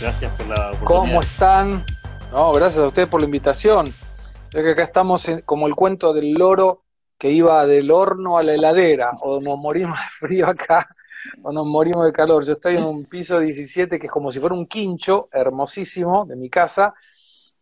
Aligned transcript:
Gracias 0.00 0.32
por 0.32 0.46
la 0.48 0.70
oportunidad. 0.70 0.84
¿Cómo 0.84 1.20
están? 1.20 1.84
No, 2.32 2.52
gracias 2.52 2.82
a 2.82 2.88
ustedes 2.88 3.08
por 3.08 3.20
la 3.20 3.26
invitación. 3.26 3.86
Es 3.86 4.64
que 4.64 4.70
acá 4.70 4.82
estamos 4.82 5.26
como 5.44 5.66
el 5.66 5.74
cuento 5.74 6.12
del 6.12 6.34
loro 6.34 6.84
que 7.18 7.30
iba 7.30 7.66
del 7.66 7.90
horno 7.90 8.38
a 8.38 8.42
la 8.42 8.54
heladera, 8.54 9.12
o 9.20 9.40
nos 9.40 9.58
morimos 9.58 9.98
de 9.98 10.26
frío 10.26 10.46
acá, 10.48 10.88
o 11.42 11.52
nos 11.52 11.66
morimos 11.66 12.04
de 12.04 12.12
calor. 12.12 12.44
Yo 12.44 12.52
estoy 12.52 12.76
en 12.76 12.84
un 12.84 13.04
piso 13.04 13.40
17 13.40 13.98
que 13.98 14.06
es 14.06 14.12
como 14.12 14.30
si 14.30 14.40
fuera 14.40 14.54
un 14.54 14.66
quincho 14.66 15.28
hermosísimo 15.32 16.26
de 16.26 16.36
mi 16.36 16.50
casa, 16.50 16.94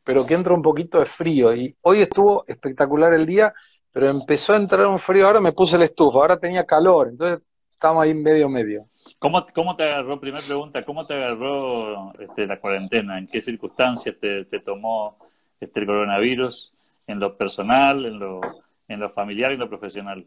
pero 0.03 0.27
que 0.27 0.35
entra 0.35 0.55
un 0.55 0.63
poquito 0.63 0.99
de 0.99 1.07
frío. 1.07 1.55
Y 1.55 1.77
hoy 1.83 2.03
estuvo 2.03 2.45
espectacular 2.47 3.15
el 3.15 3.27
día, 3.27 3.55
pero 3.93 4.09
empezó 4.09 4.53
a 4.53 4.57
entrar 4.57 4.87
un 4.87 4.99
frío. 4.99 5.27
Ahora 5.27 5.41
me 5.41 5.53
puse 5.53 5.77
el 5.77 5.83
estufa, 5.83 6.19
ahora 6.19 6.37
tenía 6.37 6.65
calor, 6.67 7.09
entonces 7.09 7.41
estamos 7.71 8.03
ahí 8.03 8.15
medio 8.15 8.49
medio. 8.49 8.89
¿Cómo, 9.19 9.45
¿Cómo, 9.55 9.77
te 9.77 9.85
agarró, 9.85 10.19
primera 10.19 10.45
pregunta, 10.45 10.83
cómo 10.83 11.07
te 11.07 11.15
agarró 11.15 12.13
este, 12.19 12.47
la 12.47 12.59
cuarentena? 12.59 13.19
¿En 13.19 13.27
qué 13.27 13.43
circunstancias 13.43 14.17
te, 14.21 14.45
tomó 14.61 15.19
este, 15.61 15.81
el 15.81 15.87
coronavirus? 15.87 16.73
¿En 17.07 17.21
lo 17.21 17.37
personal, 17.37 18.07
en 18.07 18.19
lo, 18.19 18.41
en 18.89 19.01
lo 19.01 19.11
familiar 19.11 19.51
y 19.51 19.55
en 19.55 19.61
lo 19.61 19.69
profesional? 19.69 20.27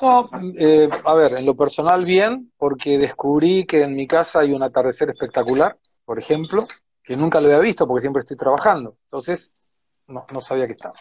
No, 0.00 0.28
eh, 0.58 0.88
a 1.04 1.14
ver, 1.14 1.34
en 1.34 1.46
lo 1.46 1.56
personal 1.56 2.04
bien, 2.04 2.52
porque 2.56 2.98
descubrí 2.98 3.64
que 3.64 3.82
en 3.82 3.94
mi 3.94 4.06
casa 4.06 4.40
hay 4.40 4.52
un 4.52 4.62
atardecer 4.62 5.10
espectacular, 5.10 5.76
por 6.04 6.18
ejemplo, 6.18 6.66
que 7.02 7.16
nunca 7.16 7.40
lo 7.40 7.48
había 7.48 7.60
visto 7.60 7.86
porque 7.86 8.02
siempre 8.02 8.20
estoy 8.20 8.36
trabajando. 8.36 8.96
Entonces, 9.04 9.54
no, 10.06 10.26
no 10.32 10.40
sabía 10.40 10.66
que 10.66 10.72
estaba. 10.72 10.94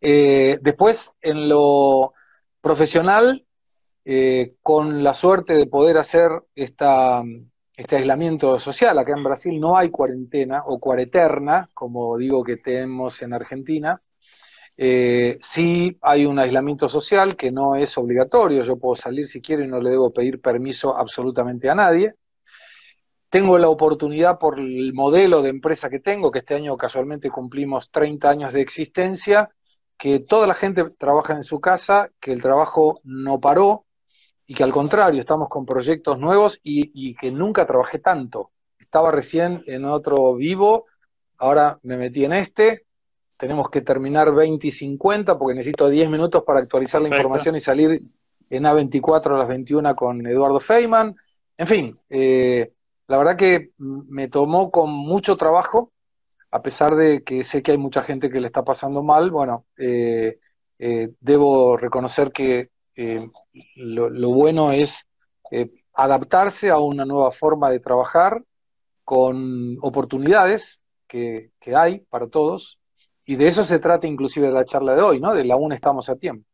Eh, 0.00 0.58
después, 0.60 1.12
en 1.20 1.48
lo 1.48 2.12
profesional, 2.60 3.45
eh, 4.08 4.54
con 4.62 5.02
la 5.02 5.14
suerte 5.14 5.54
de 5.54 5.66
poder 5.66 5.98
hacer 5.98 6.30
esta, 6.54 7.24
este 7.76 7.96
aislamiento 7.96 8.60
social. 8.60 8.96
Acá 9.00 9.14
en 9.16 9.24
Brasil 9.24 9.58
no 9.58 9.76
hay 9.76 9.90
cuarentena 9.90 10.62
o 10.64 10.78
cuareterna, 10.78 11.68
como 11.74 12.16
digo 12.16 12.44
que 12.44 12.56
tenemos 12.56 13.20
en 13.22 13.32
Argentina. 13.34 14.00
Eh, 14.76 15.38
sí 15.42 15.98
hay 16.02 16.24
un 16.24 16.38
aislamiento 16.38 16.88
social 16.88 17.34
que 17.36 17.50
no 17.50 17.74
es 17.74 17.98
obligatorio, 17.98 18.62
yo 18.62 18.78
puedo 18.78 18.94
salir 18.94 19.26
si 19.26 19.40
quiero 19.40 19.64
y 19.64 19.68
no 19.68 19.80
le 19.80 19.90
debo 19.90 20.12
pedir 20.12 20.40
permiso 20.40 20.96
absolutamente 20.96 21.68
a 21.68 21.74
nadie. 21.74 22.14
Tengo 23.28 23.58
la 23.58 23.68
oportunidad 23.68 24.38
por 24.38 24.60
el 24.60 24.94
modelo 24.94 25.42
de 25.42 25.50
empresa 25.50 25.90
que 25.90 25.98
tengo, 25.98 26.30
que 26.30 26.38
este 26.40 26.54
año 26.54 26.76
casualmente 26.76 27.28
cumplimos 27.30 27.90
30 27.90 28.30
años 28.30 28.52
de 28.52 28.60
existencia, 28.60 29.50
que 29.98 30.20
toda 30.20 30.46
la 30.46 30.54
gente 30.54 30.84
trabaja 30.96 31.34
en 31.34 31.42
su 31.42 31.60
casa, 31.60 32.10
que 32.20 32.32
el 32.32 32.40
trabajo 32.40 33.00
no 33.02 33.40
paró, 33.40 33.85
y 34.46 34.54
que 34.54 34.62
al 34.62 34.72
contrario, 34.72 35.20
estamos 35.20 35.48
con 35.48 35.66
proyectos 35.66 36.20
nuevos 36.20 36.60
y, 36.62 37.14
que 37.16 37.30
nunca 37.30 37.66
trabajé 37.66 37.98
tanto. 37.98 38.52
Estaba 38.78 39.10
recién 39.10 39.62
en 39.66 39.84
otro 39.84 40.34
vivo, 40.34 40.86
ahora 41.38 41.78
me 41.82 41.96
metí 41.96 42.24
en 42.24 42.32
este, 42.32 42.86
tenemos 43.36 43.68
que 43.70 43.80
terminar 43.80 44.32
20 44.32 44.68
y 44.68 44.70
50 44.70 45.38
porque 45.38 45.54
necesito 45.54 45.88
10 45.88 46.08
minutos 46.08 46.44
para 46.44 46.60
actualizar 46.60 47.02
la 47.02 47.08
información 47.08 47.56
y 47.56 47.60
salir 47.60 48.00
en 48.48 48.62
A24 48.62 49.34
a 49.34 49.38
las 49.38 49.48
21 49.48 49.96
con 49.96 50.26
Eduardo 50.26 50.60
Feynman. 50.60 51.16
En 51.58 51.66
fin, 51.66 51.94
eh, 52.08 52.72
la 53.08 53.18
verdad 53.18 53.36
que 53.36 53.72
me 53.78 54.28
tomó 54.28 54.70
con 54.70 54.90
mucho 54.90 55.36
trabajo, 55.36 55.92
a 56.50 56.62
pesar 56.62 56.94
de 56.94 57.24
que 57.24 57.44
sé 57.44 57.62
que 57.62 57.72
hay 57.72 57.78
mucha 57.78 58.02
gente 58.02 58.30
que 58.30 58.40
le 58.40 58.46
está 58.46 58.64
pasando 58.64 59.02
mal, 59.02 59.30
bueno, 59.30 59.66
eh, 59.76 60.38
eh, 60.78 61.10
debo 61.20 61.76
reconocer 61.76 62.32
que 62.32 62.70
eh, 62.96 63.28
lo, 63.76 64.30
bueno 64.30 64.72
es 64.72 65.06
eh, 65.50 65.70
adaptarse 65.92 66.70
a 66.70 66.78
una 66.78 67.04
nueva 67.04 67.30
forma 67.30 67.70
de 67.70 67.80
trabajar 67.80 68.42
con 69.04 69.76
oportunidades 69.82 70.82
que, 71.06 71.50
hay 71.74 72.00
para 72.10 72.26
todos. 72.28 72.78
Y 73.24 73.36
de 73.36 73.48
eso 73.48 73.64
se 73.64 73.78
trata 73.78 74.06
inclusive 74.06 74.50
la 74.50 74.64
charla 74.64 74.94
de 74.94 75.02
hoy, 75.02 75.20
¿no? 75.20 75.34
De 75.34 75.44
la 75.44 75.54
aún 75.54 75.72
estamos 75.72 76.08
a 76.08 76.16
tiempo. 76.16 76.44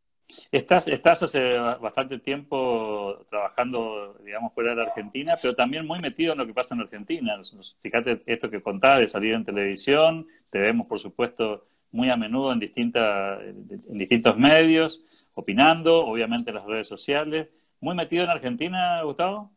Estás, 0.51 0.87
estás 0.87 1.21
hace 1.23 1.57
bastante 1.57 2.17
tiempo 2.19 3.19
trabajando, 3.29 4.17
digamos, 4.23 4.53
fuera 4.53 4.71
de 4.71 4.77
la 4.77 4.83
Argentina, 4.83 5.35
pero 5.39 5.53
también 5.53 5.85
muy 5.85 5.99
metido 5.99 6.33
en 6.33 6.39
lo 6.39 6.47
que 6.47 6.53
pasa 6.53 6.73
en 6.73 6.81
Argentina. 6.81 7.39
Fíjate 7.81 8.23
esto 8.25 8.49
que 8.49 8.61
contaba 8.61 8.99
de 8.99 9.07
salir 9.07 9.35
en 9.35 9.45
televisión, 9.45 10.27
te 10.49 10.59
vemos, 10.59 10.87
por 10.87 10.99
supuesto, 10.99 11.65
muy 11.91 12.09
a 12.09 12.17
menudo 12.17 12.51
en, 12.51 12.71
en 12.75 13.97
distintos 13.97 14.37
medios 14.37 15.22
opinando, 15.33 16.05
obviamente 16.05 16.51
en 16.51 16.55
las 16.55 16.65
redes 16.65 16.87
sociales. 16.87 17.49
¿Muy 17.79 17.95
metido 17.95 18.23
en 18.23 18.29
Argentina, 18.29 19.01
Gustavo? 19.03 19.51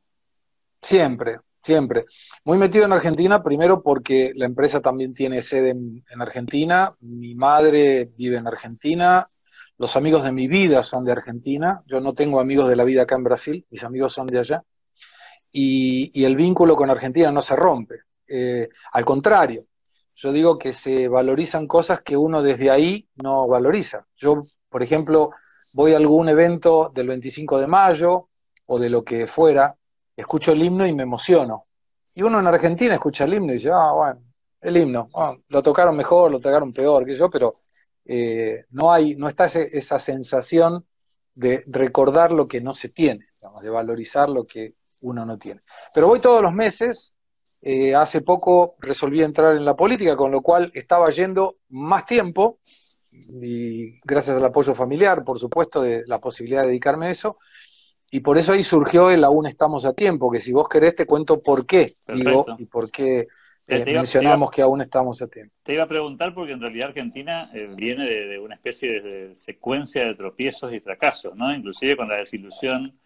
Siempre, 0.83 1.39
siempre. 1.63 2.05
Muy 2.45 2.59
metido 2.59 2.85
en 2.85 2.93
Argentina, 2.93 3.43
primero 3.43 3.83
porque 3.83 4.33
la 4.35 4.47
empresa 4.47 4.81
también 4.81 5.15
tiene 5.15 5.43
sede 5.43 5.71
en, 5.71 6.03
Argentina, 6.21 6.95
mi 7.01 7.35
madre 7.35 8.11
vive 8.17 8.37
en 8.37 8.47
Argentina, 8.47 9.29
los 9.79 9.97
amigos 9.97 10.25
de 10.25 10.33
mi 10.33 10.49
vida 10.49 10.83
son 10.83 11.05
de 11.05 11.13
Argentina, 11.13 11.83
yo 11.87 12.01
no 12.01 12.15
tengo 12.15 12.41
amigos 12.41 12.69
de 12.69 12.77
la 12.77 12.85
vida 12.85 13.03
acá 13.03 13.17
en 13.17 13.25
Brasil, 13.25 13.67
mis 13.71 13.85
amigos 13.85 14.13
son 14.13 14.27
de 14.27 14.39
allá, 14.39 14.63
y, 15.53 16.25
el 16.25 16.37
vínculo 16.37 16.77
con 16.77 16.91
Argentina 16.91 17.31
no 17.31 17.43
se 17.43 17.57
rompe. 17.57 18.01
Eh, 18.29 18.69
al 18.93 19.05
contrario, 19.05 19.65
yo 20.15 20.33
digo 20.33 20.59
que 20.59 20.73
se 20.73 21.09
valorizan 21.09 21.67
cosas 21.67 22.01
que 22.01 22.17
uno 22.17 22.43
desde 22.43 22.71
ahí 22.71 23.07
no 23.17 23.47
valoriza. 23.47 24.07
Yo, 24.17 24.43
por 24.69 24.83
ejemplo, 24.83 25.31
voy 25.77 25.93
a 25.93 25.99
algún 25.99 26.27
evento 26.31 26.91
del 26.95 27.09
25 27.09 27.61
de 27.61 27.67
mayo 27.67 28.31
o 28.65 28.79
de 28.79 28.89
lo 28.89 29.05
que 29.05 29.27
fuera, 29.27 29.77
escucho 30.17 30.53
el 30.53 30.63
himno 30.63 30.87
y 30.87 30.95
me 30.95 31.03
emociono. 31.03 31.67
Y 32.15 32.23
uno 32.23 32.41
en 32.41 32.47
Argentina 32.47 32.95
escucha 32.95 33.25
el 33.25 33.35
himno 33.35 33.53
y 33.53 33.57
dice, 33.57 33.71
ah, 33.71 33.93
bueno, 33.93 34.23
el 34.63 34.75
himno, 34.75 35.11
ah, 35.15 35.37
lo 35.49 35.63
tocaron 35.63 35.95
mejor, 35.95 36.33
lo 36.33 36.41
tocaron 36.41 36.73
peor, 36.73 37.05
que 37.05 37.15
yo, 37.15 37.29
pero 37.29 37.53
eh, 38.07 38.65
no 38.71 38.91
hay, 38.91 39.17
no 39.17 39.29
está 39.29 39.45
esa 39.45 39.99
sensación 39.99 40.87
de 41.35 41.63
recordar 41.67 42.33
lo 42.33 42.49
que 42.49 42.63
no 42.63 42.75
se 42.75 42.89
tiene, 42.89 43.27
de 43.61 43.69
valorizar 43.69 44.31
lo 44.31 44.47
que 44.47 44.77
uno 45.01 45.27
no 45.27 45.37
tiene. 45.37 45.61
Pero 45.93 46.07
voy 46.07 46.21
todos 46.21 46.41
los 46.41 46.55
meses, 46.55 47.19
eh, 47.61 47.95
hace 47.95 48.23
poco 48.23 48.77
resolví 48.79 49.23
entrar 49.23 49.55
en 49.55 49.67
la 49.67 49.77
política, 49.77 50.17
con 50.17 50.31
lo 50.31 50.41
cual 50.41 50.71
estaba 50.73 51.11
yendo 51.11 51.59
más 51.69 52.07
tiempo, 52.07 52.61
y 53.43 54.01
gracias 54.01 54.37
al 54.37 54.45
apoyo 54.45 54.75
familiar, 54.75 55.25
por 55.25 55.39
supuesto, 55.39 55.83
de 55.83 56.05
la 56.07 56.21
posibilidad 56.21 56.63
de 56.63 56.69
dedicarme 56.69 57.09
a 57.09 57.11
eso. 57.11 57.39
Y 58.11 58.21
por 58.21 58.39
eso 58.39 58.53
ahí 58.53 58.63
surgió 58.63 59.11
el 59.11 59.25
aún 59.25 59.47
estamos 59.47 59.85
a 59.85 59.93
tiempo, 59.93 60.31
que 60.31 60.41
si 60.41 60.53
vos 60.53 60.69
querés 60.69 60.95
te 60.95 61.07
cuento 61.07 61.41
por 61.41 61.67
qué 61.67 61.93
digo 62.07 62.47
y 62.59 62.67
por 62.67 62.91
qué 62.91 63.27
eh, 63.69 63.85
mencionamos 63.85 64.51
que 64.53 64.63
aún 64.63 64.81
estamos 64.81 65.21
a 65.23 65.27
tiempo. 65.27 65.53
Te 65.65 65.75
iba 65.75 65.83
a 65.83 65.89
preguntar 65.89 66.33
porque 66.33 66.53
en 66.53 66.61
realidad 66.61 66.89
Argentina 66.89 67.49
eh, 67.53 67.69
viene 67.77 68.05
de, 68.05 68.39
una 68.39 68.55
especie 68.55 69.01
de, 69.01 69.37
secuencia 69.37 70.05
de 70.05 70.15
tropiezos 70.15 70.73
y 70.73 70.79
fracasos, 70.79 71.35
¿no? 71.35 71.53
Inclusive 71.53 71.97
con 71.97 72.09
la 72.09 72.17
desilusión, 72.17 72.97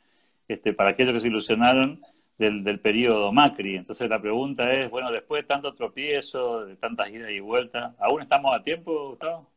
este, 0.47 0.75
para 0.75 0.91
aquellos 0.91 1.15
que 1.15 1.21
se 1.21 1.28
ilusionaron 1.28 2.03
del, 2.37 2.62
del 2.62 2.81
periodo 2.81 3.32
Macri. 3.32 3.77
Entonces 3.77 4.06
la 4.10 4.21
pregunta 4.21 4.71
es, 4.71 4.91
bueno, 4.91 5.10
después 5.10 5.42
de 5.42 5.48
tanto 5.48 5.75
tropiezo, 5.75 6.66
de 6.66 6.77
tantas 6.77 7.09
idas 7.09 7.31
y 7.31 7.41
vueltas, 7.41 7.94
¿aún 7.98 8.21
estamos 8.21 8.54
a 8.54 8.62
tiempo, 8.62 9.10
Gustavo? 9.10 9.48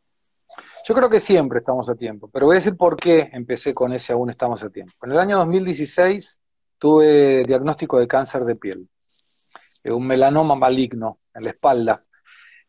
Yo 0.86 0.94
creo 0.94 1.10
que 1.10 1.20
siempre 1.20 1.60
estamos 1.60 1.90
a 1.90 1.96
tiempo, 1.96 2.30
pero 2.32 2.46
voy 2.46 2.56
a 2.56 2.60
decir 2.60 2.76
por 2.76 2.98
qué 2.98 3.30
empecé 3.32 3.74
con 3.74 3.94
ese 3.94 4.14
aún 4.14 4.30
estamos 4.30 4.64
a 4.64 4.70
tiempo. 4.70 4.94
En 5.04 5.12
el 5.12 5.20
año 5.20 5.38
2016 5.38 6.40
tuve 6.78 7.44
diagnóstico 7.44 8.00
de 8.00 8.08
cáncer 8.08 8.44
de 8.44 8.56
piel, 8.56 8.90
un 9.86 10.06
melanoma 10.06 10.56
maligno 10.56 11.20
en 11.34 11.46
la 11.46 11.50
espalda. 11.52 12.02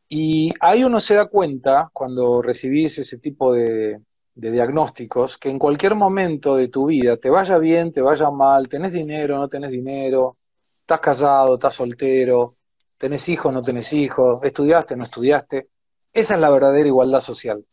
Y 0.08 0.52
ahí 0.60 0.84
uno 0.84 1.00
se 1.00 1.14
da 1.14 1.26
cuenta, 1.26 1.90
cuando 1.92 2.40
recibís 2.40 2.98
ese 2.98 3.18
tipo 3.18 3.52
de, 3.52 4.00
diagnósticos, 4.34 5.38
que 5.38 5.48
en 5.50 5.58
cualquier 5.58 5.94
momento 5.94 6.56
de 6.56 6.68
tu 6.68 6.86
vida, 6.86 7.16
te 7.16 7.30
vaya 7.30 7.58
bien, 7.58 7.92
te 7.92 8.02
vaya 8.02 8.30
mal, 8.30 8.68
tenés 8.68 8.92
dinero, 8.92 9.38
no 9.38 9.48
tenés 9.48 9.70
dinero, 9.70 10.36
estás 10.80 11.00
casado, 11.00 11.54
estás 11.54 11.74
soltero, 11.74 12.56
tenés 12.98 13.28
hijos, 13.28 13.52
no 13.52 13.62
tenés 13.62 13.92
hijos, 13.92 14.38
estudiaste, 14.44 14.96
no 14.96 15.04
estudiaste, 15.04 15.68
esa 16.14 16.34
es 16.34 16.40
la 16.40 16.50
verdadera 16.50 16.88
igualdad 16.88 17.20
social 17.20 17.64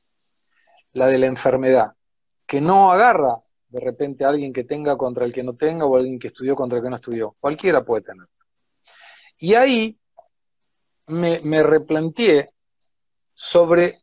la 0.94 1.08
de 1.08 1.18
la 1.18 1.28
enfermedad, 1.28 1.94
que 2.46 2.62
no 2.62 2.92
agarra 2.92 3.38
de 3.70 3.80
repente 3.80 4.26
a 4.26 4.30
alguien 4.30 4.52
que 4.52 4.66
tenga 4.66 4.98
contra 4.98 5.26
el 5.26 5.34
que 5.34 5.44
no 5.44 5.54
tenga 5.54 5.86
o 5.86 5.96
alguien 5.96 6.20
que 6.20 6.28
estudió 6.28 6.56
contra 6.56 6.78
el 6.78 6.84
que 6.84 6.90
no 6.90 6.96
estudió. 6.98 7.36
Cualquiera 7.40 7.86
puede 7.86 8.04
tener. 8.04 8.28
Y 9.38 9.54
ahí 9.54 9.98
me, 11.08 11.40
me 11.44 11.64
replanteé 11.64 12.50
sobre 13.34 13.96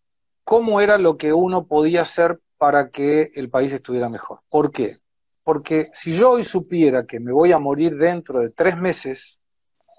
cómo 0.44 0.81
era 0.81 0.96
lo 0.96 1.19
que 1.19 1.32
uno 1.32 1.67
podía 1.67 2.02
hacer 2.02 2.40
para 2.56 2.90
que 2.90 3.31
el 3.35 3.50
país 3.50 3.73
estuviera 3.73 4.08
mejor. 4.08 4.40
¿Por 4.49 4.73
qué? 4.73 4.96
Porque 5.44 5.90
si 5.93 6.17
yo 6.17 6.32
hoy 6.32 6.44
supiera 6.44 7.06
que 7.06 7.20
me 7.20 7.32
voy 7.32 7.52
a 7.52 7.58
morir 7.58 7.96
dentro 7.96 8.40
de 8.40 8.50
tres 8.50 8.76
meses, 8.76 9.40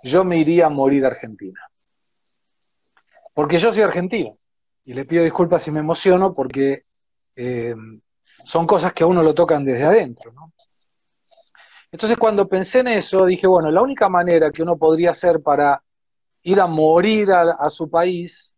yo 0.04 0.24
me 0.24 0.38
iría 0.40 0.66
a 0.66 0.70
morir 0.70 1.06
a 1.06 1.10
Argentina. 1.10 1.69
Porque 3.40 3.58
yo 3.58 3.72
soy 3.72 3.84
argentino 3.84 4.38
y 4.84 4.92
le 4.92 5.06
pido 5.06 5.24
disculpas 5.24 5.64
si 5.64 5.72
me 5.72 5.80
emociono 5.80 6.34
porque 6.34 6.84
eh, 7.38 7.74
son 8.44 8.68
cosas 8.68 8.92
que 8.92 9.06
a 9.06 9.08
uno 9.08 9.24
lo 9.24 9.34
tocan 9.34 9.64
desde 9.64 9.86
adentro. 9.86 10.34
Entonces 11.90 12.18
cuando 12.18 12.50
pensé 12.50 12.80
en 12.80 12.90
eso, 12.90 13.26
dije, 13.26 13.48
bueno, 13.48 13.72
la 13.72 13.82
única 13.82 14.10
manera 14.10 14.52
que 14.52 14.62
uno 14.62 14.78
podría 14.78 15.12
hacer 15.12 15.42
para 15.42 15.82
ir 16.44 16.60
a 16.60 16.68
morir 16.68 17.32
a, 17.32 17.70
su 17.70 17.90
país 17.90 18.58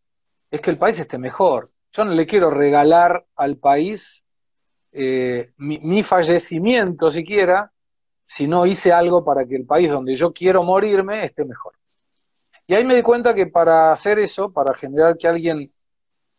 es 0.49 0.59
que 0.59 0.71
el 0.71 0.79
país 0.79 0.97
esté 0.97 1.19
mejor. 1.19 1.69
Yo 1.91 2.03
no 2.03 2.13
le 2.13 2.25
quiero 2.25 2.49
regalar 2.49 3.23
al 3.35 3.57
país 3.57 4.25
eh, 4.93 5.51
mi, 5.57 5.77
mi, 5.77 6.01
fallecimiento 6.01 7.11
siquiera, 7.11 7.71
si 8.25 8.47
no 8.47 8.65
hice 8.65 8.91
algo 8.91 9.23
para 9.23 9.45
que 9.45 9.57
el 9.57 9.67
país 9.67 9.91
donde 9.91 10.15
yo 10.15 10.33
quiero 10.33 10.63
morirme 10.63 11.23
esté 11.23 11.45
mejor. 11.45 11.73
Y 12.71 12.73
ahí 12.73 12.85
me 12.85 12.95
di 12.95 13.01
cuenta 13.01 13.35
que 13.35 13.47
para 13.47 13.91
hacer 13.91 14.17
eso, 14.17 14.53
para 14.53 14.73
generar 14.73 15.17
que 15.17 15.27
alguien 15.27 15.69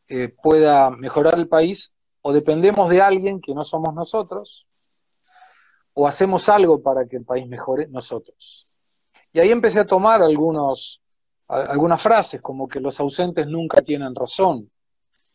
eh, 0.09 0.29
pueda 0.29 0.89
mejorar 0.91 1.35
el 1.35 1.47
país, 1.47 1.95
o 2.23 2.33
dependemos 2.33 2.89
de 2.89 3.03
alguien 3.03 3.39
que 3.39 3.55
no 3.55 3.65
somos 3.65 3.93
nosotros, 3.93 4.67
o 5.93 6.09
hacemos 6.09 6.49
algo 6.49 6.83
para 6.83 7.07
que 7.07 7.19
el 7.19 7.27
país 7.27 7.47
mejore 7.47 7.87
nosotros. 7.89 8.67
Y 9.31 9.41
ahí 9.41 9.51
empecé 9.51 9.81
a 9.81 9.87
tomar 9.87 10.23
algunos, 10.23 11.03
algunas 11.49 12.01
frases, 12.01 12.41
como 12.41 12.67
que 12.67 12.81
los 12.81 12.99
ausentes 12.99 13.47
nunca 13.47 13.83
tienen 13.83 14.15
razón, 14.15 14.71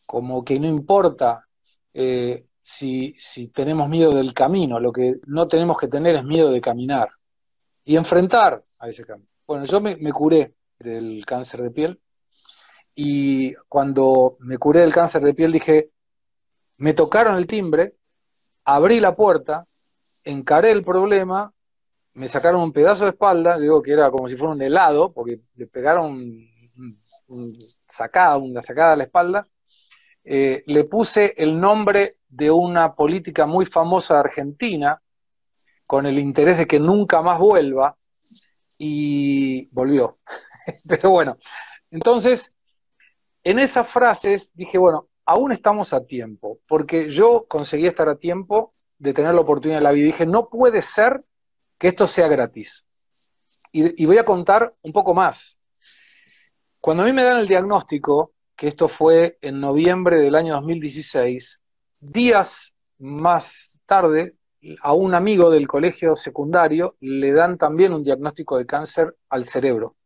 como 0.04 0.44
que 0.44 0.58
no 0.58 0.66
importa 0.66 1.46
eh, 1.94 2.42
si, 2.60 3.14
si 3.16 3.46
tenemos 3.46 3.88
miedo 3.88 4.12
del 4.16 4.34
camino, 4.34 4.80
lo 4.80 4.90
que 4.90 5.20
no 5.28 5.46
tenemos 5.46 5.78
que 5.78 5.86
tener 5.86 6.16
es 6.16 6.24
miedo 6.24 6.50
de 6.50 6.60
caminar 6.60 7.08
y 7.84 7.94
enfrentar 7.94 8.64
a 8.80 8.88
ese 8.88 9.04
camino. 9.04 9.30
Bueno, 9.46 9.64
yo 9.64 9.80
me, 9.80 9.94
me 9.94 10.10
curé 10.10 10.57
del 10.78 11.24
cáncer 11.26 11.62
de 11.62 11.70
piel 11.70 12.00
y 13.00 13.54
cuando 13.68 14.36
me 14.40 14.58
curé 14.58 14.80
del 14.80 14.92
cáncer 14.92 15.22
de 15.22 15.32
piel 15.32 15.52
dije, 15.52 15.90
me 16.78 16.94
tocaron 16.94 17.36
el 17.36 17.46
timbre, 17.46 17.92
abrí 18.64 18.98
la 18.98 19.14
puerta, 19.14 19.64
encaré 20.24 20.72
el 20.72 20.82
problema, 20.82 21.52
me 22.14 22.26
sacaron 22.26 22.60
un 22.60 22.72
pedazo 22.72 23.04
de 23.04 23.10
espalda, 23.10 23.56
digo 23.56 23.80
que 23.82 23.92
era 23.92 24.10
como 24.10 24.26
si 24.26 24.36
fuera 24.36 24.52
un 24.52 24.62
helado, 24.62 25.12
porque 25.12 25.38
le 25.54 25.68
pegaron 25.68 26.18
sacada, 27.86 28.36
una 28.38 28.62
sacada 28.62 28.94
a 28.94 28.96
la 28.96 29.04
espalda, 29.04 29.46
eh, 30.24 30.64
le 30.66 30.82
puse 30.82 31.34
el 31.36 31.60
nombre 31.60 32.16
de 32.28 32.50
una 32.50 32.96
política 32.96 33.46
muy 33.46 33.64
famosa 33.64 34.14
de 34.14 34.20
Argentina, 34.20 35.00
con 35.86 36.04
el 36.04 36.18
interés 36.18 36.58
de 36.58 36.66
que 36.66 36.80
nunca 36.80 37.22
más 37.22 37.38
vuelva, 37.38 37.96
y 38.76 39.66
volvió. 39.66 40.18
Pero 40.88 41.10
bueno, 41.10 41.36
entonces, 41.90 42.52
en 43.44 43.58
esas 43.58 43.88
frases 43.88 44.52
dije, 44.54 44.78
bueno, 44.78 45.08
aún 45.24 45.52
estamos 45.52 45.92
a 45.92 46.04
tiempo, 46.04 46.58
porque 46.66 47.10
yo 47.10 47.46
conseguí 47.48 47.86
estar 47.86 48.08
a 48.08 48.16
tiempo 48.16 48.74
de 48.98 49.12
tener 49.12 49.34
la 49.34 49.40
oportunidad 49.40 49.78
de 49.78 49.84
la 49.84 49.92
vida. 49.92 50.04
Y 50.04 50.12
dije, 50.12 50.26
no 50.26 50.48
puede 50.48 50.82
ser 50.82 51.24
que 51.78 51.88
esto 51.88 52.06
sea 52.06 52.28
gratis. 52.28 52.86
Y, 53.70 54.06
voy 54.06 54.16
a 54.16 54.24
contar 54.24 54.74
un 54.82 54.92
poco 54.92 55.12
más. 55.12 55.58
Cuando 56.80 57.02
a 57.02 57.06
mí 57.06 57.12
me 57.12 57.22
dan 57.22 57.38
el 57.38 57.46
diagnóstico, 57.46 58.32
que 58.56 58.68
esto 58.68 58.88
fue 58.88 59.38
en 59.42 59.60
noviembre 59.60 60.16
del 60.16 60.34
año 60.34 60.54
2016, 60.54 61.62
días 62.00 62.74
más 62.98 63.78
tarde, 63.84 64.34
a 64.80 64.94
un 64.94 65.14
amigo 65.14 65.50
del 65.50 65.68
colegio 65.68 66.16
secundario 66.16 66.96
le 67.00 67.32
dan 67.32 67.58
también 67.58 67.92
un 67.92 68.02
diagnóstico 68.02 68.56
de 68.56 68.66
cáncer 68.66 69.14
al 69.28 69.44
cerebro. 69.44 69.97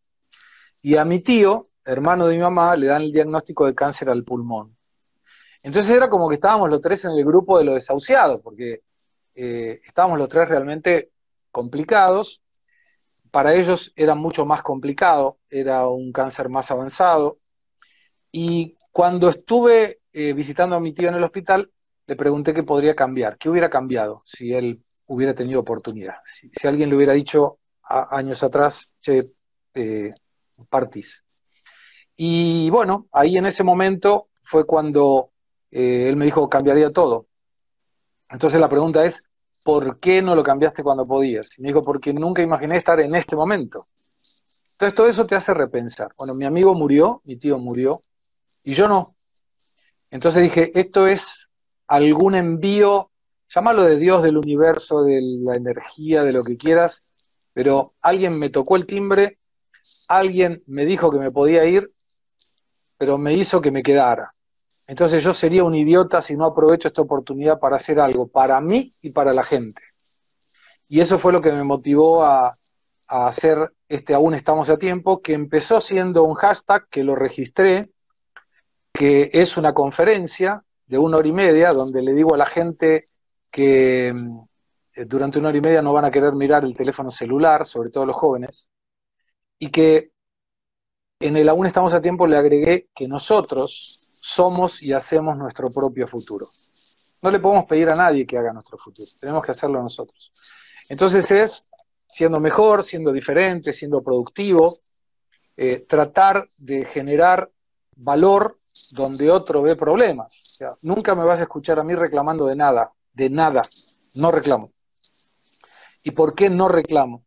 Y 0.83 0.97
a 0.97 1.05
mi 1.05 1.21
tío, 1.21 1.69
hermano 1.85 2.27
de 2.27 2.37
mi 2.37 2.43
mamá, 2.43 2.77
le 2.77 2.89
dan 2.89 3.03
el 3.03 3.13
diagnóstico 3.13 3.67
de 3.67 3.75
cáncer 3.75 4.11
al 4.11 4.25
pulmón. 4.25 4.77
Entonces 5.63 5.95
era 5.95 6.11
como 6.11 6.29
que 6.29 6.35
estábamos 6.35 6.69
los 6.69 6.81
tres 6.81 7.05
en 7.05 7.13
el 7.13 7.25
grupo 7.25 7.57
de 7.59 7.65
los 7.65 7.75
desahuciados, 7.77 8.41
porque 8.43 8.83
eh, 9.35 9.81
estábamos 9.87 10.19
los 10.19 10.29
tres 10.29 10.49
realmente 10.49 11.13
complicados. 11.53 12.43
Para 13.31 13.55
ellos 13.55 13.93
era 13.97 14.15
mucho 14.15 14.45
más 14.45 14.63
complicado, 14.63 15.39
era 15.49 15.87
un 15.87 16.13
cáncer 16.13 16.49
más 16.49 16.71
avanzado. 16.71 17.39
Y 18.33 18.77
cuando 18.91 19.29
estuve 19.31 20.01
eh, 20.13 20.33
visitando 20.33 20.77
a 20.77 20.81
mi 20.81 20.93
tío 20.93 21.09
en 21.09 21.15
el 21.15 21.25
hospital, 21.25 21.71
le 22.07 22.17
pregunté 22.17 22.53
qué 22.53 22.65
podría 22.65 22.97
cambiar, 22.97 23.39
qué 23.39 23.49
hubiera 23.49 23.71
cambiado 23.71 24.23
si 24.27 24.53
él 24.53 24.83
hubiera 25.07 25.35
tenido 25.35 25.61
oportunidad. 25.61 26.17
Si, 26.25 26.67
alguien 26.67 26.91
le 26.91 26.97
hubiera 26.97 27.13
dicho 27.13 27.59
años 27.83 28.43
atrás, 28.43 28.95
che, 29.01 29.31
eh, 29.75 30.13
partís. 30.69 31.25
Y 32.17 32.71
bueno, 32.71 33.09
ahí 33.13 33.37
en 33.37 33.47
ese 33.47 33.65
momento 33.65 34.29
fue 34.43 34.67
cuando 34.67 35.31
eh, 35.71 36.09
él 36.09 36.17
me 36.17 36.27
dijo 36.27 36.49
cambiaría 36.49 36.93
todo. 36.93 37.27
Entonces 38.29 38.61
la 38.61 38.69
pregunta 38.69 39.05
es, 39.05 39.23
¿por 39.63 39.99
qué 39.99 40.23
no 40.23 40.35
lo 40.35 40.43
cambiaste 40.43 40.83
cuando 40.83 41.07
podías? 41.07 41.59
Y 41.59 41.63
me 41.63 41.69
dijo, 41.69 41.83
porque 41.83 42.13
nunca 42.13 42.43
imaginé 42.43 42.77
estar 42.77 43.01
en 43.01 43.15
este 43.15 43.37
momento. 43.37 43.89
Entonces 44.73 44.95
todo 44.95 45.09
eso 45.09 45.27
te 45.27 45.35
hace 45.35 45.55
repensar. 45.55 46.13
Bueno, 46.17 46.35
mi 46.35 46.45
amigo 46.45 46.75
murió, 46.75 47.23
mi 47.25 47.37
tío 47.37 47.59
murió, 47.59 48.03
y 48.65 48.75
yo 48.75 48.89
no. 48.89 49.15
Entonces 50.11 50.43
dije, 50.43 50.73
esto 50.79 51.07
es 51.07 51.51
algún 51.87 52.35
envío, 52.35 53.11
llámalo 53.49 53.85
de 53.85 53.97
Dios, 53.97 54.23
del 54.23 54.37
universo, 54.37 55.03
de 55.05 55.21
la 55.23 55.57
energía, 55.57 56.25
de 56.25 56.33
lo 56.33 56.45
que 56.45 56.57
quieras, 56.57 57.05
pero 57.53 57.95
alguien 58.01 58.39
me 58.39 58.51
tocó 58.51 58.77
el 58.77 58.87
timbre, 58.87 59.39
alguien 60.09 60.63
me 60.67 60.85
dijo 60.85 61.11
que 61.11 61.19
me 61.19 61.31
podía 61.31 61.65
ir, 61.65 61.93
pero 62.97 63.19
me 63.19 63.35
hizo 63.35 63.61
que 63.61 63.71
me 63.71 63.83
quedara. 63.83 64.35
Entonces 64.87 65.23
yo 65.23 65.33
sería 65.33 65.65
un 65.65 65.75
idiota 65.75 66.21
si 66.23 66.37
no 66.37 66.45
aprovecho 66.45 66.89
esta 66.89 67.03
oportunidad 67.03 67.59
para 67.59 67.77
hacer 67.77 68.01
algo 68.01 68.29
para 68.29 68.61
mí 68.61 68.95
y 69.01 69.11
para 69.11 69.33
la 69.33 69.45
gente. 69.45 69.83
Y 70.89 71.01
eso 71.01 71.19
fue 71.19 71.33
lo 71.33 71.41
que 71.41 71.53
me 71.53 71.65
motivó 71.65 72.25
a, 72.25 72.55
hacer 73.07 73.73
este 73.89 74.15
Aún 74.15 74.35
estamos 74.35 74.71
a 74.71 74.79
tiempo, 74.79 75.21
que 75.21 75.35
empezó 75.35 75.83
siendo 75.83 76.25
un 76.25 76.35
hashtag 76.35 76.89
que 76.89 77.05
lo 77.05 77.15
registré, 77.15 77.91
que 78.91 79.31
es 79.35 79.59
una 79.59 79.75
conferencia 79.75 80.65
de 80.87 80.97
una 80.99 81.19
hora 81.19 81.29
y 81.29 81.33
media 81.33 81.73
donde 81.75 82.01
le 82.03 82.15
digo 82.15 82.35
a 82.35 82.39
la 82.39 82.47
gente 82.47 83.11
que 83.51 84.15
mm, 84.15 85.05
durante 85.07 85.39
una 85.39 85.51
hora 85.51 85.59
y 85.59 85.61
media 85.61 85.83
no 85.83 85.93
van 85.93 86.07
a 86.07 86.11
querer 86.11 86.33
mirar 86.33 86.65
el 86.65 86.75
teléfono 86.75 87.11
celular, 87.11 87.67
sobre 87.67 87.91
todo 87.91 88.07
los 88.07 88.17
jóvenes, 88.17 88.72
y 89.63 89.71
que 89.71 90.11
en 91.21 91.37
el 91.37 91.49
Aún 91.49 91.67
estamos 91.67 91.93
a 91.93 92.01
tiempo 92.01 92.27
le 92.27 92.37
agregué 92.37 92.89
que 92.93 93.07
nosotros, 93.07 94.09
somos 94.21 94.83
y 94.83 94.93
hacemos 94.93 95.37
nuestro 95.37 95.71
propio 95.71 96.09
futuro. 96.09 96.51
No 97.21 97.31
le 97.31 97.39
podemos 97.39 97.67
pedir 97.67 97.89
a 97.89 97.95
nadie 97.95 98.27
que 98.27 98.37
haga 98.37 98.53
nuestro 98.53 98.77
futuro, 98.77 99.09
tenemos 99.21 99.45
que 99.45 99.53
hacerlo 99.53 99.81
nosotros. 99.81 100.33
Entonces 100.89 101.31
es 101.31 101.69
siendo 102.09 102.41
mejor, 102.41 102.83
siendo 102.83 103.13
diferente, 103.13 103.73
siendo 103.73 104.03
productivo, 104.03 104.81
eh, 105.57 105.87
tratar 105.89 106.51
de 106.57 106.85
generar 106.85 107.49
valor 107.95 108.59
donde 108.91 109.31
otro 109.31 109.63
ve 109.63 109.77
problemas. 109.77 110.59
Nunca 110.81 111.15
me 111.15 111.23
vas 111.23 111.39
a 111.39 111.43
escuchar 111.43 111.79
a 111.79 111.85
mí 111.85 111.95
reclamando 111.95 112.47
de 112.47 112.57
nada, 112.57 112.93
de 113.13 113.31
nada, 113.31 113.63
no 114.15 114.33
reclamo. 114.33 114.73
¿Y 116.03 116.11
por 116.11 116.35
qué 116.35 116.51
no 116.51 116.67
reclamo? 116.67 117.25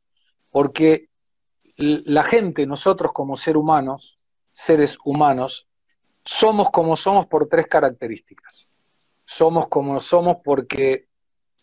Porque 0.52 1.08
la 1.78 2.24
gente, 2.24 2.66
nosotros 2.66 3.12
como 3.14 3.38
seres 3.38 3.60
humanos, 3.60 4.20
seres 4.54 4.98
humanos, 5.04 5.68
somos 6.24 6.72
como 6.72 6.98
somos 6.98 7.28
por 7.28 7.48
tres 7.48 7.68
características. 7.68 8.78
Somos 9.26 9.68
como 9.68 10.00
somos 10.02 10.38
porque 10.44 11.08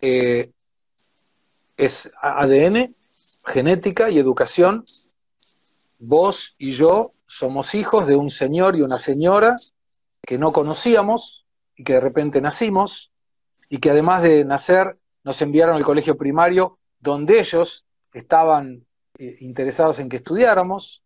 eh, 0.01 0.53
es 1.77 2.13
ADN, 2.21 2.95
genética 3.45 4.11
y 4.11 4.19
educación. 4.19 4.85
Vos 5.99 6.55
y 6.59 6.73
yo 6.73 7.13
somos 7.27 7.75
hijos 7.75 8.07
de 8.07 8.17
un 8.17 8.31
señor 8.31 8.77
y 8.77 8.83
una 8.83 8.99
señora 8.99 9.57
que 10.21 10.39
no 10.39 10.53
conocíamos 10.53 11.47
y 11.75 11.85
que 11.85 11.95
de 11.95 12.01
repente 12.01 12.41
nacimos 12.41 13.13
y 13.69 13.79
que 13.79 13.91
además 13.91 14.23
de 14.23 14.45
nacer 14.45 14.99
nos 15.25 15.41
enviaron 15.41 15.77
al 15.77 15.85
colegio 15.85 16.17
primario 16.17 16.79
donde 17.01 17.41
ellos 17.41 17.87
estaban 18.13 18.85
eh, 19.19 19.37
interesados 19.41 19.99
en 19.99 20.09
que 20.09 20.17
estudiáramos 20.17 21.03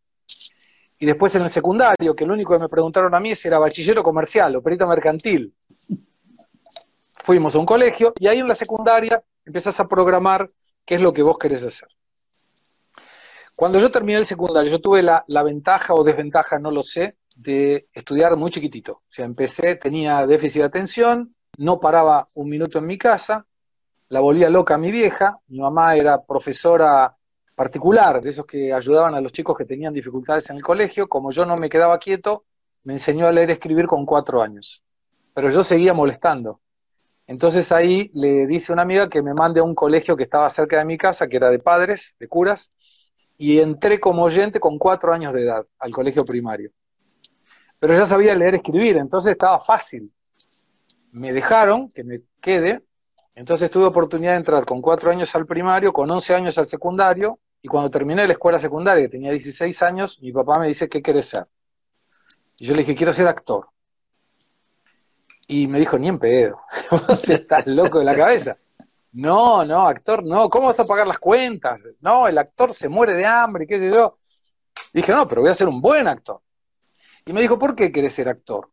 y 0.99 1.07
después 1.07 1.35
en 1.35 1.43
el 1.43 1.51
secundario, 1.51 2.17
que 2.17 2.25
lo 2.25 2.35
único 2.35 2.55
que 2.55 2.61
me 2.61 2.69
preguntaron 2.69 3.15
a 3.15 3.21
mí 3.21 3.33
es 3.33 3.41
si 3.41 3.49
era 3.49 3.59
bachillero 3.59 4.03
comercial 4.03 4.57
o 4.57 4.63
perito 4.63 4.87
mercantil. 4.87 5.55
Fuimos 7.13 7.55
a 7.55 7.59
un 7.59 7.67
colegio 7.67 8.15
y 8.19 8.29
ahí 8.29 8.39
en 8.39 8.49
la 8.49 8.55
secundaria 8.55 9.23
empezás 9.45 9.79
a 9.81 9.89
programar 9.89 10.51
qué 10.85 10.95
es 10.95 11.01
lo 11.01 11.13
que 11.13 11.23
vos 11.23 11.37
querés 11.39 11.65
hacer. 11.65 11.89
Cuando 13.55 13.81
yo 13.81 13.91
terminé 13.91 14.19
el 14.19 14.27
secundario, 14.27 14.71
yo 14.71 14.81
tuve 14.81 15.03
la, 15.03 15.25
la 15.29 15.43
ventaja 15.43 15.95
o 15.95 16.05
desventaja, 16.05 16.59
no 16.59 16.71
lo 16.71 16.83
sé, 16.83 17.17
de 17.35 17.89
estudiar 17.93 18.37
muy 18.37 18.51
chiquitito. 18.51 18.93
O 18.93 19.03
sea, 19.09 19.25
empecé, 19.25 19.77
tenía 19.77 20.27
déficit 20.27 20.61
de 20.61 20.67
atención, 20.67 21.35
no 21.59 21.81
paraba 21.81 22.29
un 22.35 22.49
minuto 22.49 22.79
en 22.79 22.87
mi 22.87 22.99
casa, 22.99 23.47
la 24.09 24.21
volvía 24.21 24.51
loca 24.51 24.75
a 24.75 24.79
mi 24.79 24.93
vieja, 24.93 25.39
mi 25.49 25.59
mamá 25.59 25.97
era 25.97 26.25
profesora 26.25 27.16
particular, 27.57 28.21
de 28.21 28.31
esos 28.31 28.47
que 28.47 28.73
ayudaban 28.73 29.15
a 29.15 29.21
los 29.21 29.33
chicos 29.33 29.57
que 29.57 29.65
tenían 29.65 29.95
dificultades 29.95 30.49
en 30.51 30.57
el 30.57 30.63
colegio, 30.63 31.09
como 31.09 31.33
yo 31.33 31.47
no 31.47 31.57
me 31.57 31.71
quedaba 31.71 31.99
quieto, 31.99 32.45
me 32.85 32.93
enseñó 32.93 33.27
a 33.27 33.33
leer 33.33 33.49
y 33.49 33.53
escribir 33.55 33.87
con 33.87 34.05
cuatro 34.07 34.43
años. 34.43 34.85
Pero 35.35 35.51
yo 35.51 35.65
seguía 35.65 35.95
molestando. 35.95 36.61
Entonces 37.27 37.73
ahí 37.73 38.11
le 38.15 38.47
dice 38.47 38.73
una 38.73 38.83
amiga 38.83 39.09
que 39.09 39.23
me 39.23 39.35
mande 39.35 39.61
a 39.61 39.65
un 39.65 39.75
colegio 39.75 40.17
que 40.17 40.23
estaba 40.23 40.49
cerca 40.51 40.79
de 40.79 40.85
mi 40.85 40.99
casa, 40.99 41.27
que 41.27 41.39
era 41.39 41.51
de 41.51 41.59
padres, 41.59 42.15
de 42.21 42.29
curas, 42.29 42.73
y 43.39 43.59
entré 43.59 43.99
como 43.99 44.23
oyente 44.23 44.61
con 44.61 44.79
cuatro 44.79 45.13
años 45.13 45.33
de 45.33 45.43
edad 45.43 45.67
al 45.79 45.93
colegio 45.93 46.25
primario. 46.25 46.71
Pero 47.79 47.95
ya 47.95 48.07
sabía 48.07 48.35
leer 48.35 48.55
y 48.55 48.57
escribir, 48.59 48.97
entonces 48.99 49.33
estaba 49.33 49.61
fácil. 49.61 50.13
Me 51.11 51.33
dejaron 51.33 51.89
que 51.89 52.05
me 52.05 52.21
quede, 52.41 52.85
entonces 53.35 53.71
tuve 53.71 53.87
oportunidad 53.87 54.33
de 54.33 54.39
entrar 54.39 54.65
con 54.67 54.81
cuatro 54.83 55.11
años 55.11 55.35
al 55.35 55.47
primario, 55.47 55.93
con 55.93 56.11
once 56.11 56.35
años 56.35 56.57
al 56.59 56.67
secundario, 56.67 57.41
y 57.67 57.69
cuando 57.69 57.91
terminé 57.91 58.25
la 58.29 58.35
escuela 58.35 58.61
secundaria, 58.61 59.11
tenía 59.11 59.33
16 59.33 59.83
años, 59.83 60.21
mi 60.23 60.31
papá 60.31 60.57
me 60.61 60.69
dice, 60.69 60.89
¿qué 60.89 61.03
quieres 61.03 61.27
ser? 61.27 61.49
Y 62.59 62.65
yo 62.65 62.75
le 62.75 62.83
dije, 62.83 62.95
quiero 62.95 63.13
ser 63.13 63.27
actor. 63.27 63.71
Y 65.49 65.67
me 65.67 65.81
dijo, 65.81 65.99
ni 65.99 66.07
en 66.07 66.21
pedo, 66.21 66.61
vos 67.09 67.29
estás 67.29 67.67
loco 67.67 67.99
de 67.99 68.05
la 68.05 68.15
cabeza. 68.15 68.57
No, 69.11 69.65
no, 69.65 69.89
actor, 69.89 70.23
no, 70.23 70.49
¿cómo 70.49 70.69
vas 70.69 70.79
a 70.79 70.87
pagar 70.87 71.09
las 71.09 71.19
cuentas? 71.19 71.83
No, 71.99 72.29
el 72.29 72.39
actor 72.39 72.73
se 72.73 72.89
muere 72.89 73.15
de 73.15 73.27
hambre, 73.27 73.67
qué 73.67 73.81
sé 73.81 73.91
yo. 73.91 74.21
dije, 74.93 75.11
no, 75.11 75.27
pero 75.27 75.41
voy 75.41 75.51
a 75.51 75.55
ser 75.55 75.67
un 75.67 75.81
buen 75.81 76.07
actor. 76.07 76.41
Y 77.25 77.33
me 77.33 77.41
dijo, 77.41 77.59
¿por 77.59 77.75
qué 77.75 77.91
querés 77.91 78.15
ser 78.15 78.29
actor? 78.29 78.71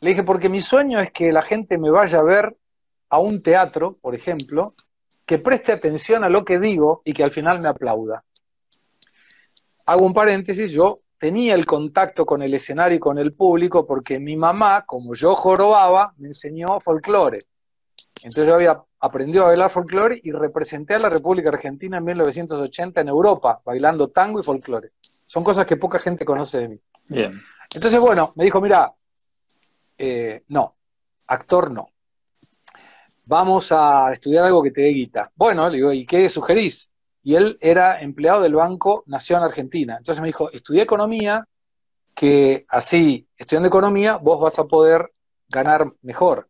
Le 0.00 0.10
dije, 0.10 0.22
porque 0.22 0.50
mi 0.50 0.60
sueño 0.60 1.00
es 1.00 1.10
que 1.12 1.32
la 1.32 1.40
gente 1.40 1.78
me 1.78 1.88
vaya 1.88 2.18
a 2.18 2.22
ver 2.22 2.58
a 3.08 3.18
un 3.20 3.42
teatro, 3.42 3.96
por 4.02 4.14
ejemplo, 4.14 4.74
que 5.26 5.38
preste 5.38 5.72
atención 5.72 6.24
a 6.24 6.28
lo 6.28 6.44
que 6.44 6.58
digo 6.58 7.02
y 7.04 7.12
que 7.12 7.24
al 7.24 7.30
final 7.30 7.60
me 7.60 7.68
aplauda. 7.68 8.24
Hago 9.86 10.04
un 10.04 10.14
paréntesis, 10.14 10.70
yo 10.70 11.00
tenía 11.18 11.54
el 11.54 11.66
contacto 11.66 12.26
con 12.26 12.42
el 12.42 12.54
escenario 12.54 12.96
y 12.96 13.00
con 13.00 13.18
el 13.18 13.32
público 13.32 13.86
porque 13.86 14.18
mi 14.18 14.36
mamá, 14.36 14.84
como 14.84 15.14
yo 15.14 15.34
jorobaba, 15.34 16.12
me 16.18 16.28
enseñó 16.28 16.80
folclore. 16.80 17.46
Entonces 18.16 18.46
yo 18.46 18.54
había 18.54 18.82
aprendido 19.00 19.44
a 19.44 19.48
bailar 19.48 19.70
folclore 19.70 20.20
y 20.22 20.32
representé 20.32 20.94
a 20.94 20.98
la 20.98 21.08
República 21.08 21.48
Argentina 21.48 21.98
en 21.98 22.04
1980 22.04 23.00
en 23.00 23.08
Europa, 23.08 23.60
bailando 23.64 24.08
tango 24.08 24.40
y 24.40 24.42
folclore. 24.42 24.90
Son 25.26 25.42
cosas 25.42 25.66
que 25.66 25.76
poca 25.76 25.98
gente 25.98 26.24
conoce 26.24 26.58
de 26.58 26.68
mí. 26.68 26.80
Bien. 27.08 27.40
Entonces, 27.72 27.98
bueno, 27.98 28.32
me 28.36 28.44
dijo, 28.44 28.60
mira, 28.60 28.92
eh, 29.96 30.42
no, 30.48 30.76
actor 31.26 31.70
no. 31.70 31.91
Vamos 33.24 33.70
a 33.70 34.12
estudiar 34.12 34.44
algo 34.44 34.62
que 34.62 34.70
te 34.70 34.82
dé 34.82 34.88
guita. 34.88 35.30
Bueno, 35.36 35.68
le 35.68 35.76
digo, 35.76 35.92
¿y 35.92 36.04
qué 36.06 36.28
sugerís? 36.28 36.90
Y 37.22 37.34
él 37.34 37.56
era 37.60 38.00
empleado 38.00 38.42
del 38.42 38.54
Banco 38.54 39.04
Nación 39.06 39.42
Argentina. 39.42 39.96
Entonces 39.98 40.20
me 40.20 40.28
dijo, 40.28 40.50
estudié 40.50 40.82
economía, 40.82 41.46
que 42.14 42.66
así, 42.68 43.28
estudiando 43.36 43.68
economía, 43.68 44.16
vos 44.16 44.40
vas 44.40 44.58
a 44.58 44.64
poder 44.64 45.12
ganar 45.48 45.92
mejor. 46.02 46.48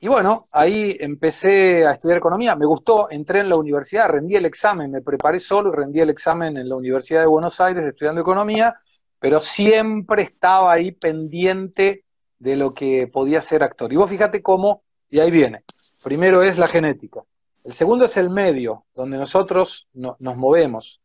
Y 0.00 0.06
bueno, 0.06 0.48
ahí 0.52 0.96
empecé 1.00 1.84
a 1.84 1.92
estudiar 1.92 2.18
economía, 2.18 2.54
me 2.54 2.66
gustó, 2.66 3.10
entré 3.10 3.40
en 3.40 3.48
la 3.48 3.56
universidad, 3.56 4.08
rendí 4.08 4.36
el 4.36 4.46
examen, 4.46 4.92
me 4.92 5.02
preparé 5.02 5.40
solo 5.40 5.70
y 5.70 5.76
rendí 5.76 6.00
el 6.00 6.10
examen 6.10 6.56
en 6.56 6.68
la 6.68 6.76
Universidad 6.76 7.22
de 7.22 7.26
Buenos 7.26 7.60
Aires 7.60 7.84
estudiando 7.84 8.20
economía, 8.20 8.76
pero 9.18 9.40
siempre 9.40 10.22
estaba 10.22 10.72
ahí 10.72 10.92
pendiente 10.92 12.04
de 12.38 12.54
lo 12.54 12.72
que 12.74 13.08
podía 13.08 13.42
ser 13.42 13.64
actor. 13.64 13.92
Y 13.92 13.96
vos 13.96 14.08
fíjate 14.08 14.40
cómo, 14.40 14.84
y 15.10 15.18
ahí 15.18 15.32
viene, 15.32 15.64
primero 16.02 16.42
es 16.42 16.58
la 16.58 16.68
genética, 16.68 17.22
el 17.64 17.72
segundo 17.72 18.06
es 18.06 18.16
el 18.16 18.30
medio, 18.30 18.86
donde 18.94 19.18
nosotros 19.18 19.88
nos 19.92 20.36
movemos. 20.36 21.00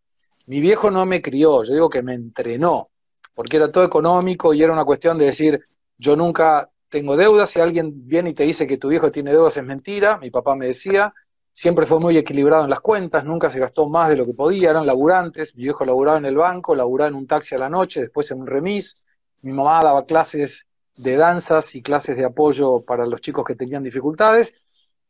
Mi 0.46 0.60
viejo 0.60 0.92
no 0.92 1.06
me 1.06 1.22
crió, 1.22 1.64
yo 1.64 1.74
digo 1.74 1.90
que 1.90 2.04
me 2.04 2.14
entrenó, 2.14 2.88
porque 3.34 3.58
era 3.58 3.72
todo 3.72 3.84
económico 3.84 4.54
y 4.54 4.64
era 4.64 4.74
una 4.74 4.86
cuestión 4.86 5.18
de 5.18 5.26
decir, 5.26 5.60
yo 5.98 6.16
nunca 6.16 6.70
tengo 6.90 7.18
deudas, 7.18 7.50
si 7.50 7.60
alguien 7.60 8.08
viene 8.08 8.30
y 8.30 8.34
te 8.34 8.44
dice 8.44 8.68
que 8.68 8.78
tu 8.78 8.90
viejo 8.90 9.12
tiene 9.12 9.32
deudas 9.32 9.58
es 9.58 9.64
mentira, 9.64 10.18
mi 10.18 10.30
papá 10.30 10.56
me 10.56 10.68
decía, 10.68 11.14
siempre 11.52 11.86
fue 11.86 12.00
muy 12.00 12.18
equilibrado 12.18 12.64
en 12.64 12.70
las 12.70 12.82
cuentas, 12.82 13.26
nunca 13.26 13.50
se 13.50 13.60
gastó 13.60 13.90
más 13.90 14.10
de 14.10 14.18
lo 14.18 14.26
que 14.26 14.34
podía, 14.34 14.70
eran 14.70 14.86
laburantes, 14.86 15.56
mi 15.56 15.64
viejo 15.64 15.86
laburaba 15.86 16.18
en 16.18 16.26
el 16.26 16.38
banco, 16.38 16.76
laburaba 16.76 17.10
en 17.10 17.16
un 17.16 17.28
taxi 17.28 17.56
a 17.56 17.58
la 17.60 17.70
noche, 17.70 18.02
después 18.02 18.30
en 18.32 18.42
un 18.42 18.48
remis, 18.48 19.04
mi 19.42 19.52
mamá 19.52 19.82
daba 19.84 20.06
clases 20.06 20.68
de 20.96 21.16
danzas 21.16 21.74
y 21.76 21.82
clases 21.82 22.16
de 22.16 22.26
apoyo 22.26 22.82
para 22.82 23.06
los 23.06 23.22
chicos 23.22 23.44
que 23.46 23.56
tenían 23.56 23.84
dificultades, 23.84 24.54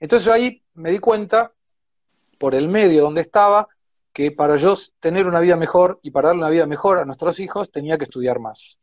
entonces 0.03 0.27
ahí 0.27 0.61
me 0.73 0.91
di 0.91 0.99
cuenta, 0.99 1.53
por 2.37 2.55
el 2.55 2.67
medio 2.67 3.03
donde 3.03 3.21
estaba, 3.21 3.69
que 4.11 4.31
para 4.31 4.57
yo 4.57 4.75
tener 4.99 5.27
una 5.27 5.39
vida 5.39 5.55
mejor 5.55 6.01
y 6.03 6.11
para 6.11 6.27
darle 6.27 6.41
una 6.41 6.49
vida 6.49 6.65
mejor 6.65 6.99
a 6.99 7.05
nuestros 7.05 7.39
hijos 7.39 7.71
tenía 7.71 7.97
que 7.97 8.03
estudiar 8.03 8.37
más. 8.41 8.79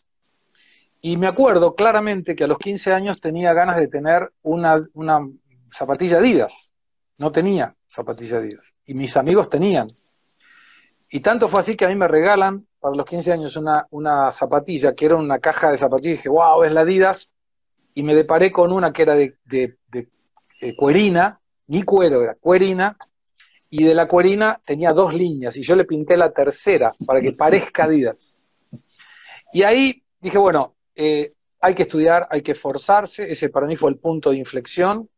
Y 1.02 1.18
me 1.18 1.26
acuerdo 1.26 1.74
claramente 1.74 2.34
que 2.34 2.44
a 2.44 2.46
los 2.46 2.56
15 2.56 2.94
años 2.94 3.20
tenía 3.20 3.52
ganas 3.52 3.76
de 3.76 3.88
tener 3.88 4.32
una, 4.40 4.82
una 4.94 5.28
zapatilla 5.70 6.20
Adidas. 6.20 6.72
No 7.18 7.30
tenía 7.30 7.76
zapatilla 7.86 8.38
Adidas. 8.38 8.74
Y 8.86 8.94
mis 8.94 9.14
amigos 9.18 9.50
tenían. 9.50 9.92
Y 11.10 11.20
tanto 11.20 11.50
fue 11.50 11.60
así 11.60 11.76
que 11.76 11.84
a 11.84 11.88
mí 11.88 11.96
me 11.96 12.08
regalan 12.08 12.66
para 12.80 12.96
los 12.96 13.04
15 13.04 13.32
años 13.32 13.58
una, 13.58 13.86
una 13.90 14.32
zapatilla, 14.32 14.94
que 14.94 15.04
era 15.04 15.16
una 15.16 15.38
caja 15.38 15.70
de 15.70 15.76
zapatillas. 15.76 16.14
Y 16.14 16.16
dije, 16.16 16.28
wow, 16.30 16.62
es 16.62 16.72
la 16.72 16.80
Adidas. 16.80 17.28
Y 17.92 18.04
me 18.04 18.14
deparé 18.14 18.50
con 18.50 18.72
una 18.72 18.90
que 18.90 19.02
era 19.02 19.14
de, 19.14 19.36
eh, 20.60 20.76
cuerina, 20.76 21.40
ni 21.68 21.82
cuero 21.82 22.22
era, 22.22 22.34
cuerina, 22.34 22.96
y 23.68 23.84
de 23.84 23.94
la 23.94 24.08
cuerina 24.08 24.60
tenía 24.64 24.92
dos 24.92 25.14
líneas, 25.14 25.56
y 25.56 25.62
yo 25.62 25.76
le 25.76 25.84
pinté 25.84 26.16
la 26.16 26.32
tercera 26.32 26.92
para 27.06 27.20
que 27.20 27.32
parezca 27.32 27.84
Adidas. 27.84 28.36
Y 29.52 29.62
ahí 29.62 30.02
dije, 30.20 30.38
bueno, 30.38 30.74
eh, 30.94 31.32
hay 31.60 31.74
que 31.74 31.82
estudiar, 31.82 32.26
hay 32.30 32.42
que 32.42 32.52
esforzarse, 32.52 33.30
ese 33.30 33.48
para 33.48 33.66
mí 33.66 33.76
fue 33.76 33.90
el 33.90 33.98
punto 33.98 34.30
de 34.30 34.36
inflexión, 34.36 35.08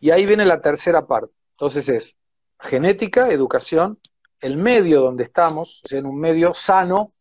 y 0.00 0.10
ahí 0.10 0.26
viene 0.26 0.44
la 0.44 0.60
tercera 0.60 1.06
parte. 1.06 1.32
Entonces 1.52 1.88
es 1.88 2.16
genética, 2.58 3.30
educación, 3.30 3.98
el 4.40 4.56
medio 4.56 5.00
donde 5.00 5.24
estamos, 5.24 5.82
en 5.90 6.06
un 6.06 6.18
medio 6.18 6.52
sano, 6.52 7.12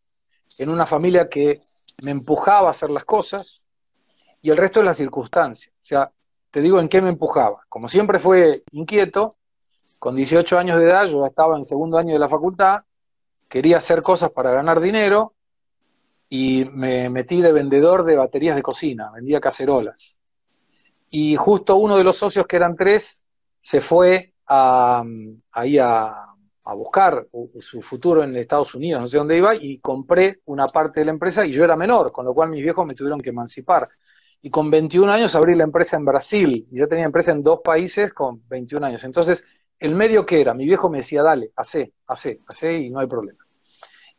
en 0.57 0.69
una 0.69 0.85
familia 0.85 1.29
que 1.29 1.61
me 2.01 2.11
empujaba 2.11 2.67
a 2.67 2.71
hacer 2.71 2.89
las 2.89 3.05
cosas, 3.05 3.67
y 4.41 4.49
el 4.49 4.57
resto 4.57 4.79
es 4.79 4.85
la 4.85 4.93
circunstancia. 4.93 5.71
O 5.75 5.85
sea, 5.85 6.11
te 6.53 6.61
digo 6.61 6.79
en 6.79 6.87
qué 6.87 7.01
me 7.01 7.09
empujaba. 7.09 7.63
Como 7.67 7.87
siempre 7.87 8.19
fue 8.19 8.61
inquieto, 8.73 9.37
con 9.97 10.15
18 10.15 10.59
años 10.59 10.77
de 10.77 10.85
edad, 10.85 11.07
yo 11.07 11.21
ya 11.21 11.27
estaba 11.29 11.57
en 11.57 11.65
segundo 11.65 11.97
año 11.97 12.13
de 12.13 12.19
la 12.19 12.29
facultad, 12.29 12.83
quería 13.49 13.77
hacer 13.77 14.03
cosas 14.03 14.29
para 14.29 14.51
ganar 14.51 14.79
dinero 14.79 15.33
y 16.29 16.69
me 16.71 17.09
metí 17.09 17.41
de 17.41 17.51
vendedor 17.51 18.05
de 18.05 18.17
baterías 18.17 18.55
de 18.55 18.61
cocina, 18.61 19.09
vendía 19.09 19.41
cacerolas. 19.41 20.21
Y 21.09 21.35
justo 21.37 21.75
uno 21.77 21.97
de 21.97 22.03
los 22.03 22.17
socios, 22.17 22.45
que 22.45 22.57
eran 22.57 22.75
tres, 22.75 23.23
se 23.59 23.81
fue 23.81 24.35
a, 24.45 25.03
ahí 25.53 25.79
a, 25.79 26.07
a 26.65 26.73
buscar 26.75 27.27
su 27.59 27.81
futuro 27.81 28.21
en 28.21 28.35
Estados 28.35 28.75
Unidos, 28.75 29.01
no 29.01 29.07
sé 29.07 29.17
dónde 29.17 29.37
iba, 29.37 29.55
y 29.55 29.79
compré 29.79 30.41
una 30.45 30.67
parte 30.67 30.99
de 30.99 31.07
la 31.07 31.13
empresa 31.13 31.47
y 31.47 31.51
yo 31.51 31.63
era 31.63 31.75
menor, 31.75 32.11
con 32.11 32.25
lo 32.25 32.33
cual 32.35 32.49
mis 32.49 32.61
viejos 32.61 32.85
me 32.85 32.93
tuvieron 32.93 33.21
que 33.21 33.31
emancipar 33.31 33.89
y 34.45 34.49
con 34.49 34.69
21 34.69 35.09
años 35.09 35.35
abrí 35.35 35.55
la 35.55 35.63
empresa 35.63 35.95
en 35.95 36.03
Brasil. 36.03 36.67
Y 36.69 36.79
ya 36.79 36.87
tenía 36.87 37.05
empresa 37.05 37.31
en 37.31 37.41
dos 37.43 37.61
países 37.63 38.13
con 38.13 38.43
21 38.49 38.85
años. 38.85 39.03
Entonces, 39.05 39.45
el 39.79 39.95
medio 39.95 40.25
que 40.25 40.41
era, 40.41 40.53
mi 40.53 40.65
viejo 40.65 40.89
me 40.89 40.97
decía, 40.97 41.23
dale, 41.23 41.51
hace, 41.55 41.93
hace, 42.07 42.41
hace 42.45 42.73
y 42.73 42.89
no 42.89 42.99
hay 42.99 43.07
problema. 43.07 43.39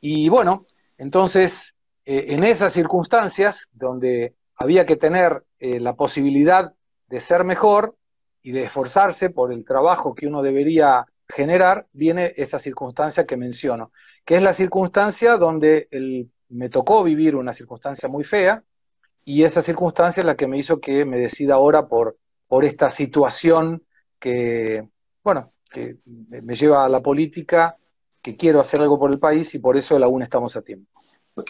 Y 0.01 0.31
bueno, 0.31 0.65
entonces, 0.97 1.75
eh, 2.07 2.25
en 2.29 2.43
esas 2.43 2.73
circunstancias 2.73 3.69
donde 3.75 4.35
había 4.57 4.87
que 4.87 4.97
tener 4.97 5.45
eh, 5.59 5.79
la 5.79 5.95
posibilidad 5.95 6.73
de 7.07 7.21
ser 7.21 7.45
mejor 7.45 7.95
y 8.43 8.53
de 8.53 8.65
esforzarse 8.65 9.29
por 9.29 9.53
el 9.53 9.67
trabajo 9.67 10.15
que 10.15 10.27
uno 10.27 10.43
debería 10.43 11.05
generar, 11.29 11.87
viene 11.93 12.33
esa 12.37 12.59
circunstancia 12.59 13.27
que 13.27 13.37
menciono, 13.37 13.93
que 14.25 14.37
es 14.37 14.43
la 14.43 14.55
circunstancia 14.55 15.37
donde 15.37 15.89
me 16.49 16.69
tocó 16.71 17.03
vivir 17.03 17.37
una 17.37 17.53
circunstancia 17.53 18.09
muy 18.09 18.25
fea, 18.25 18.63
y 19.25 19.45
esa 19.45 19.63
circunstancia 19.63 20.21
es 20.21 20.27
la 20.27 20.37
que 20.37 20.47
me 20.47 20.59
hizo 20.59 20.81
que 20.81 21.05
me 21.05 21.19
decida 21.19 21.55
ahora 21.55 21.89
por, 21.89 22.19
por 22.47 22.65
esta 22.65 22.91
situación 22.91 23.83
que, 24.19 24.87
bueno, 25.23 25.53
que 25.71 25.97
me 26.05 26.55
lleva 26.55 26.85
a 26.85 26.89
la 26.89 27.01
política, 27.01 27.77
que 28.23 28.37
quiero 28.37 28.61
hacer 28.61 28.81
algo 28.81 28.99
por 28.99 29.11
el 29.11 29.19
país 29.19 29.55
y 29.55 29.59
por 29.59 29.77
eso 29.77 29.97
aún 30.03 30.23
estamos 30.23 30.57
a 30.57 30.63
tiempo. 30.63 30.91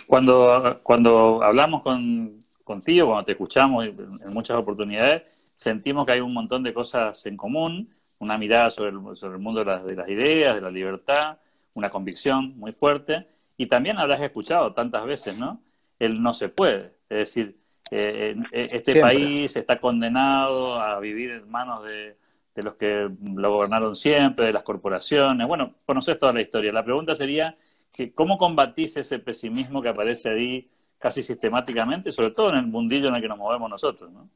Cuando, 0.06 0.80
cuando 0.82 1.42
hablamos 1.42 1.82
con, 1.82 2.40
contigo, 2.64 3.08
cuando 3.08 3.26
te 3.26 3.32
escuchamos 3.32 3.86
en 3.86 4.32
muchas 4.32 4.56
oportunidades, 4.56 5.26
sentimos 5.54 6.06
que 6.06 6.12
hay 6.12 6.20
un 6.20 6.32
montón 6.32 6.62
de 6.62 6.72
cosas 6.72 7.26
en 7.26 7.36
común, 7.36 7.94
una 8.18 8.38
mirada 8.38 8.70
sobre 8.70 8.90
el, 8.90 9.16
sobre 9.16 9.34
el 9.34 9.42
mundo 9.42 9.60
de 9.60 9.66
las, 9.66 9.84
de 9.84 9.94
las 9.94 10.08
ideas, 10.08 10.54
de 10.54 10.60
la 10.60 10.70
libertad, 10.70 11.38
una 11.74 11.90
convicción 11.90 12.58
muy 12.58 12.72
fuerte, 12.72 13.26
y 13.56 13.66
también 13.66 13.98
habrás 13.98 14.20
escuchado 14.20 14.72
tantas 14.72 15.04
veces, 15.04 15.38
¿no? 15.38 15.60
El 15.98 16.22
no 16.22 16.34
se 16.34 16.48
puede. 16.48 16.94
Es 17.08 17.18
decir, 17.18 17.56
eh, 17.90 18.36
este 18.52 19.00
país 19.00 19.54
está 19.56 19.80
condenado 19.80 20.74
a 20.74 20.98
vivir 21.00 21.30
en 21.30 21.50
manos 21.50 21.84
de, 21.84 22.16
los 22.56 22.74
que 22.74 23.08
lo 23.20 23.52
gobernaron 23.52 23.94
siempre, 23.94 24.46
de 24.46 24.52
las 24.52 24.62
corporaciones. 24.62 25.46
Bueno, 25.46 25.74
conoces 25.86 26.18
toda 26.18 26.32
la 26.32 26.40
historia. 26.40 26.72
La 26.72 26.84
pregunta 26.84 27.14
sería, 27.14 27.56
que, 27.92 28.12
¿cómo 28.12 28.38
combatís 28.38 28.96
ese 28.96 29.18
pesimismo 29.18 29.82
que 29.82 29.88
aparece 29.88 30.30
ahí 30.30 30.70
casi 30.98 31.22
sistemáticamente, 31.22 32.10
sobre 32.10 32.30
todo 32.30 32.50
en 32.50 32.56
el 32.56 32.66
mundillo 32.66 33.08
en 33.08 33.16
el 33.16 33.22
que 33.22 33.28
nos 33.28 33.38
movemos 33.38 33.70
nosotros? 33.70 34.10
¿no? 34.10 34.28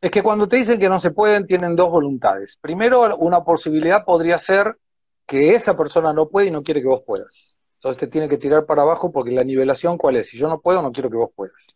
Es 0.00 0.10
que 0.10 0.22
cuando 0.22 0.48
te 0.48 0.56
dicen 0.56 0.78
que 0.78 0.88
no 0.88 1.00
se 1.00 1.10
pueden, 1.10 1.44
tienen 1.44 1.74
dos 1.74 1.90
voluntades. 1.90 2.56
Primero, 2.60 3.16
una 3.16 3.42
posibilidad 3.42 4.04
podría 4.04 4.38
ser 4.38 4.78
que 5.26 5.54
esa 5.54 5.76
persona 5.76 6.12
no 6.12 6.28
puede 6.28 6.46
y 6.46 6.50
no 6.50 6.62
quiere 6.62 6.80
que 6.80 6.88
vos 6.88 7.02
puedas. 7.04 7.57
Entonces 7.78 8.00
te 8.00 8.06
tiene 8.08 8.28
que 8.28 8.38
tirar 8.38 8.66
para 8.66 8.82
abajo 8.82 9.12
porque 9.12 9.30
la 9.30 9.44
nivelación, 9.44 9.98
¿cuál 9.98 10.16
es? 10.16 10.28
Si 10.28 10.36
yo 10.36 10.48
no 10.48 10.60
puedo, 10.60 10.82
no 10.82 10.90
quiero 10.90 11.08
que 11.08 11.16
vos 11.16 11.30
puedas. 11.34 11.68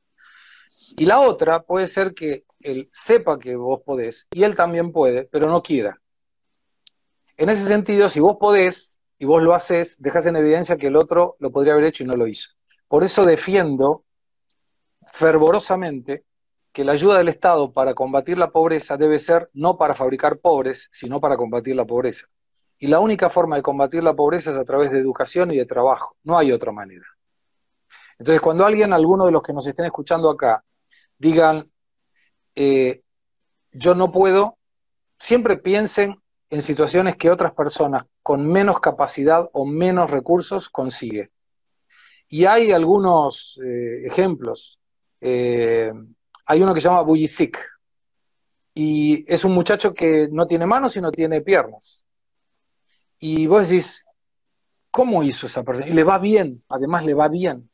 Y 0.97 1.07
la 1.07 1.21
otra 1.21 1.63
puede 1.63 1.87
ser 1.87 2.13
que 2.13 2.45
él 2.61 2.91
sepa 2.93 3.39
que 3.39 3.55
vos 3.55 3.83
podés 3.85 4.27
y 4.33 4.43
él 4.43 4.57
también 4.57 4.91
puede, 4.91 5.25
pero 5.25 5.49
no 5.49 5.63
quiera. 5.63 6.01
En 7.37 7.49
ese 7.49 7.65
sentido, 7.65 8.09
si 8.09 8.19
vos 8.19 8.37
podés 8.39 8.99
y 9.17 9.27
vos 9.27 9.41
lo 9.43 9.55
haces, 9.55 10.03
dejas 10.03 10.27
en 10.27 10.35
evidencia 10.35 10.77
que 10.77 10.89
el 10.89 10.97
otro 10.97 11.37
lo 11.39 11.53
podría 11.53 11.75
haber 11.75 11.85
hecho 11.85 12.03
y 12.03 12.07
no 12.07 12.15
lo 12.15 12.27
hizo. 12.27 12.51
Por 12.89 13.05
eso 13.05 13.25
defiendo 13.25 14.05
fervorosamente 15.13 16.25
que 16.73 16.85
la 16.85 16.93
ayuda 16.93 17.19
del 17.19 17.29
Estado 17.29 17.73
para 17.73 17.95
combatir 17.95 18.39
la 18.39 18.51
pobreza 18.51 18.97
debe 18.97 19.21
ser 19.21 19.51
no 19.53 19.79
para 19.79 19.95
fabricar 19.95 20.39
pobres, 20.39 20.89
sino 20.91 21.21
para 21.21 21.37
combatir 21.37 21.77
la 21.77 21.85
pobreza. 21.85 22.27
Y 22.83 22.89
la 22.89 22.99
única 22.99 23.31
forma 23.31 23.55
de 23.55 23.63
combatir 23.63 24.03
la 24.03 24.13
pobreza 24.13 24.51
es 24.51 24.57
a 24.57 24.65
través 24.65 24.91
de 24.91 24.99
educación 24.99 25.53
y 25.53 25.57
de 25.57 25.67
trabajo. 25.67 26.17
No 26.25 26.37
hay 26.37 26.51
otra 26.51 26.73
manera. 26.73 27.07
Entonces, 28.19 28.41
cuando 28.41 28.67
alguien, 28.67 28.93
alguno 28.93 29.25
de 29.25 29.31
los 29.31 29.41
que 29.41 29.53
nos 29.53 29.65
estén 29.69 29.85
escuchando 29.85 30.29
acá, 30.29 30.65
digan, 31.17 31.71
eh, 32.57 33.03
yo 33.71 33.95
no 33.95 34.11
puedo, 34.11 34.59
siempre 35.17 35.59
piensen 35.59 36.21
en 36.51 36.63
situaciones 36.63 37.15
que 37.15 37.31
otras 37.31 37.55
personas 37.55 38.05
con 38.21 38.49
menos 38.49 38.81
capacidad 38.81 39.49
o 39.53 39.65
menos 39.65 40.11
recursos 40.11 40.69
consiguen. 40.69 41.31
Y 42.27 42.47
hay 42.47 42.73
algunos 42.73 43.61
eh, 43.65 44.07
ejemplos. 44.07 44.81
Eh, 45.21 45.93
hay 46.47 46.61
uno 46.61 46.75
que 46.75 46.81
se 46.81 46.89
llama 46.89 47.03
Bujicic, 47.03 47.61
y 48.75 49.25
es 49.33 49.45
un 49.45 49.53
muchacho 49.53 49.95
que 49.95 50.27
no 50.33 50.49
tiene 50.49 50.67
manos 50.67 50.97
y 50.97 51.01
no 51.01 51.13
tiene 51.13 51.43
piernas. 51.43 52.05
Y 53.25 53.47
vos 53.47 53.69
decís, 53.69 54.05
¿cómo 54.91 55.23
hizo 55.23 55.47
esa 55.47 55.63
persona? 55.63 55.87
Y 55.87 55.93
le 55.93 56.03
va 56.03 56.19
bien, 56.19 56.65
además 56.69 57.05
le 57.05 57.15
va 57.15 57.29
bien. 57.29 57.71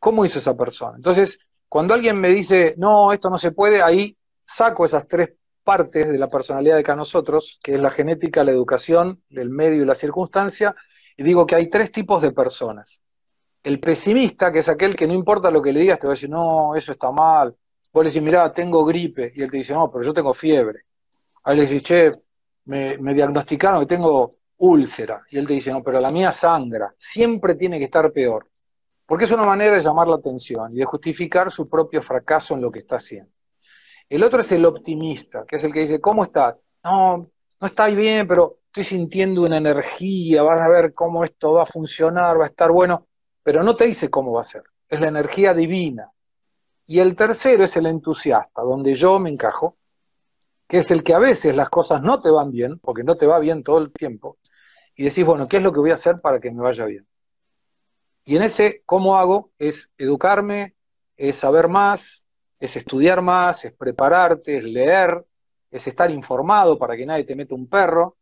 ¿Cómo 0.00 0.24
hizo 0.24 0.40
esa 0.40 0.56
persona? 0.56 0.96
Entonces, 0.96 1.38
cuando 1.68 1.94
alguien 1.94 2.18
me 2.18 2.30
dice, 2.30 2.74
no, 2.76 3.12
esto 3.12 3.30
no 3.30 3.38
se 3.38 3.52
puede, 3.52 3.84
ahí 3.84 4.16
saco 4.42 4.84
esas 4.84 5.06
tres 5.06 5.30
partes 5.62 6.10
de 6.10 6.18
la 6.18 6.28
personalidad 6.28 6.74
de 6.74 6.82
cada 6.82 6.96
nosotros, 6.96 7.60
que 7.62 7.74
es 7.74 7.80
la 7.80 7.90
genética, 7.90 8.42
la 8.42 8.50
educación, 8.50 9.22
el 9.30 9.48
medio 9.48 9.80
y 9.80 9.86
la 9.86 9.94
circunstancia, 9.94 10.74
y 11.16 11.22
digo 11.22 11.46
que 11.46 11.54
hay 11.54 11.70
tres 11.70 11.92
tipos 11.92 12.20
de 12.20 12.32
personas. 12.32 13.04
El 13.62 13.78
pesimista, 13.78 14.50
que 14.50 14.58
es 14.58 14.68
aquel 14.68 14.96
que 14.96 15.06
no 15.06 15.14
importa 15.14 15.52
lo 15.52 15.62
que 15.62 15.72
le 15.72 15.78
digas, 15.78 16.00
te 16.00 16.08
va 16.08 16.14
a 16.14 16.16
decir, 16.16 16.30
no, 16.30 16.74
eso 16.74 16.90
está 16.90 17.12
mal. 17.12 17.54
Vos 17.92 18.02
le 18.02 18.10
decís, 18.10 18.24
mirá, 18.24 18.52
tengo 18.52 18.84
gripe, 18.84 19.30
y 19.36 19.42
él 19.42 19.52
te 19.52 19.58
dice, 19.58 19.72
no, 19.72 19.88
pero 19.88 20.02
yo 20.02 20.12
tengo 20.12 20.34
fiebre. 20.34 20.80
Ahí 21.44 21.58
le 21.58 21.62
decís, 21.64 21.84
che, 21.84 22.10
me, 22.64 22.98
me 22.98 23.14
diagnosticaron 23.14 23.78
que 23.78 23.86
tengo 23.86 24.38
úlcera, 24.58 25.22
y 25.30 25.38
él 25.38 25.46
te 25.46 25.54
dice, 25.54 25.72
no, 25.72 25.82
pero 25.82 26.00
la 26.00 26.10
mía 26.10 26.32
sangra, 26.32 26.94
siempre 26.96 27.54
tiene 27.54 27.78
que 27.78 27.84
estar 27.84 28.12
peor. 28.12 28.48
Porque 29.06 29.24
es 29.24 29.30
una 29.30 29.44
manera 29.44 29.76
de 29.76 29.82
llamar 29.82 30.08
la 30.08 30.16
atención 30.16 30.72
y 30.72 30.76
de 30.76 30.84
justificar 30.84 31.50
su 31.50 31.68
propio 31.68 32.00
fracaso 32.00 32.54
en 32.54 32.62
lo 32.62 32.70
que 32.70 32.78
está 32.78 32.96
haciendo. 32.96 33.30
El 34.08 34.22
otro 34.22 34.40
es 34.40 34.52
el 34.52 34.64
optimista, 34.64 35.44
que 35.46 35.56
es 35.56 35.64
el 35.64 35.72
que 35.72 35.80
dice, 35.80 36.00
¿cómo 36.00 36.24
está? 36.24 36.58
No, 36.82 37.30
no 37.60 37.66
está 37.66 37.86
bien, 37.86 38.26
pero 38.26 38.58
estoy 38.66 38.84
sintiendo 38.84 39.42
una 39.42 39.58
energía, 39.58 40.42
vas 40.42 40.60
a 40.60 40.68
ver 40.68 40.94
cómo 40.94 41.24
esto 41.24 41.52
va 41.52 41.62
a 41.62 41.66
funcionar, 41.66 42.38
va 42.38 42.44
a 42.44 42.48
estar 42.48 42.70
bueno, 42.70 43.06
pero 43.42 43.62
no 43.62 43.76
te 43.76 43.86
dice 43.86 44.10
cómo 44.10 44.32
va 44.32 44.40
a 44.40 44.44
ser, 44.44 44.64
es 44.88 45.00
la 45.00 45.08
energía 45.08 45.54
divina. 45.54 46.10
Y 46.86 46.98
el 46.98 47.16
tercero 47.16 47.64
es 47.64 47.76
el 47.76 47.86
entusiasta, 47.86 48.62
donde 48.62 48.94
yo 48.94 49.18
me 49.18 49.30
encajo, 49.30 49.76
que 50.66 50.78
es 50.78 50.90
el 50.90 51.02
que 51.02 51.14
a 51.14 51.18
veces 51.18 51.54
las 51.54 51.68
cosas 51.68 52.02
no 52.02 52.20
te 52.20 52.30
van 52.30 52.50
bien, 52.50 52.78
porque 52.78 53.04
no 53.04 53.16
te 53.16 53.26
va 53.26 53.38
bien 53.38 53.62
todo 53.62 53.78
el 53.78 53.92
tiempo, 53.92 54.38
y 54.96 55.04
decís, 55.04 55.24
bueno, 55.24 55.48
¿qué 55.48 55.58
es 55.58 55.62
lo 55.62 55.72
que 55.72 55.80
voy 55.80 55.90
a 55.90 55.94
hacer 55.94 56.20
para 56.20 56.40
que 56.40 56.50
me 56.50 56.62
vaya 56.62 56.84
bien? 56.84 57.06
Y 58.24 58.36
en 58.36 58.42
ese, 58.42 58.82
¿cómo 58.86 59.16
hago? 59.16 59.50
Es 59.58 59.92
educarme, 59.98 60.74
es 61.16 61.36
saber 61.36 61.68
más, 61.68 62.26
es 62.58 62.76
estudiar 62.76 63.20
más, 63.20 63.64
es 63.64 63.72
prepararte, 63.72 64.58
es 64.58 64.64
leer, 64.64 65.24
es 65.70 65.86
estar 65.86 66.10
informado 66.10 66.78
para 66.78 66.96
que 66.96 67.04
nadie 67.04 67.24
te 67.24 67.34
meta 67.34 67.54
un 67.54 67.68
perro 67.68 68.16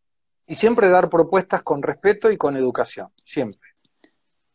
y 0.47 0.55
siempre 0.55 0.89
dar 0.89 1.09
propuestas 1.09 1.63
con 1.63 1.83
respeto 1.83 2.31
y 2.31 2.37
con 2.37 2.57
educación, 2.57 3.09
siempre. 3.25 3.71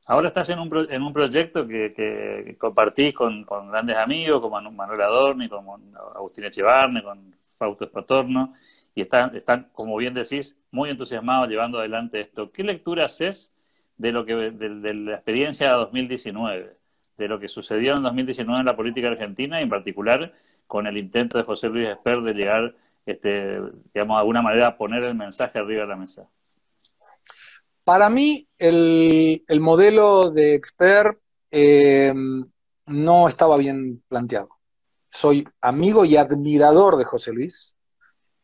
Ahora 0.08 0.30
estás 0.30 0.50
en 0.50 0.60
un, 0.60 0.88
en 0.89 1.02
un 1.02 1.13
proyecto 1.13 1.67
que, 1.67 2.56
compartís 2.58 3.13
con, 3.13 3.45
grandes 3.69 3.97
amigos 3.97 4.41
como 4.41 4.60
Manuel 4.71 5.02
Adorni, 5.02 5.50
como 5.50 5.78
Agustín 6.15 6.45
Echevarne, 6.45 7.04
con 7.04 7.36
Fausto 7.57 7.85
Espatorno, 7.85 8.53
y 8.95 9.01
están, 9.01 9.35
están, 9.35 9.69
como 9.73 9.95
bien 9.97 10.13
decís, 10.13 10.57
muy 10.71 10.89
entusiasmados 10.89 11.49
llevando 11.49 11.79
adelante 11.79 12.21
esto. 12.21 12.51
¿Qué 12.51 12.63
lectura 12.63 13.05
haces 13.05 13.55
de, 13.97 14.11
lo 14.11 14.25
que, 14.25 14.35
de 14.35 14.93
la 14.93 15.15
experiencia 15.15 15.71
2019? 15.71 16.77
de 17.17 17.27
lo 17.27 17.39
que 17.39 17.47
sucedió 17.47 17.95
en 17.95 18.03
2019 18.03 18.59
en 18.59 18.65
la 18.65 18.75
política 18.75 19.07
argentina 19.09 19.59
y 19.59 19.63
en 19.63 19.69
particular 19.69 20.33
con 20.67 20.85
el 20.87 20.97
intento 20.97 21.37
de 21.37 21.43
José 21.43 21.69
Luis 21.69 21.87
Esper 21.87 22.21
de 22.21 22.33
llegar, 22.33 22.75
este, 23.05 23.59
digamos, 23.93 24.17
de 24.17 24.19
alguna 24.19 24.41
manera 24.41 24.67
a 24.67 24.77
poner 24.77 25.03
el 25.03 25.15
mensaje 25.15 25.57
arriba 25.59 25.81
de 25.81 25.87
la 25.87 25.95
mesa. 25.95 26.27
Para 27.83 28.09
mí, 28.09 28.47
el, 28.57 29.41
modelo 29.59 30.29
de 30.29 30.55
Expert 30.55 31.17
eh, 31.51 32.13
no 32.85 33.29
estaba 33.29 33.57
bien 33.57 34.03
planteado. 34.09 34.49
Soy 35.17 35.47
amigo 35.62 36.06
y 36.06 36.17
admirador 36.17 36.97
de 36.97 37.06
José 37.06 37.34
Luis. 37.34 37.75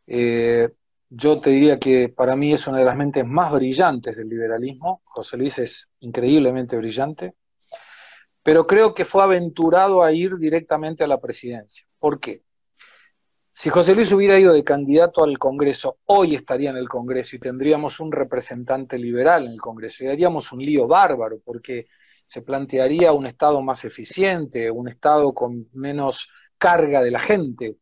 Eh, 0.07 0.69
yo 1.09 1.39
te 1.39 1.51
diría 1.51 1.77
que 1.77 2.09
para 2.09 2.35
mí 2.35 2.53
es 2.53 2.65
una 2.67 2.79
de 2.79 2.85
las 2.85 2.97
mentes 2.97 3.25
más 3.25 3.51
brillantes 3.51 4.17
del 4.17 4.29
liberalismo. 4.29 5.01
José 5.05 5.37
Luis 5.37 5.59
es 5.59 5.89
increíblemente 5.99 6.75
brillante 6.75 7.35
pero 8.43 8.67
creo 8.67 8.93
que 8.93 9.05
fue 9.05 9.23
aventurado 9.23 10.03
a 10.03 10.11
ir 10.11 10.35
directamente 10.37 11.03
a 11.03 11.07
la 11.07 11.21
presidencia. 11.21 11.87
¿Por 11.97 12.19
qué? 12.19 12.43
Si 13.53 13.69
José 13.69 13.95
Luis 13.95 14.11
hubiera 14.11 14.37
ido 14.37 14.51
de 14.51 14.63
candidato 14.63 15.23
al 15.23 15.37
Congreso, 15.39 15.99
hoy 16.05 16.35
estaría 16.35 16.71
en 16.71 16.77
el 16.77 16.89
Congreso 16.89 17.35
y 17.35 17.39
tendríamos 17.39 17.99
un 17.99 18.11
representante 18.11 18.97
liberal 18.97 19.45
en 19.45 19.53
el 19.53 19.61
Congreso 19.61 20.03
y 20.03 20.07
haríamos 20.07 20.51
un 20.51 20.59
lío 20.59 20.87
bárbaro 20.87 21.39
porque 21.43 21.87
se 22.25 22.41
plantearía 22.41 23.13
un 23.13 23.27
Estado 23.27 23.61
más 23.61 23.85
eficiente, 23.85 24.69
un 24.71 24.89
Estado 24.89 25.33
con 25.33 25.69
menos 25.71 26.29
carga 26.63 27.03
de 27.03 27.11
la 27.11 27.19
gente, 27.19 27.75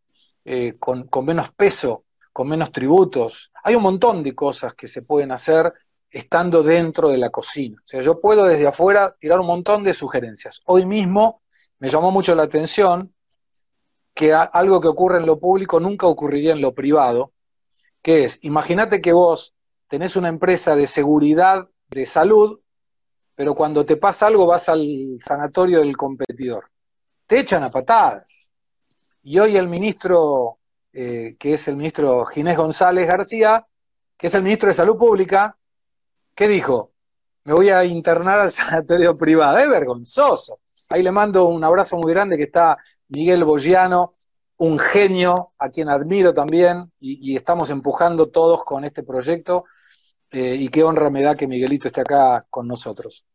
eh, 0.44 0.74
con, 0.80 1.04
con 1.08 1.24
menos 1.24 1.52
peso, 1.52 2.06
con 2.34 2.50
menos 2.50 2.72
tributos. 2.72 3.52
Hay 3.64 3.76
un 3.76 3.84
montón 3.84 4.24
de 4.24 4.34
cosas 4.34 4.74
que 4.74 4.88
se 4.88 5.04
pueden 5.04 5.32
hacer 5.32 5.72
estando 6.10 6.64
dentro 6.64 7.10
de 7.10 7.20
la 7.20 7.30
cocina. 7.30 7.80
O 7.80 7.88
sea, 7.88 8.02
yo 8.02 8.20
puedo 8.20 8.46
desde 8.46 8.66
afuera 8.66 9.16
tirar 9.20 9.40
un 9.40 9.46
montón 9.46 9.84
de 9.84 9.94
sugerencias. 9.94 10.62
Hoy 10.66 10.88
mismo 10.88 11.44
me 11.78 11.90
llamó 11.90 12.10
mucho 12.10 12.34
la 12.34 12.42
atención 12.42 13.14
que 14.16 14.34
algo 14.34 14.82
que 14.82 14.88
ocurre 14.88 15.20
en 15.20 15.28
lo 15.28 15.40
público 15.40 15.80
nunca 15.80 16.08
ocurriría 16.08 16.54
en 16.54 16.62
lo 16.62 16.74
privado, 16.74 17.34
que 18.02 18.24
es, 18.24 18.40
imagínate 18.42 19.00
que 19.00 19.14
vos 19.14 19.54
tenés 19.88 20.16
una 20.16 20.30
empresa 20.30 20.76
de 20.76 20.88
seguridad 20.88 21.70
de 21.88 22.08
salud, 22.08 22.62
pero 23.36 23.54
cuando 23.54 23.86
te 23.86 23.96
pasa 23.96 24.26
algo 24.26 24.48
vas 24.48 24.70
al 24.70 25.20
sanatorio 25.24 25.82
del 25.82 25.96
competidor. 25.96 26.72
Te 27.28 27.42
echan 27.42 27.64
a 27.64 27.70
patadas. 27.70 28.41
Y 29.24 29.40
hoy 29.40 29.58
el 29.58 29.68
ministro, 29.68 30.60
eh, 30.94 31.36
que 31.40 31.54
es 31.54 31.68
el 31.68 31.76
ministro 31.78 32.26
Ginés 32.26 32.58
González 32.58 33.08
García, 33.08 33.66
que 34.18 34.28
es 34.28 34.34
el 34.34 34.44
ministro 34.44 34.70
de 34.70 34.76
Salud 34.76 34.98
Pública, 34.98 35.58
¿Qué 36.36 36.48
dijo? 36.48 36.94
Me 37.44 37.54
voy 37.54 37.70
a 37.70 37.84
internar 37.84 38.40
al 38.40 38.52
sanatorio 38.52 39.16
privado. 39.16 39.58
Es 39.58 39.70
vergonzoso. 39.70 40.60
Ahí 40.90 41.04
le 41.04 41.12
mando 41.12 41.46
un 41.46 41.64
abrazo 41.64 41.98
muy 41.98 42.12
grande 42.12 42.38
que 42.38 42.44
está 42.44 42.78
Miguel 43.10 43.44
Bogiano, 43.44 44.12
un 44.58 44.78
genio 44.80 45.54
a 45.58 45.70
quien 45.70 45.90
admiro 45.90 46.34
también 46.34 46.92
y, 47.00 47.36
estamos 47.36 47.70
empujando 47.70 48.30
todos 48.30 48.64
con 48.64 48.86
este 48.86 49.04
proyecto 49.04 49.66
eh, 50.30 50.56
y 50.56 50.70
qué 50.70 50.84
honra 50.84 51.10
me 51.10 51.24
da 51.24 51.36
que 51.36 51.48
Miguelito 51.48 51.88
esté 51.88 52.02
acá 52.02 52.46
con 52.50 52.68
nosotros. 52.68 53.26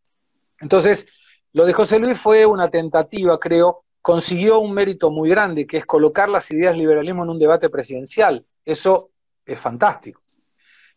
Entonces, 0.61 1.07
lo 1.53 1.65
de 1.65 1.73
José 1.73 1.99
Luis 1.99 2.19
fue 2.19 2.47
una 2.47 2.69
tentativa, 2.71 3.39
creo, 3.41 3.85
consiguió 4.07 4.61
un 4.61 4.73
mérito 4.73 5.11
muy 5.11 5.29
grande, 5.29 5.67
que 5.67 5.79
es 5.79 5.85
colocar 5.85 6.29
las 6.29 6.49
ideas 6.53 6.75
del 6.75 6.83
liberalismo 6.83 7.25
en 7.25 7.31
un 7.31 7.41
debate 7.41 7.69
presidencial. 7.69 8.47
Eso 8.65 9.11
es 9.45 9.59
fantástico 9.59 10.23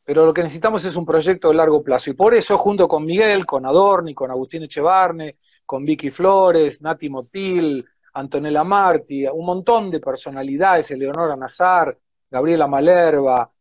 pero 0.04 0.26
lo 0.26 0.34
que 0.34 0.42
necesitamos 0.42 0.84
es 0.86 0.96
un 0.96 1.06
proyecto 1.06 1.50
de 1.50 1.54
largo 1.54 1.84
plazo. 1.84 2.10
Y 2.10 2.14
por 2.14 2.34
eso, 2.34 2.58
junto 2.58 2.88
con 2.88 3.06
Miguel, 3.06 3.46
con 3.46 3.64
Adorni, 3.68 4.16
con 4.16 4.32
Agustín 4.32 4.64
Echevarne, 4.64 5.38
con 5.68 5.86
Vicky 5.86 6.10
Flores, 6.10 6.82
Nati 6.82 7.10
Motil, 7.10 7.86
Antonella 8.14 8.64
Marti, 8.64 9.28
un 9.28 9.46
montón 9.46 9.92
de 9.92 10.00
personalidades, 10.00 10.90
Eleonora 10.90 11.36
Nazar, 11.36 11.96
Gabriela 12.28 12.66
Malerva, 12.66 13.52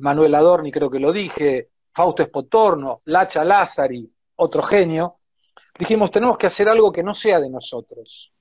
Manuel 0.00 0.34
Adorni, 0.34 0.72
creo 0.72 0.90
que 0.90 0.98
lo 0.98 1.12
dije, 1.12 1.68
Fausto 1.92 2.24
Espotorno, 2.24 3.02
Lacha 3.04 3.44
Lázari, 3.44 4.12
otro 4.34 4.64
genio, 4.64 5.18
dijimos, 5.78 6.10
tenemos 6.10 6.36
que 6.36 6.48
hacer 6.48 6.68
algo 6.68 6.90
que 6.90 7.04
no 7.04 7.14
sea 7.14 7.38
de 7.38 7.48
nosotros. 7.48 8.32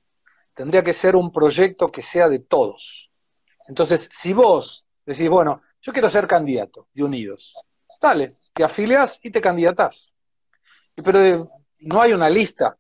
Tendría 0.56 0.84
que 0.84 0.94
ser 0.94 1.16
un 1.16 1.32
proyecto 1.32 1.92
que 1.92 2.02
sea 2.02 2.30
de 2.30 2.40
todos. 2.40 3.12
Entonces, 3.68 4.10
si 4.12 4.34
vos 4.34 4.86
decís, 5.06 5.30
bueno, 5.30 5.62
yo 5.82 5.92
quiero 5.94 6.10
ser 6.10 6.28
candidato 6.28 6.88
de 6.94 7.04
Unidos, 7.04 7.54
dale, 8.02 8.34
te 8.54 8.64
afilias 8.64 9.20
y 9.22 9.32
te 9.32 9.42
candidatás. 9.42 10.16
Pero 10.96 11.22
eh, 11.24 11.46
no 11.82 12.02
hay 12.02 12.14
una 12.14 12.30
lista. 12.30 12.78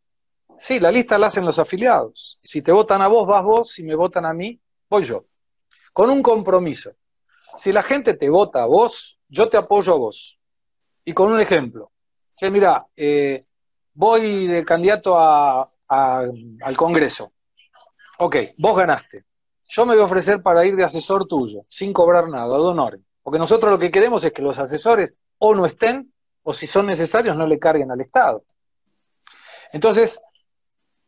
Sí, 0.57 0.79
la 0.79 0.91
lista 0.91 1.17
la 1.17 1.27
hacen 1.27 1.45
los 1.45 1.59
afiliados. 1.59 2.39
Si 2.41 2.61
te 2.61 2.71
votan 2.71 3.01
a 3.01 3.07
vos, 3.07 3.27
vas 3.27 3.43
vos. 3.43 3.71
Si 3.71 3.83
me 3.83 3.93
votan 3.93 4.25
a 4.25 4.33
mí, 4.33 4.59
voy 4.89 5.03
yo. 5.03 5.25
Con 5.91 6.09
un 6.09 6.23
compromiso. 6.23 6.93
Si 7.57 7.71
la 7.71 7.83
gente 7.83 8.13
te 8.13 8.29
vota 8.29 8.63
a 8.63 8.65
vos, 8.65 9.19
yo 9.27 9.49
te 9.49 9.57
apoyo 9.57 9.93
a 9.93 9.97
vos. 9.97 10.39
Y 11.03 11.13
con 11.13 11.31
un 11.31 11.41
ejemplo. 11.41 11.91
Que 12.37 12.49
mira, 12.49 12.87
eh, 12.95 13.43
voy 13.93 14.47
de 14.47 14.63
candidato 14.63 15.17
al 15.17 16.77
Congreso. 16.77 17.33
Ok, 18.17 18.35
vos 18.57 18.77
ganaste. 18.77 19.25
Yo 19.67 19.85
me 19.85 19.93
voy 19.93 20.03
a 20.03 20.05
ofrecer 20.05 20.41
para 20.41 20.65
ir 20.65 20.75
de 20.75 20.83
asesor 20.83 21.27
tuyo, 21.27 21.65
sin 21.67 21.91
cobrar 21.91 22.29
nada, 22.29 22.55
de 22.57 22.63
honor. 22.63 22.99
Porque 23.23 23.39
nosotros 23.39 23.71
lo 23.71 23.79
que 23.79 23.91
queremos 23.91 24.23
es 24.23 24.31
que 24.31 24.41
los 24.41 24.59
asesores 24.59 25.17
o 25.37 25.55
no 25.55 25.65
estén, 25.65 26.13
o 26.43 26.53
si 26.53 26.67
son 26.67 26.85
necesarios, 26.85 27.35
no 27.35 27.47
le 27.47 27.59
carguen 27.59 27.91
al 27.91 28.01
Estado. 28.01 28.43
Entonces, 29.73 30.21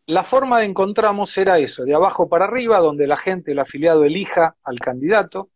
la 0.08 0.24
forma 0.24 0.60
de 0.60 0.66
encontramos 0.66 1.38
era 1.38 1.60
eso, 1.60 1.84
de 1.84 1.94
abajo 1.94 2.28
para 2.30 2.46
arriba, 2.46 2.80
donde 2.80 3.08
la 3.08 3.18
gente, 3.18 3.52
el 3.52 3.60
afiliado, 3.60 4.04
elija 4.04 4.56
al 4.64 4.80
candidato, 4.80 5.50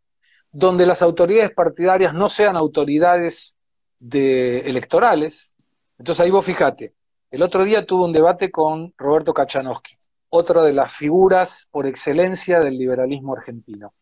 donde 0.51 0.85
las 0.85 1.01
autoridades 1.01 1.51
partidarias 1.51 2.13
no 2.13 2.29
sean 2.29 2.55
autoridades 2.57 3.55
de, 3.99 4.59
electorales. 4.59 5.55
Entonces 5.97 6.23
ahí 6.23 6.31
vos 6.31 6.45
fíjate, 6.45 6.93
el 7.29 7.41
otro 7.41 7.63
día 7.63 7.85
tuve 7.85 8.05
un 8.05 8.13
debate 8.13 8.51
con 8.51 8.93
Roberto 8.97 9.33
Kachanowski, 9.33 9.95
otra 10.31 10.63
de 10.63 10.73
las 10.73 10.93
figuras 10.93 11.67
por 11.71 11.85
excelencia 11.85 12.59
del 12.59 12.77
liberalismo 12.77 13.35
argentino. 13.35 13.93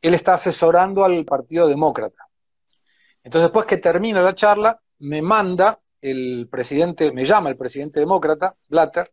Él 0.00 0.14
está 0.14 0.34
asesorando 0.34 1.04
al 1.04 1.24
Partido 1.24 1.68
Demócrata. 1.68 2.26
Entonces 3.22 3.46
después 3.46 3.66
que 3.66 3.76
termina 3.76 4.20
la 4.20 4.34
charla, 4.34 4.80
me 4.98 5.22
manda 5.22 5.78
el 6.00 6.48
presidente, 6.50 7.12
me 7.12 7.24
llama 7.24 7.48
el 7.48 7.56
presidente 7.56 8.00
demócrata, 8.00 8.56
Blatter, 8.68 9.12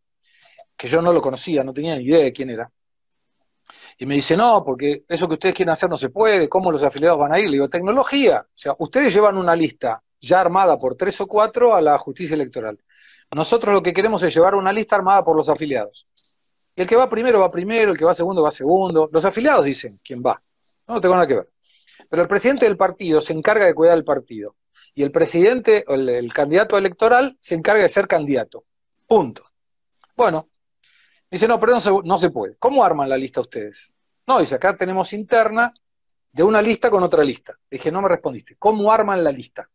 que 0.75 0.87
yo 0.87 1.01
no 1.01 1.13
lo 1.13 1.21
conocía, 1.21 1.63
no 1.63 1.73
tenía 1.73 1.95
ni 1.95 2.05
idea 2.05 2.23
de 2.23 2.33
quién 2.33 2.49
era. 2.49 2.71
Y 3.99 4.07
me 4.07 4.15
dice, 4.15 4.35
no, 4.35 4.63
porque 4.63 5.03
eso 5.07 5.27
que 5.27 5.35
ustedes 5.35 5.53
quieren 5.53 5.71
hacer 5.71 5.87
no 5.87 5.97
se 5.97 6.09
puede, 6.09 6.49
¿cómo 6.49 6.71
los 6.71 6.81
afiliados 6.81 7.19
van 7.19 7.33
a 7.33 7.39
ir? 7.39 7.45
Le 7.45 7.53
digo, 7.53 7.69
tecnología. 7.69 8.41
O 8.41 8.57
sea, 8.57 8.75
ustedes 8.79 9.13
llevan 9.13 9.37
una 9.37 9.55
lista 9.55 10.01
ya 10.19 10.41
armada 10.41 10.79
por 10.79 10.95
tres 10.95 11.21
o 11.21 11.27
cuatro 11.27 11.75
a 11.75 11.81
la 11.81 11.97
justicia 11.99 12.33
electoral. 12.33 12.79
Nosotros 13.31 13.73
lo 13.73 13.83
que 13.83 13.93
queremos 13.93 14.23
es 14.23 14.33
llevar 14.33 14.55
una 14.55 14.71
lista 14.73 14.95
armada 14.95 15.23
por 15.23 15.35
los 15.35 15.49
afiliados. 15.49 16.07
El 16.79 16.87
que 16.87 16.95
va 16.95 17.09
primero 17.09 17.41
va 17.41 17.51
primero, 17.51 17.91
el 17.91 17.97
que 17.97 18.05
va 18.05 18.13
segundo 18.13 18.41
va 18.41 18.51
segundo. 18.51 19.09
Los 19.11 19.25
afiliados 19.25 19.65
dicen 19.65 19.99
quién 20.01 20.23
va. 20.25 20.41
No, 20.87 21.01
tengo 21.01 21.13
nada 21.13 21.27
que 21.27 21.35
ver. 21.35 21.49
Pero 22.09 22.21
el 22.21 22.29
presidente 22.29 22.63
del 22.63 22.77
partido 22.77 23.19
se 23.19 23.33
encarga 23.33 23.65
de 23.65 23.73
cuidar 23.73 23.97
el 23.97 24.05
partido 24.05 24.55
y 24.95 25.03
el 25.03 25.11
presidente, 25.11 25.83
o 25.89 25.95
el, 25.95 26.31
candidato 26.31 26.77
electoral, 26.77 27.37
se 27.41 27.55
encarga 27.55 27.83
de 27.83 27.89
ser 27.89 28.07
candidato. 28.07 28.63
Punto. 29.05 29.43
Bueno, 30.15 30.47
dice, 31.29 31.49
no, 31.49 31.59
pero 31.59 31.73
no 31.73 31.81
se, 31.81 31.91
no 32.05 32.17
se 32.17 32.29
puede. 32.29 32.55
¿Cómo 32.55 32.81
arman 32.81 33.09
la 33.09 33.17
lista 33.17 33.41
ustedes? 33.41 33.91
No, 34.25 34.39
dice, 34.39 34.55
acá 34.55 34.77
tenemos 34.77 35.11
interna 35.11 35.73
de 36.31 36.43
una 36.43 36.61
lista 36.61 36.89
con 36.89 37.03
otra 37.03 37.25
lista. 37.25 37.59
dije, 37.69 37.91
no 37.91 38.01
me 38.01 38.07
respondiste. 38.07 38.55
¿Cómo 38.57 38.89
arman 38.89 39.21
la 39.21 39.33
lista? 39.33 39.69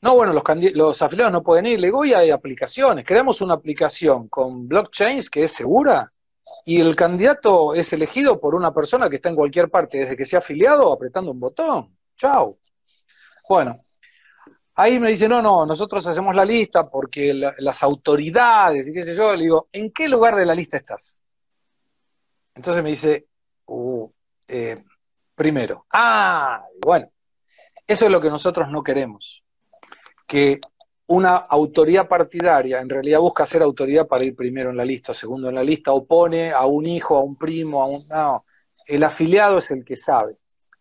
No, 0.00 0.14
bueno, 0.14 0.32
los, 0.32 1.02
afiliados 1.02 1.32
no 1.32 1.42
pueden 1.42 1.66
ir. 1.66 1.80
Le 1.80 1.88
digo, 1.88 2.04
y 2.04 2.14
hay 2.14 2.30
aplicaciones. 2.30 3.04
Creamos 3.04 3.40
una 3.40 3.54
aplicación 3.54 4.28
con 4.28 4.68
blockchains 4.68 5.28
que 5.28 5.44
es 5.44 5.52
segura 5.52 6.12
y 6.64 6.80
el 6.80 6.94
candidato 6.94 7.74
es 7.74 7.92
elegido 7.92 8.40
por 8.40 8.54
una 8.54 8.72
persona 8.72 9.08
que 9.10 9.16
está 9.16 9.28
en 9.28 9.36
cualquier 9.36 9.70
parte, 9.70 9.98
desde 9.98 10.16
que 10.16 10.24
sea 10.24 10.38
afiliado, 10.38 10.92
apretando 10.92 11.30
un 11.32 11.40
botón. 11.40 11.96
Chao. 12.16 12.58
Bueno, 13.48 13.76
ahí 14.74 15.00
me 15.00 15.10
dice, 15.10 15.28
no, 15.28 15.42
no, 15.42 15.66
nosotros 15.66 16.06
hacemos 16.06 16.34
la 16.34 16.44
lista 16.44 16.88
porque 16.88 17.34
las 17.34 17.82
autoridades 17.82 18.86
y 18.88 18.92
qué 18.92 19.04
sé 19.04 19.14
yo, 19.14 19.32
le 19.34 19.42
digo, 19.42 19.68
¿en 19.72 19.92
qué 19.92 20.08
lugar 20.08 20.36
de 20.36 20.46
la 20.46 20.54
lista 20.54 20.76
estás? 20.76 21.22
Entonces 22.54 22.82
me 22.82 22.90
dice, 22.90 23.28
uh, 23.66 24.08
eh, 24.46 24.84
primero, 25.34 25.86
ah, 25.92 26.64
bueno, 26.80 27.10
eso 27.86 28.06
es 28.06 28.12
lo 28.12 28.20
que 28.20 28.30
nosotros 28.30 28.68
no 28.68 28.82
queremos, 28.82 29.44
que 30.28 30.60
una 31.08 31.36
autoridad 31.36 32.06
partidaria 32.06 32.80
en 32.80 32.88
realidad 32.88 33.18
busca 33.18 33.46
ser 33.46 33.62
autoridad 33.62 34.06
para 34.06 34.24
ir 34.24 34.36
primero 34.36 34.70
en 34.70 34.76
la 34.76 34.84
lista, 34.84 35.14
segundo 35.14 35.48
en 35.48 35.56
la 35.56 35.64
lista, 35.64 35.92
opone 35.92 36.52
a 36.52 36.64
un 36.66 36.86
hijo, 36.86 37.16
a 37.16 37.24
un 37.24 37.36
primo, 37.36 37.82
a 37.82 37.86
un... 37.86 38.06
No, 38.08 38.44
el 38.86 39.02
afiliado 39.02 39.58
es 39.58 39.72
el 39.72 39.84
que 39.84 39.96
sabe 39.96 40.36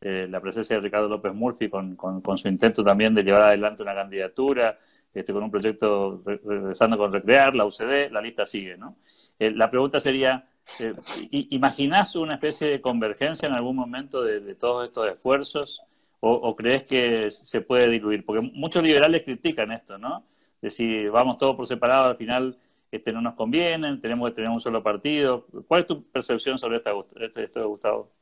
eh, 0.01 0.29
la 0.29 0.41
presencia 0.41 0.77
de 0.77 0.83
Ricardo 0.83 1.09
López 1.09 1.35
Murphy 1.35 1.69
con, 1.69 1.97
su 2.37 2.49
intento 2.49 2.85
también 2.85 3.15
de 3.15 3.23
llevar 3.23 3.43
adelante 3.43 3.83
una 3.83 3.95
candidatura, 3.95 4.79
este, 5.13 5.33
con 5.33 5.43
un 5.43 5.51
proyecto 5.51 6.23
regresando 6.25 6.97
con 6.97 7.13
Recrear, 7.13 7.55
la 7.55 7.65
UCD, 7.65 8.11
la 8.11 8.21
lista 8.21 8.47
sigue, 8.47 8.77
¿no? 8.77 8.97
Eh, 9.39 9.51
la 9.51 9.71
pregunta 9.71 9.99
sería, 10.01 10.49
eh, 10.79 10.95
¿imaginás 11.31 12.15
una 12.17 12.35
especie 12.35 12.69
de 12.69 12.81
convergencia 12.81 13.49
en 13.49 13.55
algún 13.55 13.77
momento 13.77 14.23
de, 14.23 14.55
todos 14.55 14.87
estos 14.87 15.09
esfuerzos 15.09 15.83
o, 16.21 16.55
crees 16.57 16.85
que 16.85 17.31
se 17.31 17.61
puede 17.61 17.89
diluir? 17.89 18.25
Porque 18.25 18.43
muchos 18.55 18.83
liberales 18.83 19.23
critican 19.25 19.73
esto, 19.73 19.99
¿no? 19.99 20.25
Decir, 20.61 21.11
vamos 21.11 21.39
todos 21.39 21.57
por 21.57 21.67
separado, 21.67 22.11
al 22.11 22.17
final 22.17 22.59
este 22.91 23.13
no 23.13 23.21
nos 23.21 23.35
conviene, 23.35 23.99
tenemos 23.99 24.31
que 24.31 24.37
tener 24.37 24.51
un 24.51 24.61
solo 24.61 24.83
partido. 24.83 25.47
¿Cuál 25.67 25.83
es 25.83 25.87
tu 25.87 26.05
percepción 26.11 26.59
sobre 26.59 26.77
esto, 26.79 27.69
Gustavo? 27.69 28.13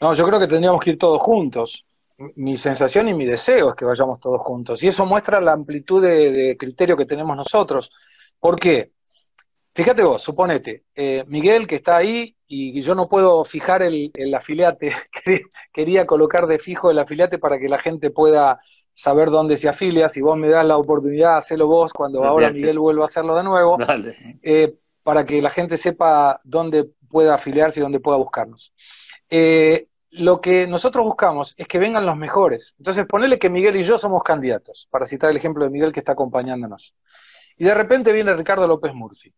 No, 0.00 0.12
yo 0.14 0.26
creo 0.26 0.40
que 0.40 0.46
tendríamos 0.46 0.82
que 0.82 0.90
ir 0.90 0.98
todos 0.98 1.20
juntos 1.20 1.86
mi 2.16 2.56
sensación 2.56 3.08
y 3.08 3.14
mi 3.14 3.24
deseo 3.26 3.70
es 3.70 3.74
que 3.74 3.84
vayamos 3.84 4.20
todos 4.20 4.40
juntos. 4.40 4.82
Y 4.82 4.88
eso 4.88 5.06
muestra 5.06 5.40
la 5.40 5.52
amplitud 5.52 6.02
de, 6.02 6.56
criterio 6.58 6.96
que 6.96 7.06
tenemos 7.06 7.36
nosotros. 7.36 7.90
¿Por 8.38 8.58
qué? 8.58 8.92
Fíjate 9.74 10.04
vos, 10.04 10.22
suponete, 10.22 10.84
eh, 10.94 11.24
Miguel 11.26 11.66
que 11.66 11.74
está 11.76 11.96
ahí 11.96 12.36
y 12.46 12.80
yo 12.82 12.94
no 12.94 13.08
puedo 13.08 13.44
fijar 13.44 13.82
el, 13.82 14.12
afiliate, 14.32 14.94
quería 15.72 16.06
colocar 16.06 16.46
de 16.46 16.60
fijo 16.60 16.92
el 16.92 16.98
afiliate 17.00 17.38
para 17.38 17.58
que 17.58 17.68
la 17.68 17.80
gente 17.80 18.10
pueda 18.10 18.60
saber 18.94 19.30
dónde 19.30 19.56
se 19.56 19.68
afilia, 19.68 20.08
si 20.08 20.20
vos 20.20 20.36
me 20.36 20.48
das 20.48 20.64
la 20.64 20.76
oportunidad, 20.76 21.36
hacelo 21.36 21.66
vos 21.66 21.92
cuando 21.92 22.24
ahora 22.24 22.50
Miguel 22.50 22.78
vuelva 22.78 23.04
a 23.04 23.06
hacerlo 23.06 23.36
de 23.36 23.42
nuevo, 23.42 23.76
eh, 24.42 24.76
para 25.02 25.26
que 25.26 25.42
la 25.42 25.50
gente 25.50 25.76
sepa 25.76 26.38
dónde 26.44 26.88
pueda 27.08 27.34
afiliarse 27.34 27.80
y 27.80 27.82
dónde 27.82 28.00
pueda 28.00 28.16
buscarnos. 28.16 28.72
Eh, 29.28 29.88
lo 30.10 30.40
que 30.40 30.68
nosotros 30.68 31.04
buscamos 31.04 31.54
es 31.56 31.66
que 31.66 31.80
vengan 31.80 32.06
los 32.06 32.16
mejores. 32.16 32.76
Entonces, 32.78 33.04
ponele 33.04 33.38
que 33.38 33.50
Miguel 33.50 33.74
y 33.76 33.82
yo 33.82 33.98
somos 33.98 34.22
candidatos, 34.22 34.86
para 34.90 35.06
citar 35.06 35.30
el 35.30 35.36
ejemplo 35.36 35.64
de 35.64 35.70
Miguel 35.70 35.92
que 35.92 35.98
está 35.98 36.12
acompañándonos. 36.12 36.94
Y 37.56 37.64
de 37.64 37.74
repente 37.74 38.12
viene 38.12 38.32
Ricardo 38.34 38.66
López 38.68 38.94
Murphy. 38.94 39.34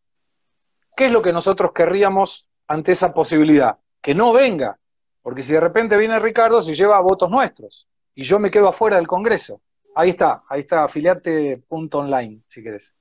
¿Qué 0.95 1.07
es 1.07 1.13
lo 1.13 1.23
que 1.23 1.33
nosotros 1.33 1.73
querríamos 1.73 2.51
ante 2.67 2.93
esa 2.93 3.15
posibilidad? 3.15 3.79
Que 4.03 4.15
no 4.15 4.35
venga, 4.35 4.79
porque 5.23 5.43
si 5.43 5.55
de 5.55 5.61
repente 5.61 5.97
viene 5.97 6.19
Ricardo, 6.19 6.61
se 6.61 6.75
lleva 6.75 7.01
votos 7.01 7.31
nuestros 7.31 7.89
y 8.17 8.25
yo 8.25 8.41
me 8.41 8.51
quedo 8.51 8.69
afuera 8.69 8.97
del 8.97 9.07
Congreso. 9.07 9.61
Ahí 9.95 10.11
está, 10.11 10.43
ahí 10.49 10.61
está, 10.61 10.83
afiliate.online, 10.83 12.43
si 12.49 12.63
querés. 12.63 12.97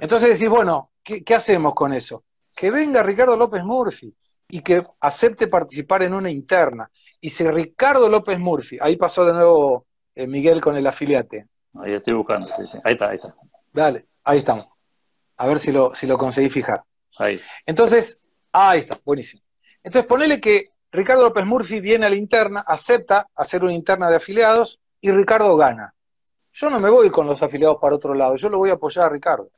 Entonces 0.00 0.38
decís, 0.38 0.50
bueno, 0.50 0.90
¿qué 1.02 1.34
hacemos 1.34 1.74
con 1.74 1.94
eso? 1.94 2.24
Que 2.54 2.70
venga 2.70 3.02
Ricardo 3.02 3.36
López 3.36 3.64
Murphy 3.64 4.14
y 4.52 4.60
que 4.60 4.82
acepte 5.00 5.48
participar 5.48 6.02
en 6.02 6.12
una 6.12 6.30
interna. 6.30 6.90
Y 7.20 7.30
si 7.30 7.48
Ricardo 7.48 8.06
López 8.10 8.38
Murphy, 8.38 8.76
ahí 8.82 8.96
pasó 8.96 9.24
de 9.24 9.32
nuevo 9.32 9.86
eh, 10.14 10.26
Miguel 10.26 10.60
con 10.60 10.76
el 10.76 10.86
afiliate. 10.86 11.46
Ahí 11.82 11.94
estoy 11.94 12.16
buscando, 12.16 12.46
sí, 12.48 12.66
sí. 12.66 12.78
Ahí 12.84 12.92
está, 12.92 13.08
ahí 13.08 13.16
está. 13.16 13.34
Dale, 13.72 14.06
ahí 14.24 14.38
estamos. 14.40 14.68
A 15.38 15.46
ver 15.46 15.58
si 15.58 15.72
lo, 15.72 15.94
si 15.94 16.06
lo 16.06 16.18
conseguí 16.18 16.50
fijar. 16.50 16.82
Ahí. 17.18 17.40
Entonces, 17.64 18.20
ahí 18.52 18.80
está, 18.80 18.98
buenísimo. 19.06 19.42
Entonces, 19.82 20.06
ponele 20.06 20.38
que 20.38 20.66
Ricardo 20.92 21.22
López 21.22 21.46
Murphy 21.46 21.80
viene 21.80 22.04
a 22.04 22.10
la 22.10 22.16
interna, 22.16 22.62
acepta 22.66 23.26
hacer 23.34 23.64
una 23.64 23.72
interna 23.72 24.10
de 24.10 24.16
afiliados 24.16 24.78
y 25.00 25.10
Ricardo 25.10 25.56
gana. 25.56 25.94
Yo 26.52 26.68
no 26.68 26.78
me 26.78 26.90
voy 26.90 27.08
con 27.08 27.26
los 27.26 27.42
afiliados 27.42 27.78
para 27.80 27.94
otro 27.94 28.12
lado, 28.12 28.36
yo 28.36 28.50
lo 28.50 28.58
voy 28.58 28.68
a 28.68 28.74
apoyar 28.74 29.06
a 29.06 29.08
Ricardo. 29.08 29.48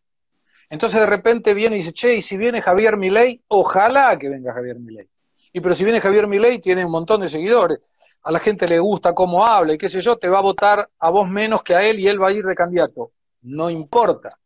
Entonces 0.71 1.01
de 1.01 1.07
repente 1.07 1.53
viene 1.53 1.75
y 1.75 1.79
dice, 1.81 1.93
che, 1.93 2.15
y 2.15 2.23
si 2.23 2.37
viene 2.37 2.63
Javier 2.63 2.97
Milei, 2.97 3.43
ojalá 3.49 4.17
que 4.17 4.29
venga 4.29 4.55
Javier 4.55 4.79
Milei. 4.79 5.09
Y 5.53 5.61
pero 5.61 5.75
si 5.75 5.83
viene 5.83 6.01
Javier 6.01 6.29
Milei, 6.29 6.61
tiene 6.61 6.85
un 6.85 6.93
montón 6.93 7.21
de 7.21 7.29
seguidores. 7.29 7.81
a 8.23 8.31
la 8.31 8.39
gente 8.39 8.69
le 8.69 8.79
gusta 8.79 9.13
cómo 9.13 9.45
habla 9.45 9.75
y 9.75 9.79
qué 9.79 9.89
sé 9.89 10.01
yo, 10.01 10.17
te 10.17 10.29
va 10.29 10.39
a 10.39 10.43
votar 10.43 10.89
a 11.01 11.11
vos 11.11 11.29
menos 11.29 11.65
que 11.65 11.75
a 11.75 11.85
él 11.85 11.99
y 11.99 12.07
él 12.07 12.23
va 12.23 12.29
a 12.29 12.33
ir 12.33 12.45
de 12.45 12.55
candidato. 12.55 13.11
No 13.43 13.71
importa. 13.71 14.39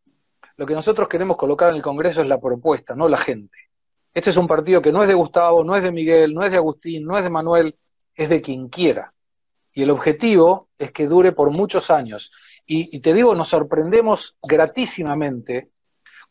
Lo 0.57 0.65
que 0.65 0.75
nosotros 0.75 1.07
queremos 1.07 1.37
colocar 1.37 1.69
en 1.69 1.77
el 1.77 1.83
Congreso 1.83 2.23
es 2.23 2.29
la 2.29 2.41
propuesta, 2.41 2.97
no 2.97 3.09
la 3.09 3.19
gente. 3.19 3.68
Este 4.19 4.31
es 4.31 4.37
un 4.37 4.49
partido 4.49 4.83
que 4.83 4.91
no 4.91 5.01
es 5.01 5.07
de 5.07 5.15
Gustavo, 5.15 5.63
no 5.63 5.77
es 5.77 5.85
de 5.85 5.93
Miguel, 5.93 6.35
no 6.35 6.43
es 6.43 6.51
de 6.51 6.57
Agustín, 6.57 7.05
no 7.05 7.17
es 7.17 7.23
de 7.23 7.31
Manuel, 7.31 7.79
es 8.17 8.29
de 8.29 8.43
quien 8.43 8.69
quiera. 8.69 9.15
Y 9.73 9.85
el 9.85 9.91
objetivo 9.91 10.71
es 10.77 10.91
que 10.91 11.07
dure 11.07 11.31
por 11.31 11.53
muchos 11.53 11.89
años. 11.89 12.33
Y, 12.67 12.99
te 12.99 13.15
digo, 13.15 13.37
nos 13.37 13.51
sorprendemos 13.51 14.37
gratísimamente 14.43 15.71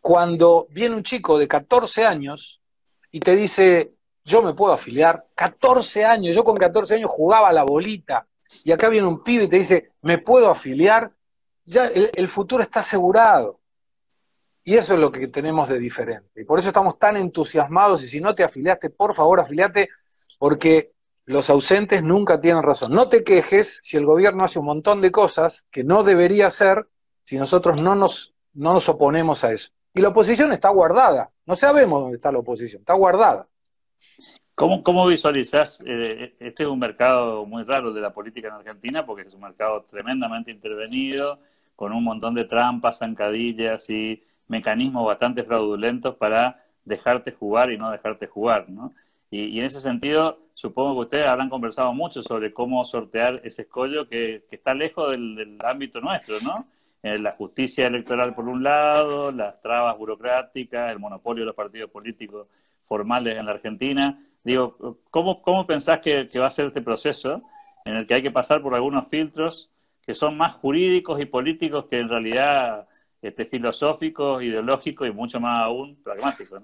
cuando 0.02 0.68
viene 0.70 0.98
un 0.98 1.04
chico 1.04 1.40
de 1.40 1.48
14 1.48 2.06
años 2.06 2.62
y 3.10 3.22
te 3.22 3.38
dice, 3.38 3.94
yo 4.26 4.42
me 4.42 4.54
puedo 4.54 4.74
afiliar, 4.74 5.26
14 5.34 6.04
años, 6.04 6.36
yo 6.36 6.44
con 6.44 6.58
14 6.58 6.96
años 6.96 7.10
jugaba 7.10 7.54
la 7.54 7.64
bolita, 7.64 8.28
y 8.66 8.74
acá 8.74 8.90
viene 8.90 9.08
un 9.08 9.24
pibe 9.24 9.46
y 9.46 9.48
te 9.48 9.60
dice, 9.60 9.94
me 10.02 10.18
puedo 10.18 10.50
afiliar, 10.50 11.14
ya 11.64 11.88
el, 11.88 12.28
futuro 12.28 12.62
está 12.62 12.82
asegurado. 12.82 13.62
Y 14.68 14.76
eso 14.76 14.96
es 14.96 15.00
lo 15.00 15.14
que 15.14 15.30
tenemos 15.30 15.70
de 15.70 15.80
diferente. 15.80 16.42
Y 16.42 16.44
por 16.44 16.60
eso 16.60 16.68
estamos 16.68 17.00
tan 17.00 17.16
entusiasmados, 17.16 18.04
y 18.04 18.10
si 18.10 18.20
no 18.20 18.36
te 18.36 18.44
afiliaste, 18.44 18.90
por 18.90 19.16
favor, 19.16 19.40
afiliate, 19.40 19.88
porque 20.38 20.92
los 21.24 21.50
ausentes 21.50 22.04
nunca 22.04 22.42
tienen 22.42 22.62
razón. 22.64 22.92
No 22.92 23.08
te 23.08 23.24
quejes 23.24 23.80
si 23.82 23.96
el 23.96 24.06
gobierno 24.06 24.44
hace 24.44 24.60
un 24.60 24.66
montón 24.66 25.00
de 25.00 25.10
cosas 25.10 25.66
que 25.72 25.86
no 25.86 26.04
debería 26.04 26.48
hacer 26.48 26.86
si 27.24 27.38
nosotros 27.38 27.82
no 27.82 27.96
nos, 27.96 28.36
no 28.54 28.74
nos 28.74 28.90
oponemos 28.90 29.46
a 29.46 29.54
eso. 29.54 29.70
Y 29.94 30.02
la 30.02 30.10
oposición 30.10 30.52
está 30.52 30.68
guardada. 30.68 31.32
No 31.46 31.56
sabemos 31.56 32.02
dónde 32.02 32.18
está 32.18 32.34
la 32.34 32.40
oposición, 32.40 32.82
está 32.82 32.94
guardada. 32.94 33.48
¿Cómo, 34.54 34.84
cómo 34.84 35.08
visualizás? 35.08 35.82
Eh, 35.86 36.34
este 36.42 36.64
es 36.64 36.70
un 36.70 36.80
mercado 36.80 37.46
muy 37.46 37.64
raro 37.64 37.94
de 37.94 38.02
la 38.02 38.12
política 38.12 38.50
en 38.50 38.56
Argentina 38.56 39.06
porque 39.06 39.30
es 39.30 39.34
un 39.34 39.40
mercado 39.40 39.86
tremendamente 39.90 40.52
intervenido, 40.52 41.40
con 41.74 41.94
un 41.94 42.04
montón 42.04 42.36
de 42.36 42.44
trampas, 42.44 42.98
zancadillas 42.98 43.90
y 43.90 44.22
mecanismos 44.48 45.06
bastante 45.06 45.44
fraudulentos 45.44 46.16
para 46.16 46.64
dejarte 46.86 47.32
jugar 47.32 47.72
y 47.72 47.78
no 47.78 47.92
dejarte 47.92 48.28
jugar, 48.28 48.70
¿no? 48.70 48.94
Y, 49.30 49.60
en 49.60 49.66
ese 49.66 49.82
sentido, 49.82 50.40
supongo 50.54 50.94
que 50.94 51.00
ustedes 51.02 51.28
habrán 51.28 51.50
conversado 51.50 51.94
mucho 51.94 52.24
sobre 52.24 52.54
cómo 52.54 52.84
sortear 52.86 53.42
ese 53.44 53.64
escollo 53.64 54.08
que, 54.08 54.46
está 54.50 54.74
lejos 54.74 55.12
del, 55.12 55.58
ámbito 55.60 56.00
nuestro, 56.00 56.40
¿no? 56.42 56.66
Eh, 57.04 57.20
la 57.20 57.34
justicia 57.34 57.88
electoral 57.88 58.34
por 58.34 58.48
un 58.48 58.64
lado, 58.64 59.32
las 59.32 59.62
trabas 59.62 59.98
burocráticas, 59.98 60.92
el 60.92 61.00
monopolio 61.00 61.42
de 61.42 61.48
los 61.48 61.56
partidos 61.56 61.92
políticos 61.92 62.48
formales 62.84 63.38
en 63.38 63.46
la 63.46 63.52
Argentina. 63.52 64.24
Digo, 64.44 65.02
¿cómo, 65.12 65.42
cómo 65.42 65.68
pensás 65.68 66.00
que, 66.00 66.28
va 66.40 66.48
a 66.48 66.50
ser 66.50 66.68
este 66.68 66.82
proceso 66.82 67.44
en 67.86 67.98
el 67.98 68.08
que 68.08 68.14
hay 68.14 68.24
que 68.24 68.32
pasar 68.32 68.62
por 68.62 68.74
algunos 68.74 69.08
filtros 69.08 69.70
que 70.06 70.14
son 70.14 70.38
más 70.38 70.54
jurídicos 70.54 71.20
y 71.20 71.26
políticos 71.26 71.86
que 71.90 72.00
en 72.00 72.08
realidad 72.08 72.87
este, 73.22 73.46
filosóficos, 73.46 74.44
ideológicos 74.44 75.08
y 75.08 75.12
mucho 75.12 75.40
más 75.40 75.64
aún 75.64 76.02
pragmáticos? 76.04 76.62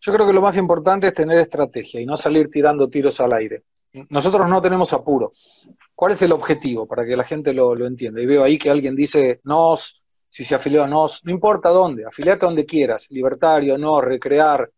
Yo 0.00 0.12
creo 0.12 0.26
que 0.26 0.32
lo 0.32 0.42
más 0.42 0.56
importante 0.56 1.06
es 1.06 1.14
tener 1.14 1.38
estrategia 1.38 2.00
y 2.00 2.06
no 2.06 2.16
salir 2.16 2.50
tirando 2.50 2.88
tiros 2.88 3.20
al 3.20 3.32
aire. 3.32 3.64
Nosotros 4.10 4.48
no 4.48 4.60
tenemos 4.60 4.92
apuro. 4.92 5.32
¿Cuál 5.94 6.12
es 6.12 6.22
el 6.22 6.32
objetivo? 6.32 6.86
Para 6.86 7.04
que 7.04 7.16
la 7.16 7.24
gente 7.24 7.54
lo, 7.54 7.74
lo 7.74 7.86
entienda. 7.86 8.20
Y 8.20 8.26
veo 8.26 8.42
ahí 8.42 8.58
que 8.58 8.70
alguien 8.70 8.96
dice, 8.96 9.40
nos, 9.44 10.04
si 10.28 10.42
se 10.42 10.56
afilió 10.56 10.82
a 10.82 10.88
nos, 10.88 11.24
no 11.24 11.30
importa 11.30 11.68
dónde, 11.68 12.04
afiliate 12.04 12.44
donde 12.44 12.66
quieras, 12.66 13.08
libertario, 13.10 13.78
no, 13.78 14.00
recrear, 14.00 14.68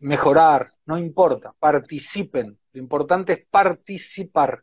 mejorar, 0.00 0.68
no 0.84 0.98
importa, 0.98 1.54
participen. 1.58 2.58
Lo 2.72 2.80
importante 2.80 3.32
es 3.32 3.46
participar. 3.50 4.62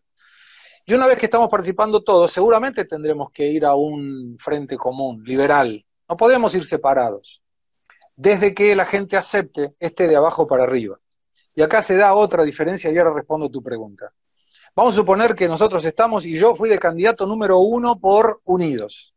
Y 0.88 0.96
una 0.96 1.06
vez 1.06 1.20
que 1.20 1.28
estamos 1.28 1.50
participando 1.50 2.02
todos, 2.04 2.32
seguramente 2.32 2.86
tendremos 2.86 3.30
que 3.32 3.46
ir 3.46 3.66
a 3.66 3.76
un 3.76 4.36
frente 4.40 4.76
común, 4.76 5.24
liberal. 5.24 5.86
No 6.10 6.18
podemos 6.18 6.56
ir 6.56 6.66
separados. 6.66 7.44
Desde 8.16 8.56
que 8.56 8.76
la 8.76 8.86
gente 8.86 9.16
acepte 9.16 9.76
este 9.80 10.08
de 10.08 10.16
abajo 10.16 10.48
para 10.48 10.64
arriba. 10.64 10.98
Y 11.54 11.62
acá 11.62 11.84
se 11.84 11.96
da 11.96 12.16
otra 12.16 12.44
diferencia 12.44 12.90
y 12.90 12.98
ahora 12.98 13.14
respondo 13.14 13.52
tu 13.52 13.62
pregunta. 13.62 14.12
Vamos 14.76 14.96
a 14.96 14.98
suponer 14.98 15.36
que 15.36 15.48
nosotros 15.48 15.86
estamos 15.86 16.26
y 16.26 16.36
yo 16.36 16.56
fui 16.56 16.70
de 16.70 16.80
candidato 16.80 17.28
número 17.28 17.60
uno 17.60 18.00
por 18.00 18.42
Unidos. 18.46 19.14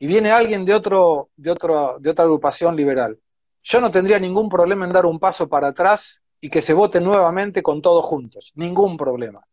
Y 0.00 0.08
viene 0.08 0.32
alguien 0.32 0.64
de, 0.64 0.74
otro, 0.74 1.28
de, 1.36 1.50
otro, 1.52 1.98
de 2.00 2.10
otra 2.10 2.24
agrupación 2.24 2.74
liberal 2.74 3.16
yo 3.62 3.80
no 3.80 3.90
tendría 3.90 4.18
ningún 4.18 4.48
problema 4.48 4.86
en 4.86 4.92
dar 4.92 5.06
un 5.06 5.18
paso 5.18 5.48
para 5.48 5.68
atrás 5.68 6.22
y 6.40 6.48
que 6.48 6.62
se 6.62 6.72
vote 6.72 7.00
nuevamente 7.00 7.62
con 7.62 7.82
todos 7.82 8.04
juntos. 8.04 8.52
Ningún 8.54 8.96
problema. 8.96 9.46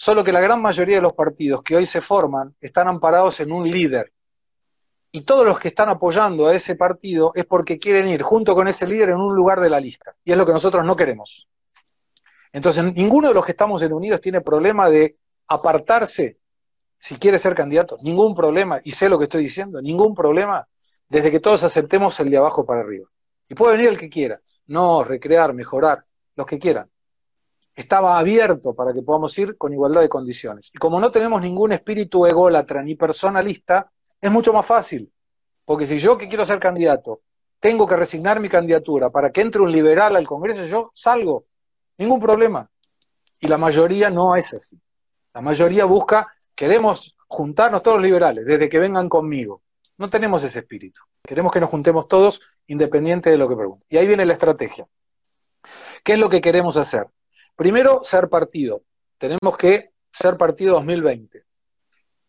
Solo 0.00 0.24
que 0.24 0.32
la 0.32 0.40
gran 0.40 0.62
mayoría 0.62 0.96
de 0.96 1.02
los 1.02 1.12
partidos 1.12 1.62
que 1.62 1.76
hoy 1.76 1.84
se 1.84 2.00
forman 2.00 2.56
están 2.58 2.88
amparados 2.88 3.38
en 3.40 3.52
un 3.52 3.70
líder. 3.70 4.14
Y 5.12 5.20
todos 5.26 5.44
los 5.44 5.60
que 5.60 5.68
están 5.68 5.90
apoyando 5.90 6.46
a 6.46 6.54
ese 6.54 6.74
partido 6.74 7.32
es 7.34 7.44
porque 7.44 7.78
quieren 7.78 8.08
ir 8.08 8.22
junto 8.22 8.54
con 8.54 8.66
ese 8.66 8.86
líder 8.86 9.10
en 9.10 9.16
un 9.16 9.34
lugar 9.34 9.60
de 9.60 9.68
la 9.68 9.78
lista. 9.78 10.16
Y 10.24 10.32
es 10.32 10.38
lo 10.38 10.46
que 10.46 10.54
nosotros 10.54 10.86
no 10.86 10.96
queremos. 10.96 11.46
Entonces, 12.50 12.82
ninguno 12.94 13.28
de 13.28 13.34
los 13.34 13.44
que 13.44 13.52
estamos 13.52 13.82
en 13.82 13.92
Unidos 13.92 14.22
tiene 14.22 14.40
problema 14.40 14.88
de 14.88 15.18
apartarse 15.48 16.38
si 16.98 17.16
quiere 17.16 17.38
ser 17.38 17.54
candidato. 17.54 17.98
Ningún 18.02 18.34
problema. 18.34 18.80
Y 18.82 18.92
sé 18.92 19.10
lo 19.10 19.18
que 19.18 19.24
estoy 19.24 19.42
diciendo. 19.42 19.82
Ningún 19.82 20.14
problema 20.14 20.66
desde 21.10 21.30
que 21.30 21.40
todos 21.40 21.62
aceptemos 21.62 22.18
el 22.20 22.30
de 22.30 22.38
abajo 22.38 22.64
para 22.64 22.80
arriba. 22.80 23.06
Y 23.50 23.54
puede 23.54 23.76
venir 23.76 23.90
el 23.90 23.98
que 23.98 24.08
quiera, 24.08 24.40
no, 24.66 25.04
recrear, 25.04 25.52
mejorar, 25.52 26.06
los 26.36 26.46
que 26.46 26.58
quieran. 26.58 26.88
Estaba 27.80 28.18
abierto 28.18 28.74
para 28.74 28.92
que 28.92 29.00
podamos 29.00 29.36
ir 29.38 29.56
con 29.56 29.72
igualdad 29.72 30.02
de 30.02 30.08
condiciones. 30.10 30.70
Y 30.74 30.76
como 30.76 31.00
no 31.00 31.10
tenemos 31.10 31.40
ningún 31.40 31.72
espíritu 31.72 32.26
ególatra 32.26 32.82
ni 32.82 32.94
personalista, 32.94 33.90
es 34.20 34.30
mucho 34.30 34.52
más 34.52 34.66
fácil. 34.66 35.10
Porque 35.64 35.86
si 35.86 35.98
yo 35.98 36.18
que 36.18 36.28
quiero 36.28 36.44
ser 36.44 36.58
candidato 36.60 37.22
tengo 37.58 37.86
que 37.86 37.96
resignar 37.96 38.38
mi 38.38 38.50
candidatura 38.50 39.08
para 39.08 39.30
que 39.30 39.40
entre 39.40 39.62
un 39.62 39.72
liberal 39.72 40.14
al 40.14 40.26
Congreso, 40.26 40.66
yo 40.66 40.90
salgo. 40.94 41.46
Ningún 41.96 42.20
problema. 42.20 42.68
Y 43.38 43.48
la 43.48 43.56
mayoría 43.56 44.10
no 44.10 44.36
es 44.36 44.52
así. 44.52 44.78
La 45.32 45.40
mayoría 45.40 45.86
busca, 45.86 46.26
queremos 46.54 47.16
juntarnos 47.28 47.82
todos 47.82 47.96
los 47.96 48.04
liberales, 48.04 48.44
desde 48.44 48.68
que 48.68 48.78
vengan 48.78 49.08
conmigo. 49.08 49.62
No 49.96 50.10
tenemos 50.10 50.44
ese 50.44 50.58
espíritu. 50.58 51.00
Queremos 51.22 51.50
que 51.50 51.60
nos 51.60 51.70
juntemos 51.70 52.08
todos 52.08 52.42
independiente 52.66 53.30
de 53.30 53.38
lo 53.38 53.48
que 53.48 53.56
pregunten. 53.56 53.86
Y 53.88 53.96
ahí 53.96 54.06
viene 54.06 54.26
la 54.26 54.34
estrategia. 54.34 54.86
¿Qué 56.04 56.12
es 56.12 56.18
lo 56.18 56.28
que 56.28 56.42
queremos 56.42 56.76
hacer? 56.76 57.06
Primero, 57.60 58.00
ser 58.02 58.30
partido. 58.30 58.84
Tenemos 59.18 59.54
que 59.58 59.90
ser 60.10 60.38
partido 60.38 60.76
2020. 60.76 61.44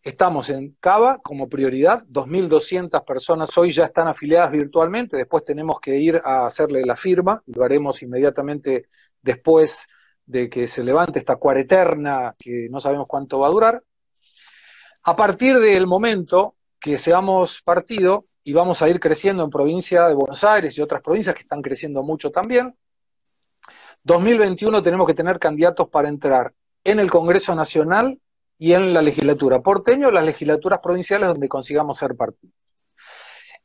Estamos 0.03 0.49
en 0.49 0.75
Cava 0.81 1.19
como 1.19 1.47
prioridad, 1.47 2.03
2.200 2.07 3.05
personas 3.05 3.57
hoy 3.57 3.71
ya 3.71 3.85
están 3.85 4.09
afiliadas 4.09 4.51
virtualmente, 4.51 5.15
después 5.15 5.45
tenemos 5.45 5.79
que 5.79 5.95
ir 5.95 6.21
a 6.21 6.47
hacerle 6.47 6.85
la 6.85 6.97
firma, 6.97 7.41
lo 7.45 7.63
haremos 7.63 8.03
inmediatamente 8.03 8.89
después 9.21 9.87
de 10.25 10.49
que 10.49 10.67
se 10.67 10.83
levante 10.83 11.19
esta 11.19 11.37
cuareterna 11.37 12.35
que 12.37 12.67
no 12.69 12.81
sabemos 12.81 13.07
cuánto 13.07 13.39
va 13.39 13.47
a 13.47 13.51
durar. 13.51 13.83
A 15.03 15.15
partir 15.15 15.59
del 15.59 15.87
momento 15.87 16.57
que 16.77 16.97
seamos 16.97 17.61
partido 17.61 18.25
y 18.43 18.51
vamos 18.51 18.81
a 18.81 18.89
ir 18.89 18.99
creciendo 18.99 19.45
en 19.45 19.49
provincia 19.49 20.09
de 20.09 20.13
Buenos 20.13 20.43
Aires 20.43 20.77
y 20.77 20.81
otras 20.81 21.01
provincias 21.01 21.35
que 21.35 21.43
están 21.43 21.61
creciendo 21.61 22.03
mucho 22.03 22.31
también. 22.31 22.75
2021 24.03 24.81
tenemos 24.81 25.07
que 25.07 25.13
tener 25.13 25.39
candidatos 25.39 25.89
para 25.89 26.09
entrar 26.09 26.53
en 26.83 26.99
el 26.99 27.11
Congreso 27.11 27.53
Nacional 27.55 28.19
y 28.57 28.73
en 28.73 28.93
la 28.93 29.01
legislatura 29.01 29.61
porteño, 29.61 30.11
las 30.11 30.23
legislaturas 30.23 30.79
provinciales 30.79 31.29
donde 31.29 31.49
consigamos 31.49 31.97
ser 31.97 32.15
partido. 32.15 32.53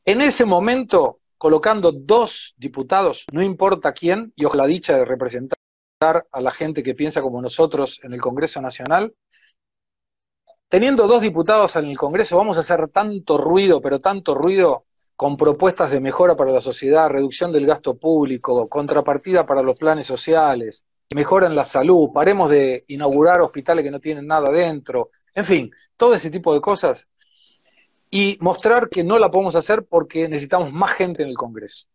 En 0.05 0.21
ese 0.21 0.45
momento, 0.45 1.19
colocando 1.37 1.91
dos 1.91 2.55
diputados, 2.57 3.25
no 3.31 3.43
importa 3.43 3.93
quién, 3.93 4.33
y 4.35 4.45
ojalá 4.45 4.65
dicha 4.65 4.97
de 4.97 5.05
representar 5.05 5.57
a 5.99 6.41
la 6.41 6.51
gente 6.51 6.81
que 6.81 6.95
piensa 6.95 7.21
como 7.21 7.41
nosotros 7.41 7.99
en 8.03 8.13
el 8.13 8.21
Congreso 8.21 8.61
Nacional, 8.61 9.13
teniendo 10.67 11.07
dos 11.07 11.21
diputados 11.21 11.75
en 11.75 11.85
el 11.85 11.97
Congreso, 11.97 12.37
vamos 12.37 12.57
a 12.57 12.61
hacer 12.61 12.87
tanto 12.87 13.37
ruido, 13.37 13.81
pero 13.81 13.99
tanto 13.99 14.33
ruido 14.33 14.86
con 15.17 15.35
propuestas 15.35 15.91
de 15.91 15.99
mejora 15.99 16.37
para 16.37 16.51
la 16.51 16.61
sociedad, 16.61 17.09
reducción 17.09 17.51
del 17.51 17.65
gasto 17.65 17.97
público, 17.97 18.69
contrapartida 18.69 19.45
para 19.45 19.61
los 19.61 19.75
planes 19.75 20.07
sociales, 20.07 20.85
mejora 21.13 21.47
en 21.47 21.55
la 21.55 21.65
salud, 21.65 22.11
paremos 22.13 22.49
de 22.49 22.85
inaugurar 22.87 23.41
hospitales 23.41 23.83
que 23.83 23.91
no 23.91 23.99
tienen 23.99 24.27
nada 24.27 24.49
dentro, 24.49 25.09
en 25.35 25.43
fin, 25.43 25.71
todo 25.97 26.13
ese 26.13 26.31
tipo 26.31 26.53
de 26.53 26.61
cosas, 26.61 27.09
y 28.09 28.37
mostrar 28.39 28.87
que 28.87 29.03
no 29.03 29.19
la 29.19 29.29
podemos 29.29 29.55
hacer 29.55 29.83
porque 29.83 30.29
necesitamos 30.29 30.71
más 30.71 30.91
gente 30.91 31.23
en 31.23 31.29
el 31.29 31.35
Congreso. 31.35 31.87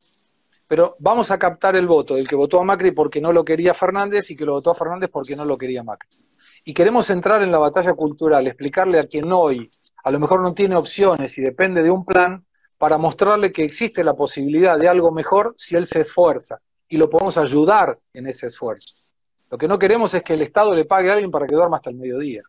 Pero 0.68 0.96
vamos 0.98 1.30
a 1.30 1.38
captar 1.38 1.76
el 1.76 1.86
voto 1.86 2.16
del 2.16 2.28
que 2.28 2.36
votó 2.36 2.60
a 2.60 2.64
Macri 2.64 2.90
porque 2.90 3.20
no 3.20 3.32
lo 3.32 3.44
quería 3.44 3.72
Fernández 3.72 4.30
y 4.30 4.36
que 4.36 4.44
lo 4.44 4.52
votó 4.52 4.72
a 4.72 4.74
Fernández 4.74 5.08
porque 5.10 5.36
no 5.36 5.46
lo 5.46 5.56
quería 5.56 5.82
Macri 5.82 6.18
y 6.64 6.74
queremos 6.74 7.10
entrar 7.10 7.42
en 7.42 7.50
la 7.50 7.58
batalla 7.58 7.94
cultural, 7.94 8.46
explicarle 8.46 8.98
a 8.98 9.04
quien 9.04 9.32
hoy 9.32 9.70
a 10.04 10.10
lo 10.10 10.20
mejor 10.20 10.42
no 10.42 10.54
tiene 10.54 10.76
opciones 10.76 11.36
y 11.38 11.42
depende 11.42 11.82
de 11.82 11.90
un 11.90 12.04
plan, 12.04 12.44
para 12.82 12.98
mostrarle 12.98 13.52
que 13.52 13.62
existe 13.62 14.02
la 14.02 14.14
posibilidad 14.14 14.76
de 14.76 14.88
algo 14.88 15.12
mejor 15.12 15.54
si 15.56 15.76
él 15.76 15.86
se 15.86 16.00
esfuerza 16.00 16.60
y 16.88 16.96
lo 16.96 17.08
podemos 17.08 17.38
ayudar 17.38 17.96
en 18.12 18.26
ese 18.26 18.48
esfuerzo. 18.48 18.96
Lo 19.48 19.56
que 19.56 19.68
no 19.68 19.78
queremos 19.78 20.12
es 20.14 20.24
que 20.24 20.34
el 20.34 20.42
Estado 20.42 20.74
le 20.74 20.84
pague 20.84 21.08
a 21.08 21.12
alguien 21.12 21.30
para 21.30 21.46
que 21.46 21.54
duerma 21.54 21.76
hasta 21.76 21.90
el 21.90 21.96
mediodía. 21.96 22.42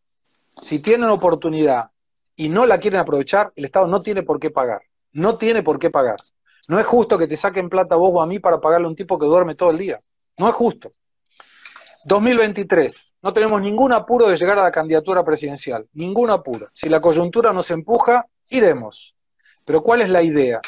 Si 0.59 0.79
tienen 0.79 1.11
oportunidad 1.11 1.91
y 2.35 2.49
no 2.49 2.65
la 2.65 2.79
quieren 2.79 2.99
aprovechar, 2.99 3.53
el 3.55 3.65
Estado 3.65 3.85
no 3.85 4.01
tiene 4.01 4.23
por 4.23 4.39
qué 4.39 4.49
pagar. 4.49 4.81
No 5.11 5.37
tiene 5.37 5.61
por 5.61 5.77
qué 5.77 5.91
pagar. 5.91 6.17
No 6.67 6.79
es 6.79 6.87
justo 6.87 7.15
que 7.15 7.27
te 7.27 7.37
saquen 7.37 7.69
plata 7.69 7.93
a 7.93 7.99
vos 7.99 8.09
o 8.15 8.19
a 8.19 8.25
mí 8.25 8.39
para 8.39 8.59
pagarle 8.59 8.87
a 8.87 8.89
un 8.89 8.95
tipo 8.95 9.19
que 9.19 9.27
duerme 9.27 9.53
todo 9.53 9.69
el 9.69 9.77
día. 9.77 10.01
No 10.39 10.49
es 10.49 10.55
justo. 10.55 10.93
2023. 12.05 13.13
No 13.21 13.33
tenemos 13.33 13.61
ningún 13.61 13.93
apuro 13.93 14.29
de 14.29 14.35
llegar 14.35 14.57
a 14.57 14.63
la 14.63 14.71
candidatura 14.71 15.23
presidencial. 15.23 15.87
Ningún 15.93 16.31
apuro. 16.31 16.69
Si 16.73 16.89
la 16.89 16.99
coyuntura 16.99 17.53
nos 17.53 17.69
empuja, 17.69 18.25
iremos. 18.49 19.13
Pero 19.65 19.81
¿cuál 19.81 20.01
es 20.01 20.09
la 20.09 20.21
idea? 20.21 20.61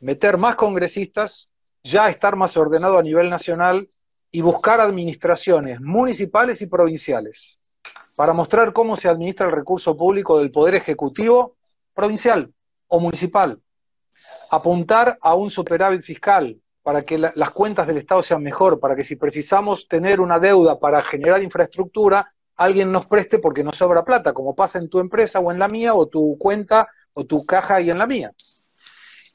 Meter 0.00 0.38
más 0.38 0.56
congresistas, 0.56 1.50
ya 1.82 2.08
estar 2.08 2.36
más 2.36 2.56
ordenado 2.56 2.98
a 2.98 3.02
nivel 3.02 3.30
nacional 3.30 3.90
y 4.30 4.40
buscar 4.40 4.80
administraciones 4.80 5.80
municipales 5.80 6.62
y 6.62 6.66
provinciales 6.66 7.58
para 8.14 8.32
mostrar 8.32 8.72
cómo 8.72 8.96
se 8.96 9.08
administra 9.08 9.46
el 9.46 9.52
recurso 9.52 9.96
público 9.96 10.38
del 10.38 10.50
Poder 10.50 10.74
Ejecutivo 10.74 11.56
provincial 11.94 12.52
o 12.88 13.00
municipal. 13.00 13.60
Apuntar 14.50 15.18
a 15.20 15.34
un 15.34 15.48
superávit 15.48 16.02
fiscal 16.02 16.60
para 16.82 17.02
que 17.02 17.18
las 17.18 17.50
cuentas 17.50 17.86
del 17.86 17.98
Estado 17.98 18.22
sean 18.22 18.42
mejor, 18.42 18.80
para 18.80 18.96
que 18.96 19.04
si 19.04 19.16
precisamos 19.16 19.86
tener 19.88 20.20
una 20.20 20.38
deuda 20.38 20.78
para 20.78 21.02
generar 21.02 21.42
infraestructura, 21.42 22.32
alguien 22.56 22.92
nos 22.92 23.06
preste 23.06 23.38
porque 23.38 23.64
nos 23.64 23.76
sobra 23.76 24.04
plata, 24.04 24.32
como 24.32 24.54
pasa 24.54 24.78
en 24.78 24.88
tu 24.88 24.98
empresa 24.98 25.40
o 25.40 25.50
en 25.50 25.58
la 25.58 25.68
mía, 25.68 25.94
o 25.94 26.06
tu 26.06 26.36
cuenta 26.38 26.88
o 27.14 27.24
tu 27.24 27.44
caja 27.44 27.80
y 27.80 27.90
en 27.90 27.98
la 27.98 28.06
mía. 28.06 28.32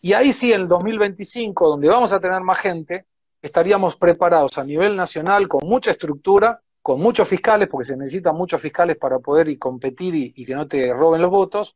Y 0.01 0.13
ahí 0.13 0.33
sí, 0.33 0.53
en 0.53 0.61
el 0.61 0.67
2025, 0.67 1.67
donde 1.67 1.89
vamos 1.89 2.11
a 2.11 2.19
tener 2.19 2.41
más 2.41 2.59
gente, 2.59 3.05
estaríamos 3.41 3.95
preparados 3.95 4.57
a 4.57 4.63
nivel 4.63 4.95
nacional 4.95 5.47
con 5.47 5.67
mucha 5.67 5.91
estructura, 5.91 6.61
con 6.81 6.99
muchos 6.99 7.27
fiscales, 7.27 7.67
porque 7.67 7.87
se 7.87 7.97
necesitan 7.97 8.35
muchos 8.35 8.61
fiscales 8.61 8.97
para 8.97 9.19
poder 9.19 9.49
y 9.49 9.57
competir 9.57 10.13
y, 10.13 10.33
y 10.35 10.45
que 10.45 10.53
no 10.53 10.67
te 10.67 10.93
roben 10.93 11.21
los 11.21 11.31
votos, 11.31 11.75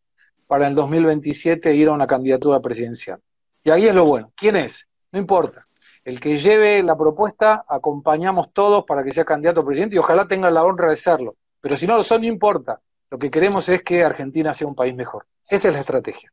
para 0.50 0.68
el 0.68 0.74
2027 0.74 1.76
ir 1.76 1.90
a 1.90 1.92
una 1.92 2.08
candidatura 2.08 2.60
presidencial. 2.60 3.20
Y 3.64 3.70
ahí 3.70 3.88
es 3.88 3.94
lo 3.94 4.04
bueno. 4.04 4.32
¿Quién 4.36 4.56
es? 4.56 4.88
No 5.12 5.20
importa. 5.20 5.68
El 6.04 6.20
que 6.20 6.40
lleve 6.40 6.82
la 6.82 6.98
propuesta, 6.98 7.66
acompañamos 7.68 8.52
todos 8.52 8.84
para 8.86 9.04
que 9.04 9.12
sea 9.12 9.26
candidato 9.26 9.62
a 9.62 9.66
presidente 9.66 9.96
y 9.96 10.00
ojalá 10.00 10.28
tenga 10.28 10.50
la 10.50 10.64
honra 10.64 10.90
de 10.90 10.96
serlo. 10.96 11.36
Pero 11.62 11.78
si 11.78 11.86
no 11.86 11.98
lo 11.98 12.04
son, 12.04 12.22
no 12.22 12.28
importa. 12.28 12.82
Lo 13.12 13.18
que 13.18 13.32
queremos 13.32 13.68
es 13.70 13.82
que 13.82 14.04
Argentina 14.04 14.54
sea 14.54 14.68
un 14.68 14.76
país 14.76 14.96
mejor. 14.96 15.26
Esa 15.50 15.70
es 15.70 15.74
la 15.74 15.82
estrategia. 15.82 16.32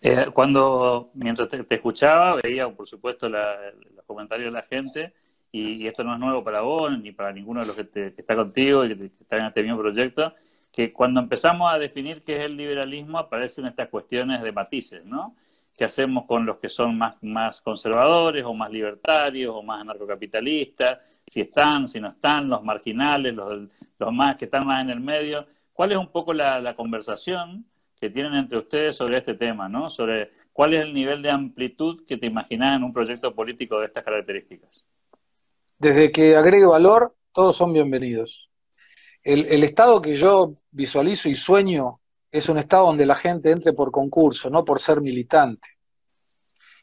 Eh, 0.00 0.26
cuando, 0.32 1.10
mientras 1.14 1.48
te, 1.48 1.64
escuchaba, 1.68 2.36
veía, 2.42 2.68
por 2.68 2.86
supuesto, 2.86 3.28
los 3.28 4.04
comentarios 4.06 4.46
de 4.46 4.52
la 4.52 4.62
gente, 4.62 5.12
y, 5.50 5.86
esto 5.86 6.04
no 6.04 6.14
es 6.14 6.20
nuevo 6.20 6.44
para 6.44 6.60
vos, 6.60 6.96
ni 7.00 7.12
para 7.12 7.32
ninguno 7.32 7.60
de 7.60 7.66
los 7.66 7.76
que, 7.76 7.88
que 7.88 8.14
está 8.16 8.36
contigo 8.36 8.84
y 8.84 8.96
que, 8.96 9.04
están 9.20 9.40
en 9.40 9.46
este 9.46 9.62
mismo 9.62 9.78
proyecto, 9.78 10.34
que 10.70 10.92
cuando 10.92 11.20
empezamos 11.20 11.72
a 11.72 11.78
definir 11.78 12.22
qué 12.22 12.36
es 12.36 12.42
el 12.42 12.56
liberalismo 12.56 13.18
aparecen 13.18 13.66
estas 13.66 13.88
cuestiones 13.88 14.42
de 14.42 14.52
matices, 14.52 15.04
¿no? 15.04 15.34
qué 15.78 15.84
hacemos 15.84 16.26
con 16.26 16.44
los 16.44 16.58
que 16.58 16.68
son 16.68 16.98
más, 16.98 17.16
más 17.22 17.62
conservadores 17.62 18.44
o 18.44 18.52
más 18.52 18.68
libertarios 18.70 19.54
o 19.54 19.62
más 19.62 19.80
anarcocapitalistas, 19.80 21.00
si 21.24 21.40
están, 21.40 21.86
si 21.86 22.00
no 22.00 22.08
están, 22.08 22.48
los 22.48 22.64
marginales, 22.64 23.32
los, 23.32 23.68
los 23.96 24.12
más 24.12 24.34
que 24.36 24.46
están 24.46 24.66
más 24.66 24.82
en 24.82 24.90
el 24.90 24.98
medio. 24.98 25.46
¿Cuál 25.78 25.92
es 25.92 25.98
un 25.98 26.10
poco 26.10 26.34
la, 26.34 26.74
conversación 26.74 27.64
que 28.00 28.10
tienen 28.10 28.34
entre 28.34 28.58
ustedes 28.58 28.96
sobre 28.96 29.18
este 29.18 29.34
tema, 29.34 29.68
¿no? 29.68 29.88
Sobre 29.90 30.32
cuál 30.52 30.74
es 30.74 30.82
el 30.82 30.92
nivel 30.92 31.22
de 31.22 31.30
amplitud 31.30 32.04
que 32.04 32.16
te 32.16 32.26
imaginas 32.26 32.76
en 32.76 32.82
un 32.82 32.92
proyecto 32.92 33.32
político 33.32 33.78
de 33.78 33.86
estas 33.86 34.02
características. 34.02 34.84
Desde 35.78 36.10
que 36.10 36.34
agregue 36.34 36.66
valor, 36.66 37.14
todos 37.30 37.56
son 37.56 37.72
bienvenidos. 37.72 38.50
El 39.22 39.62
estado 39.62 40.02
que 40.02 40.16
yo 40.16 40.54
visualizo 40.72 41.28
y 41.28 41.36
sueño 41.36 42.00
es 42.32 42.48
un 42.48 42.58
Estado 42.58 42.86
donde 42.86 43.06
la 43.06 43.14
gente 43.14 43.52
entre 43.52 43.72
por 43.72 43.92
concurso, 43.92 44.50
no 44.50 44.64
por 44.64 44.80
ser 44.80 45.00
militante. 45.00 45.68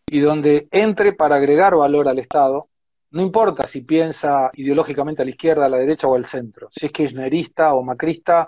Y 0.05 0.21
donde 0.21 0.69
entre 0.71 1.12
para 1.12 1.36
agregar 1.36 1.75
valor 1.75 2.08
al 2.08 2.19
Estado, 2.19 2.69
no 3.12 3.21
importa 3.21 3.67
si 3.67 3.81
piensa 3.81 4.51
ideológicamente 4.53 5.21
a 5.21 5.25
la 5.25 5.31
izquierda, 5.31 5.65
a 5.65 5.69
la 5.69 5.79
derecha 5.79 6.08
o 6.08 6.15
al 6.15 6.25
centro, 6.25 6.69
si 6.71 6.86
es 6.86 6.93
kirchnerista 6.93 7.73
o 7.73 7.84
macrista 7.84 8.47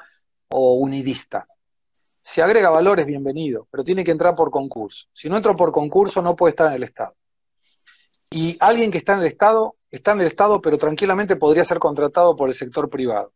o 0.50 0.76
unidista. 0.76 1.48
Si 2.22 2.42
agrega 2.42 2.70
valor 2.70 3.00
es 3.00 3.06
bienvenido, 3.06 3.68
pero 3.72 3.84
tiene 3.84 4.04
que 4.04 4.12
entrar 4.12 4.36
por 4.36 4.52
concurso. 4.52 5.08
Si 5.14 5.30
no 5.30 5.38
entra 5.38 5.56
por 5.56 5.72
concurso 5.72 6.22
no 6.22 6.36
puede 6.36 6.52
estar 6.52 6.68
en 6.68 6.74
el 6.74 6.84
Estado. 6.84 7.16
Y 8.30 8.58
alguien 8.60 8.92
que 8.92 8.98
está 8.98 9.14
en 9.14 9.22
el 9.22 9.28
Estado, 9.28 9.78
está 9.90 10.12
en 10.12 10.22
el 10.22 10.28
Estado, 10.28 10.62
pero 10.62 10.78
tranquilamente 10.78 11.38
podría 11.38 11.64
ser 11.64 11.80
contratado 11.80 12.36
por 12.36 12.50
el 12.50 12.56
sector 12.56 12.90
privado. 12.90 13.32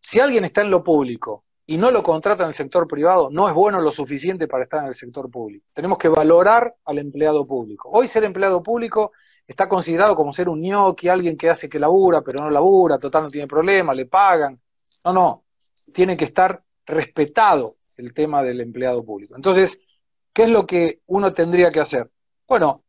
Si 0.00 0.18
alguien 0.18 0.44
está 0.44 0.62
en 0.62 0.70
lo 0.70 0.82
público 0.82 1.44
y 1.64 1.78
no 1.78 1.92
lo 1.92 2.02
contrata 2.02 2.42
en 2.42 2.48
el 2.48 2.54
sector 2.54 2.88
privado, 2.88 3.28
no 3.30 3.46
es 3.46 3.54
bueno 3.54 3.80
lo 3.80 3.92
suficiente 3.92 4.48
para 4.48 4.64
estar 4.64 4.82
en 4.82 4.88
el 4.88 4.96
sector 4.96 5.30
público. 5.30 5.64
Tenemos 5.72 5.96
que 5.98 6.08
valorar 6.08 6.74
al 6.84 6.98
empleado 6.98 7.46
público. 7.46 7.88
Hoy 7.92 8.08
ser 8.08 8.24
empleado 8.24 8.60
público 8.60 9.12
está 9.46 9.68
considerado 9.68 10.16
como 10.16 10.32
ser 10.32 10.48
un 10.48 10.60
ñoqui, 10.60 11.08
alguien 11.08 11.36
que 11.36 11.48
hace 11.48 11.68
que 11.68 11.78
labura, 11.78 12.22
pero 12.22 12.42
no 12.42 12.50
labura, 12.50 12.98
total 12.98 13.24
no 13.24 13.30
tiene 13.30 13.46
problema, 13.46 13.94
le 13.94 14.06
pagan. 14.06 14.60
No, 15.04 15.12
no, 15.12 15.44
tiene 15.92 16.16
que 16.16 16.24
estar 16.24 16.62
respetado 16.86 17.76
el 17.96 18.14
tema 18.14 18.42
del 18.42 18.60
empleado 18.60 19.04
público. 19.04 19.36
Entonces, 19.36 19.78
¿qué 20.32 20.44
es 20.44 20.50
lo 20.50 20.66
que 20.66 21.00
uno 21.06 21.32
tendría 21.32 21.70
que 21.70 21.80
hacer? 21.80 22.10
Bueno, 22.48 22.84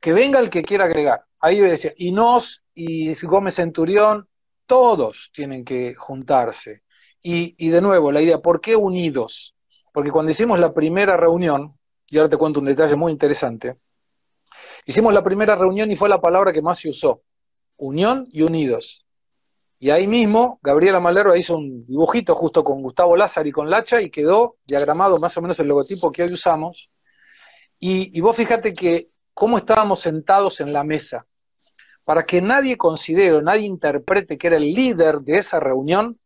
que 0.00 0.12
venga 0.12 0.40
el 0.40 0.50
que 0.50 0.62
quiera 0.62 0.84
agregar. 0.84 1.24
Ahí 1.40 1.58
decía, 1.58 1.92
Inós 1.96 2.64
y 2.74 3.14
Gómez 3.22 3.56
Centurión, 3.56 4.28
todos 4.66 5.30
tienen 5.34 5.64
que 5.64 5.94
juntarse 5.94 6.82
y, 7.22 7.68
de 7.68 7.80
nuevo, 7.80 8.12
la 8.12 8.22
idea, 8.22 8.38
¿por 8.38 8.60
qué 8.60 8.76
unidos? 8.76 9.54
Porque 9.92 10.10
cuando 10.10 10.32
hicimos 10.32 10.58
la 10.58 10.72
primera 10.72 11.16
reunión, 11.16 11.76
y 12.08 12.16
ahora 12.16 12.30
te 12.30 12.36
cuento 12.36 12.60
un 12.60 12.66
detalle 12.66 12.96
muy 12.96 13.12
interesante, 13.12 13.76
hicimos 14.86 15.12
la 15.12 15.22
primera 15.22 15.54
reunión 15.54 15.90
y 15.90 15.96
fue 15.96 16.08
la 16.08 16.20
palabra 16.20 16.52
que 16.52 16.62
más 16.62 16.78
se 16.78 16.88
usó, 16.88 17.22
unión 17.76 18.26
y 18.30 18.42
unidos. 18.42 18.99
Y 19.82 19.88
ahí 19.88 20.06
mismo, 20.06 20.60
Gabriela 20.62 21.00
Malero 21.00 21.34
hizo 21.34 21.56
un 21.56 21.86
dibujito 21.86 22.34
justo 22.34 22.62
con 22.62 22.82
Gustavo 22.82 23.16
Lázaro 23.16 23.48
y 23.48 23.52
con 23.52 23.70
Lacha 23.70 24.02
y 24.02 24.10
quedó 24.10 24.58
diagramado 24.66 25.18
más 25.18 25.34
o 25.38 25.40
menos 25.40 25.58
el 25.58 25.68
logotipo 25.68 26.12
que 26.12 26.22
hoy 26.22 26.34
usamos. 26.34 26.90
Y, 27.78 28.20
vos 28.20 28.36
fíjate 28.36 28.74
que 28.74 29.08
cómo 29.32 29.56
estábamos 29.56 30.00
sentados 30.00 30.60
en 30.60 30.74
la 30.74 30.84
mesa. 30.84 31.26
Para 32.04 32.26
que 32.26 32.42
nadie 32.42 32.76
considere, 32.76 33.40
nadie 33.40 33.62
interprete 33.62 34.36
que 34.36 34.48
era 34.48 34.58
el 34.58 34.70
líder 34.70 35.20
de 35.20 35.38
esa 35.38 35.58
reunión, 35.58 36.20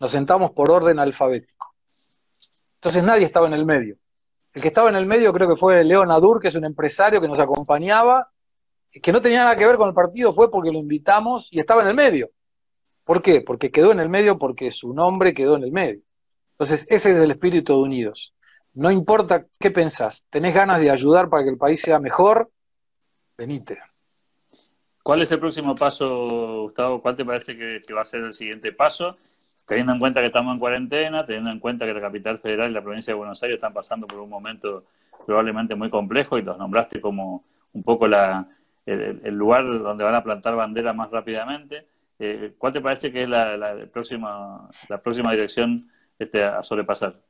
nos 0.00 0.10
sentamos 0.10 0.52
por 0.52 0.70
orden 0.70 0.98
alfabético. 0.98 1.74
Entonces 2.76 3.02
nadie 3.02 3.26
estaba 3.26 3.46
en 3.46 3.52
el 3.52 3.66
medio. 3.66 3.98
El 4.54 4.62
que 4.62 4.68
estaba 4.68 4.88
en 4.88 4.96
el 4.96 5.04
medio 5.04 5.30
creo 5.34 5.46
que 5.46 5.56
fue 5.56 5.84
León 5.84 6.10
Adur, 6.10 6.40
que 6.40 6.48
es 6.48 6.54
un 6.54 6.64
empresario 6.64 7.20
que 7.20 7.28
nos 7.28 7.38
acompañaba, 7.38 8.30
que 8.90 9.12
no 9.12 9.20
tenía 9.20 9.40
nada 9.40 9.56
que 9.56 9.66
ver 9.66 9.76
con 9.76 9.88
el 9.88 9.94
partido, 9.94 10.32
fue 10.32 10.50
porque 10.50 10.72
lo 10.72 10.78
invitamos 10.78 11.48
y 11.50 11.60
estaba 11.60 11.82
en 11.82 11.88
el 11.88 11.94
medio. 11.94 12.30
¿Por 13.04 13.22
qué? 13.22 13.40
Porque 13.40 13.70
quedó 13.70 13.92
en 13.92 14.00
el 14.00 14.08
medio 14.08 14.38
porque 14.38 14.70
su 14.70 14.92
nombre 14.94 15.34
quedó 15.34 15.56
en 15.56 15.64
el 15.64 15.72
medio. 15.72 16.00
Entonces, 16.52 16.86
ese 16.88 17.12
es 17.12 17.16
el 17.18 17.30
espíritu 17.30 17.74
de 17.74 17.78
Unidos. 17.80 18.34
No 18.72 18.90
importa 18.90 19.46
qué 19.60 19.70
pensás, 19.70 20.26
tenés 20.30 20.54
ganas 20.54 20.80
de 20.80 20.90
ayudar 20.90 21.28
para 21.28 21.44
que 21.44 21.50
el 21.50 21.58
país 21.58 21.80
sea 21.80 21.98
mejor, 21.98 22.50
venite. 23.38 23.78
¿Cuál 25.02 25.22
es 25.22 25.30
el 25.30 25.38
próximo 25.38 25.74
paso, 25.74 26.62
Gustavo? 26.62 27.00
¿Cuál 27.00 27.16
te 27.16 27.24
parece 27.24 27.56
que 27.56 27.94
va 27.94 28.00
a 28.00 28.06
ser 28.06 28.22
el 28.22 28.32
siguiente 28.32 28.72
paso? 28.72 29.16
teniendo 29.66 29.92
en 29.92 29.98
cuenta 29.98 30.20
que 30.20 30.26
estamos 30.26 30.54
en 30.54 30.58
cuarentena, 30.60 31.24
teniendo 31.24 31.50
en 31.50 31.58
cuenta 31.58 31.86
que 31.86 31.94
la 31.94 32.00
capital 32.00 32.38
federal 32.38 32.70
y 32.70 32.74
la 32.74 32.82
provincia 32.82 33.12
de 33.12 33.18
Buenos 33.18 33.42
Aires 33.42 33.56
están 33.56 33.72
pasando 33.72 34.06
por 34.06 34.20
un 34.20 34.28
momento 34.28 34.84
probablemente 35.26 35.74
muy 35.74 35.88
complejo 35.88 36.38
y 36.38 36.42
los 36.42 36.58
nombraste 36.58 37.00
como 37.00 37.44
un 37.72 37.82
poco 37.82 38.06
la, 38.06 38.46
el, 38.84 39.34
lugar 39.34 39.64
donde 39.64 40.04
van 40.04 40.14
a 40.14 40.22
plantar 40.22 40.54
bandera 40.54 40.92
más 40.92 41.10
rápidamente. 41.10 41.86
Eh, 42.18 42.54
¿Cuál 42.58 42.72
te 42.72 42.80
parece 42.80 43.12
que 43.12 43.24
es 43.24 43.28
la, 43.28 43.88
próxima, 43.92 44.68
la 44.88 45.02
próxima 45.02 45.32
dirección 45.32 45.90
este, 46.18 46.44
a 46.44 46.62
sobrepasar? 46.62 47.20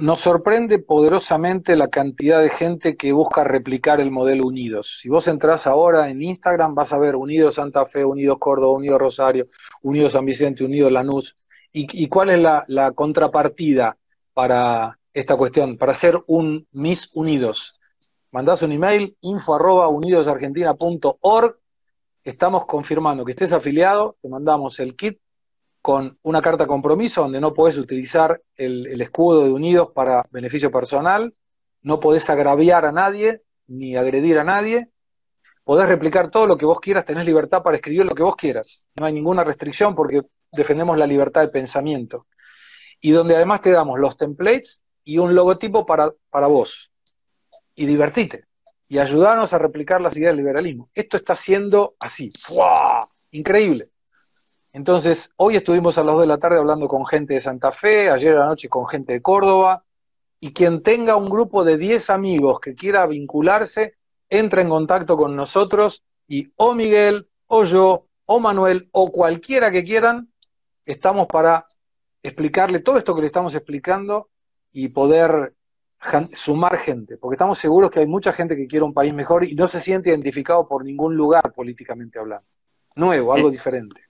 nos 0.00 0.20
sorprende 0.20 0.78
poderosamente 0.78 1.76
la 1.76 1.88
cantidad 1.88 2.40
de 2.42 2.50
gente 2.50 2.96
que 2.96 3.12
busca 3.12 3.44
replicar 3.44 4.00
el 4.00 4.10
modelo 4.10 4.46
Unidos. 4.46 4.98
Si 5.00 5.08
vos 5.08 5.28
entrás 5.28 5.66
ahora 5.66 6.10
en 6.10 6.22
Instagram, 6.22 6.74
vas 6.74 6.92
a 6.92 6.98
ver 6.98 7.16
Unidos 7.16 7.54
Santa 7.54 7.86
Fe, 7.86 8.04
Unidos 8.04 8.38
Córdoba, 8.38 8.76
Unidos 8.76 9.00
Rosario, 9.00 9.46
Unidos 9.82 10.12
San 10.12 10.24
Vicente, 10.24 10.64
Unidos 10.64 10.92
Lanús. 10.92 11.36
¿Y, 11.74 12.08
cuál 12.08 12.30
es 12.30 12.38
la, 12.38 12.92
contrapartida 12.94 13.96
para 14.34 14.98
esta 15.14 15.36
cuestión? 15.36 15.78
Para 15.78 15.94
ser 15.94 16.22
un 16.26 16.66
Miss 16.72 17.10
Unidos. 17.14 17.80
Mandás 18.30 18.60
un 18.62 18.72
email, 18.72 19.16
info 19.22 19.54
arroba 19.54 19.88
unidosargentina.org. 19.88 21.58
Estamos 22.24 22.66
confirmando 22.66 23.24
que 23.24 23.32
estés 23.32 23.52
afiliado, 23.52 24.16
te 24.22 24.28
mandamos 24.28 24.78
el 24.78 24.94
kit 24.94 25.18
con 25.80 26.16
una 26.22 26.40
carta 26.40 26.68
compromiso 26.68 27.22
donde 27.22 27.40
no 27.40 27.52
podés 27.52 27.76
utilizar 27.76 28.40
el, 28.56 29.00
escudo 29.00 29.42
de 29.44 29.50
Unidos 29.50 29.90
para 29.92 30.24
beneficio 30.30 30.70
personal, 30.70 31.34
no 31.82 31.98
podés 31.98 32.30
agraviar 32.30 32.84
a 32.84 32.92
nadie 32.92 33.42
ni 33.66 33.96
agredir 33.96 34.38
a 34.38 34.44
nadie, 34.44 34.88
podés 35.64 35.88
replicar 35.88 36.30
todo 36.30 36.46
lo 36.46 36.56
que 36.56 36.66
vos 36.66 36.78
quieras, 36.78 37.04
tenés 37.04 37.26
libertad 37.26 37.64
para 37.64 37.76
escribir 37.76 38.04
lo 38.04 38.14
que 38.14 38.22
vos 38.22 38.36
quieras. 38.36 38.86
No 38.94 39.06
hay 39.06 39.12
ninguna 39.12 39.42
restricción 39.42 39.96
porque 39.96 40.22
defendemos 40.52 40.96
la 40.96 41.08
libertad 41.08 41.40
de 41.40 41.48
pensamiento. 41.48 42.26
Y 43.00 43.10
donde 43.10 43.34
además 43.34 43.62
te 43.62 43.72
damos 43.72 43.98
los 43.98 44.16
templates 44.16 44.84
y 45.02 45.18
un 45.18 45.34
logotipo 45.34 45.84
para, 45.84 46.12
para 46.30 46.46
vos. 46.46 46.92
Y 47.74 47.86
divertite. 47.86 48.44
Y 48.92 48.98
ayudarnos 48.98 49.54
a 49.54 49.58
replicar 49.58 50.02
las 50.02 50.14
ideas 50.18 50.32
del 50.32 50.44
liberalismo. 50.44 50.86
Esto 50.94 51.16
está 51.16 51.34
siendo 51.34 51.94
así. 51.98 52.30
¡Fua! 52.38 53.08
Increíble. 53.30 53.88
Entonces, 54.70 55.32
hoy 55.36 55.56
estuvimos 55.56 55.96
a 55.96 56.04
las 56.04 56.12
2 56.12 56.20
de 56.20 56.26
la 56.26 56.36
tarde 56.36 56.58
hablando 56.58 56.88
con 56.88 57.06
gente 57.06 57.32
de 57.32 57.40
Santa 57.40 57.72
Fe, 57.72 58.10
ayer 58.10 58.36
a 58.36 58.40
la 58.40 58.46
noche 58.48 58.68
con 58.68 58.86
gente 58.86 59.14
de 59.14 59.22
Córdoba, 59.22 59.86
y 60.40 60.52
quien 60.52 60.82
tenga 60.82 61.16
un 61.16 61.30
grupo 61.30 61.64
de 61.64 61.78
10 61.78 62.10
amigos 62.10 62.60
que 62.60 62.74
quiera 62.74 63.06
vincularse, 63.06 63.96
entra 64.28 64.60
en 64.60 64.68
contacto 64.68 65.16
con 65.16 65.34
nosotros 65.36 66.04
y 66.28 66.52
o 66.56 66.74
Miguel, 66.74 67.30
o 67.46 67.64
yo, 67.64 68.08
o 68.26 68.40
Manuel, 68.40 68.90
o 68.92 69.10
cualquiera 69.10 69.70
que 69.70 69.84
quieran, 69.84 70.30
estamos 70.84 71.28
para 71.28 71.66
explicarle 72.22 72.80
todo 72.80 72.98
esto 72.98 73.14
que 73.14 73.22
le 73.22 73.28
estamos 73.28 73.54
explicando 73.54 74.28
y 74.70 74.88
poder 74.88 75.54
sumar 76.34 76.78
gente, 76.78 77.16
porque 77.16 77.34
estamos 77.34 77.58
seguros 77.58 77.90
que 77.90 78.00
hay 78.00 78.06
mucha 78.06 78.32
gente 78.32 78.56
que 78.56 78.66
quiere 78.66 78.84
un 78.84 78.94
país 78.94 79.14
mejor 79.14 79.44
y 79.44 79.54
no 79.54 79.68
se 79.68 79.80
siente 79.80 80.10
identificado 80.10 80.66
por 80.66 80.84
ningún 80.84 81.16
lugar 81.16 81.52
políticamente 81.52 82.18
hablando. 82.18 82.46
Nuevo, 82.96 83.32
algo 83.32 83.50
diferente. 83.50 84.00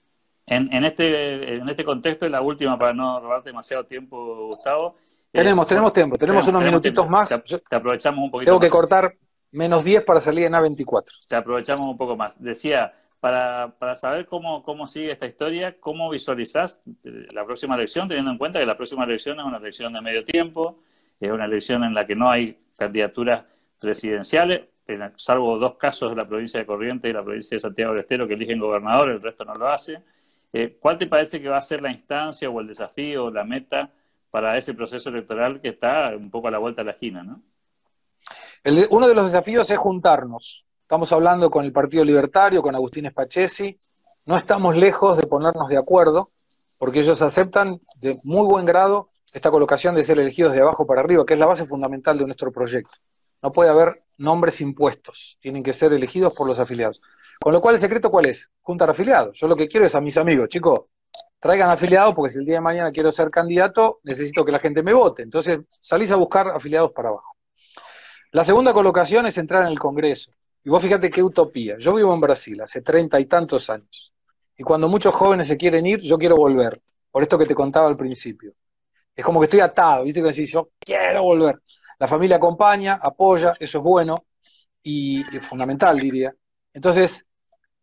En, 0.46 0.84
este, 0.84 1.54
en 1.54 1.68
este 1.68 1.84
contexto, 1.84 2.26
y 2.26 2.30
la 2.30 2.42
última 2.42 2.78
para 2.78 2.92
no 2.92 3.20
robar 3.20 3.42
demasiado 3.42 3.84
tiempo, 3.84 4.48
Gustavo. 4.48 4.96
Tenemos, 5.30 5.66
tenemos 5.66 5.92
tiempo, 5.92 6.16
tenemos, 6.16 6.46
unos 6.48 6.62
minutitos 6.62 7.08
más. 7.08 7.28
Te, 7.28 7.76
aprovechamos 7.76 8.24
un 8.24 8.30
poquito 8.30 8.50
Tengo 8.50 8.60
que 8.60 8.68
cortar 8.68 9.14
menos 9.52 9.84
10 9.84 10.04
para 10.04 10.20
salir 10.20 10.44
en 10.44 10.52
A24. 10.52 11.26
Te 11.28 11.36
aprovechamos 11.36 11.88
un 11.88 11.96
poco 11.96 12.16
más. 12.16 12.42
Decía, 12.42 12.92
para, 13.20 13.74
para 13.78 13.94
saber 13.94 14.26
cómo, 14.26 14.62
cómo 14.62 14.86
sigue 14.86 15.12
esta 15.12 15.26
historia, 15.26 15.78
¿cómo 15.78 16.10
visualizás 16.10 16.82
eh, 17.04 17.28
la 17.32 17.46
próxima 17.46 17.76
elección, 17.76 18.08
teniendo 18.08 18.32
en 18.32 18.38
cuenta 18.38 18.58
que 18.58 18.66
la 18.66 18.76
próxima 18.76 19.04
elección 19.04 19.38
es 19.38 19.46
una 19.46 19.58
elección 19.58 19.92
de 19.92 20.00
medio 20.00 20.24
tiempo, 20.24 20.80
es 21.26 21.32
una 21.32 21.44
elección 21.44 21.84
en 21.84 21.94
la 21.94 22.06
que 22.06 22.16
no 22.16 22.30
hay 22.30 22.58
candidaturas 22.76 23.44
presidenciales, 23.78 24.62
salvo 25.16 25.58
dos 25.58 25.76
casos 25.76 26.10
de 26.10 26.16
la 26.16 26.26
provincia 26.26 26.60
de 26.60 26.66
Corrientes 26.66 27.10
y 27.10 27.14
la 27.14 27.22
provincia 27.22 27.56
de 27.56 27.60
Santiago 27.60 27.92
del 27.92 28.02
Estero 28.02 28.26
que 28.26 28.34
eligen 28.34 28.58
gobernador, 28.58 29.10
el 29.10 29.22
resto 29.22 29.44
no 29.44 29.54
lo 29.54 29.68
hace. 29.68 30.02
Eh, 30.52 30.76
¿Cuál 30.80 30.98
te 30.98 31.06
parece 31.06 31.40
que 31.40 31.48
va 31.48 31.56
a 31.56 31.62
ser 31.62 31.80
la 31.80 31.90
instancia 31.90 32.50
o 32.50 32.60
el 32.60 32.66
desafío 32.66 33.26
o 33.26 33.30
la 33.30 33.44
meta 33.44 33.90
para 34.32 34.56
ese 34.56 34.72
proceso 34.72 35.10
electoral 35.10 35.60
que 35.60 35.68
está 35.68 36.14
un 36.16 36.30
poco 36.30 36.48
a 36.48 36.50
la 36.50 36.58
vuelta 36.58 36.80
de 36.80 36.86
la 36.86 36.92
esquina, 36.92 37.22
¿no? 37.22 37.42
uno 38.90 39.08
de 39.08 39.14
los 39.14 39.24
desafíos 39.24 39.70
es 39.70 39.78
juntarnos. 39.78 40.66
Estamos 40.80 41.12
hablando 41.12 41.50
con 41.50 41.64
el 41.64 41.72
Partido 41.72 42.04
Libertario, 42.04 42.62
con 42.62 42.74
Agustín 42.74 43.08
Spachesi. 43.10 43.78
No 44.24 44.36
estamos 44.38 44.74
lejos 44.74 45.18
de 45.18 45.26
ponernos 45.26 45.68
de 45.68 45.76
acuerdo, 45.76 46.30
porque 46.78 47.00
ellos 47.00 47.20
aceptan 47.20 47.80
de 47.96 48.16
muy 48.24 48.46
buen 48.46 48.64
grado 48.64 49.10
esta 49.32 49.50
colocación 49.50 49.94
de 49.94 50.04
ser 50.04 50.18
elegidos 50.18 50.52
de 50.52 50.60
abajo 50.60 50.86
para 50.86 51.00
arriba, 51.00 51.24
que 51.24 51.32
es 51.34 51.38
la 51.38 51.46
base 51.46 51.66
fundamental 51.66 52.18
de 52.18 52.26
nuestro 52.26 52.52
proyecto. 52.52 52.94
No 53.42 53.50
puede 53.50 53.70
haber 53.70 53.96
nombres 54.18 54.60
impuestos, 54.60 55.38
tienen 55.40 55.62
que 55.62 55.72
ser 55.72 55.92
elegidos 55.92 56.32
por 56.34 56.46
los 56.46 56.58
afiliados. 56.58 57.00
Con 57.40 57.52
lo 57.52 57.60
cual, 57.60 57.74
¿el 57.74 57.80
secreto 57.80 58.10
cuál 58.10 58.26
es? 58.26 58.52
Juntar 58.60 58.90
afiliados. 58.90 59.38
Yo 59.38 59.48
lo 59.48 59.56
que 59.56 59.66
quiero 59.66 59.84
es 59.86 59.94
a 59.94 60.00
mis 60.00 60.16
amigos, 60.16 60.48
chicos, 60.48 60.82
traigan 61.40 61.70
afiliados 61.70 62.14
porque 62.14 62.32
si 62.32 62.38
el 62.38 62.44
día 62.44 62.56
de 62.56 62.60
mañana 62.60 62.92
quiero 62.92 63.10
ser 63.10 63.30
candidato, 63.30 63.98
necesito 64.04 64.44
que 64.44 64.52
la 64.52 64.60
gente 64.60 64.82
me 64.82 64.92
vote. 64.92 65.22
Entonces, 65.22 65.58
salís 65.80 66.12
a 66.12 66.16
buscar 66.16 66.48
afiliados 66.48 66.92
para 66.92 67.08
abajo. 67.08 67.36
La 68.30 68.44
segunda 68.44 68.72
colocación 68.72 69.26
es 69.26 69.36
entrar 69.38 69.64
en 69.64 69.72
el 69.72 69.78
Congreso. 69.78 70.32
Y 70.64 70.70
vos 70.70 70.80
fíjate 70.80 71.10
qué 71.10 71.22
utopía. 71.22 71.76
Yo 71.78 71.94
vivo 71.94 72.14
en 72.14 72.20
Brasil 72.20 72.60
hace 72.60 72.80
treinta 72.80 73.18
y 73.18 73.26
tantos 73.26 73.68
años. 73.70 74.14
Y 74.56 74.62
cuando 74.62 74.88
muchos 74.88 75.12
jóvenes 75.14 75.48
se 75.48 75.56
quieren 75.56 75.84
ir, 75.84 76.00
yo 76.00 76.16
quiero 76.16 76.36
volver. 76.36 76.80
Por 77.10 77.22
esto 77.22 77.36
que 77.36 77.46
te 77.46 77.54
contaba 77.54 77.88
al 77.88 77.96
principio. 77.96 78.54
Es 79.14 79.24
como 79.24 79.40
que 79.40 79.44
estoy 79.44 79.60
atado, 79.60 80.04
¿viste? 80.04 80.20
Que 80.22 80.28
decís, 80.28 80.50
yo 80.52 80.70
quiero 80.78 81.22
volver. 81.22 81.60
La 81.98 82.08
familia 82.08 82.36
acompaña, 82.36 82.98
apoya, 83.00 83.54
eso 83.60 83.78
es 83.78 83.84
bueno 83.84 84.16
y, 84.82 85.20
y 85.20 85.40
fundamental, 85.40 85.98
diría. 85.98 86.34
Entonces, 86.72 87.26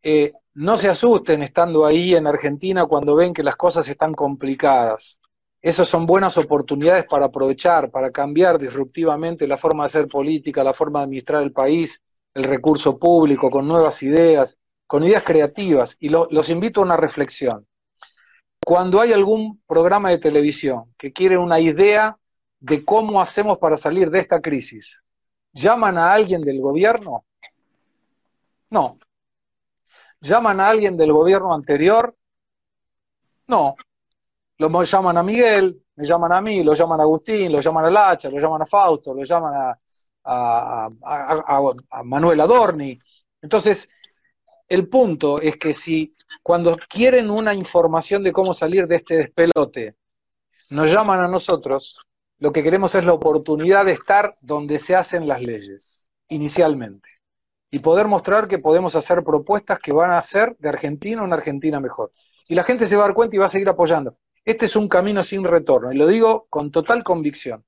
eh, 0.01 0.31
no 0.55 0.77
se 0.77 0.89
asusten 0.89 1.43
estando 1.43 1.85
ahí 1.85 2.15
en 2.15 2.27
Argentina 2.27 2.85
cuando 2.85 3.15
ven 3.15 3.33
que 3.33 3.43
las 3.43 3.55
cosas 3.55 3.87
están 3.87 4.13
complicadas. 4.13 5.19
Esas 5.61 5.87
son 5.87 6.05
buenas 6.05 6.37
oportunidades 6.37 7.05
para 7.05 7.25
aprovechar, 7.25 7.91
para 7.91 8.11
cambiar 8.11 8.59
disruptivamente 8.59 9.47
la 9.47 9.57
forma 9.57 9.83
de 9.83 9.87
hacer 9.87 10.07
política, 10.07 10.63
la 10.63 10.73
forma 10.73 10.99
de 10.99 11.05
administrar 11.05 11.43
el 11.43 11.51
país, 11.51 12.01
el 12.33 12.45
recurso 12.45 12.97
público, 12.97 13.49
con 13.49 13.67
nuevas 13.67 14.01
ideas, 14.03 14.57
con 14.87 15.03
ideas 15.03 15.23
creativas. 15.23 15.97
Y 15.99 16.09
los 16.09 16.49
invito 16.49 16.81
a 16.81 16.85
una 16.85 16.97
reflexión. 16.97 17.67
Cuando 18.65 19.01
hay 19.01 19.13
algún 19.13 19.61
programa 19.65 20.09
de 20.09 20.19
televisión 20.19 20.93
que 20.97 21.11
quiere 21.11 21.37
una 21.37 21.59
idea 21.59 22.17
de 22.59 22.85
cómo 22.85 23.21
hacemos 23.21 23.57
para 23.57 23.77
salir 23.77 24.09
de 24.11 24.19
esta 24.19 24.41
crisis, 24.41 25.03
¿llaman 25.53 25.97
a 25.97 26.13
alguien 26.13 26.41
del 26.41 26.61
gobierno? 26.61 27.25
No, 28.69 28.99
¿Llaman 30.21 30.59
a 30.59 30.67
alguien 30.67 30.97
del 30.97 31.13
gobierno 31.13 31.53
anterior? 31.53 32.15
No. 33.47 33.75
Lo 34.57 34.83
llaman 34.83 35.17
a 35.17 35.23
Miguel, 35.23 35.81
me 35.95 36.05
llaman 36.05 36.33
a 36.33 36.41
mí, 36.41 36.63
lo 36.63 36.73
llaman 36.73 36.99
a 36.99 37.03
Agustín, 37.03 37.51
lo 37.51 37.61
llaman 37.61 37.85
a 37.85 37.89
Lacha, 37.89 38.29
lo 38.29 38.39
llaman 38.39 38.61
a 38.63 38.65
Fausto, 38.65 39.13
lo 39.13 39.23
llaman 39.23 39.53
a, 40.25 40.89
a 41.89 42.03
Manuel 42.03 42.41
Adorni. 42.41 42.99
Entonces, 43.41 43.89
el 44.69 44.87
punto 44.87 45.41
es 45.41 45.57
que 45.57 45.73
si 45.73 46.15
cuando 46.43 46.77
quieren 46.87 47.29
una 47.29 47.53
información 47.53 48.23
de 48.23 48.31
cómo 48.31 48.53
salir 48.53 48.87
de 48.87 48.97
este 48.97 49.17
despelote, 49.17 49.95
nos 50.69 50.91
llaman 50.91 51.19
a 51.19 51.27
nosotros, 51.27 51.99
lo 52.37 52.53
que 52.53 52.63
queremos 52.63 52.93
es 52.95 53.03
la 53.03 53.13
oportunidad 53.13 53.85
de 53.85 53.93
estar 53.93 54.35
donde 54.41 54.79
se 54.79 54.95
hacen 54.95 55.27
las 55.27 55.41
leyes, 55.41 56.09
inicialmente 56.27 57.09
y 57.71 57.79
poder 57.79 58.07
mostrar 58.07 58.47
que 58.47 58.59
podemos 58.59 58.95
hacer 58.95 59.23
propuestas 59.23 59.79
que 59.79 59.93
van 59.93 60.11
a 60.11 60.17
hacer 60.17 60.55
de 60.59 60.69
Argentina 60.69 61.23
una 61.23 61.35
Argentina 61.35 61.79
mejor. 61.79 62.11
Y 62.47 62.55
la 62.55 62.63
gente 62.63 62.87
se 62.87 62.95
va 62.95 63.03
a 63.03 63.07
dar 63.07 63.15
cuenta 63.15 63.35
y 63.35 63.39
va 63.39 63.45
a 63.45 63.49
seguir 63.49 63.69
apoyando. 63.69 64.17
Este 64.43 64.65
es 64.65 64.75
un 64.75 64.87
camino 64.87 65.23
sin 65.23 65.43
retorno, 65.43 65.91
y 65.91 65.95
lo 65.95 66.07
digo 66.07 66.47
con 66.49 66.71
total 66.71 67.03
convicción. 67.03 67.63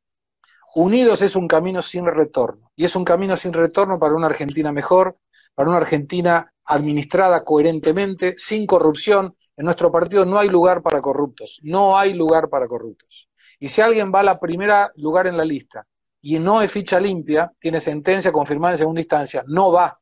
Unidos 0.73 1.21
es 1.21 1.35
un 1.35 1.47
camino 1.47 1.81
sin 1.81 2.05
retorno, 2.05 2.71
y 2.75 2.85
es 2.85 2.95
un 2.95 3.05
camino 3.05 3.37
sin 3.37 3.53
retorno 3.53 3.99
para 3.99 4.15
una 4.15 4.27
Argentina 4.27 4.71
mejor, 4.71 5.17
para 5.55 5.69
una 5.69 5.79
Argentina 5.79 6.51
administrada 6.65 7.43
coherentemente, 7.43 8.35
sin 8.37 8.65
corrupción. 8.65 9.35
En 9.57 9.65
nuestro 9.65 9.91
partido 9.91 10.25
no 10.25 10.39
hay 10.39 10.49
lugar 10.49 10.81
para 10.81 11.01
corruptos, 11.01 11.59
no 11.63 11.97
hay 11.97 12.13
lugar 12.13 12.49
para 12.49 12.67
corruptos. 12.67 13.29
Y 13.59 13.69
si 13.69 13.81
alguien 13.81 14.11
va 14.13 14.21
a 14.21 14.23
la 14.23 14.39
primera 14.39 14.91
lugar 14.95 15.27
en 15.27 15.37
la 15.37 15.45
lista 15.45 15.85
y 16.21 16.39
no 16.39 16.61
es 16.61 16.71
ficha 16.71 16.99
limpia, 16.99 17.51
tiene 17.59 17.79
sentencia 17.79 18.31
confirmada 18.31 18.73
en 18.73 18.79
segunda 18.79 19.01
instancia, 19.01 19.43
no 19.47 19.71
va 19.71 19.97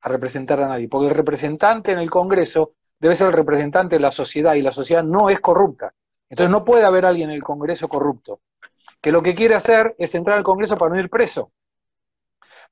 a 0.00 0.08
representar 0.08 0.60
a 0.60 0.68
nadie, 0.68 0.88
porque 0.88 1.08
el 1.08 1.14
representante 1.14 1.92
en 1.92 1.98
el 1.98 2.10
Congreso 2.10 2.74
debe 2.98 3.16
ser 3.16 3.28
el 3.28 3.32
representante 3.32 3.96
de 3.96 4.00
la 4.00 4.12
sociedad 4.12 4.54
y 4.54 4.62
la 4.62 4.70
sociedad 4.70 5.02
no 5.02 5.30
es 5.30 5.40
corrupta. 5.40 5.94
Entonces 6.28 6.50
no 6.50 6.64
puede 6.64 6.84
haber 6.84 7.06
alguien 7.06 7.30
en 7.30 7.36
el 7.36 7.42
Congreso 7.42 7.88
corrupto, 7.88 8.40
que 9.00 9.12
lo 9.12 9.22
que 9.22 9.34
quiere 9.34 9.54
hacer 9.54 9.94
es 9.98 10.14
entrar 10.14 10.38
al 10.38 10.44
Congreso 10.44 10.76
para 10.76 10.94
no 10.94 11.00
ir 11.00 11.08
preso. 11.08 11.52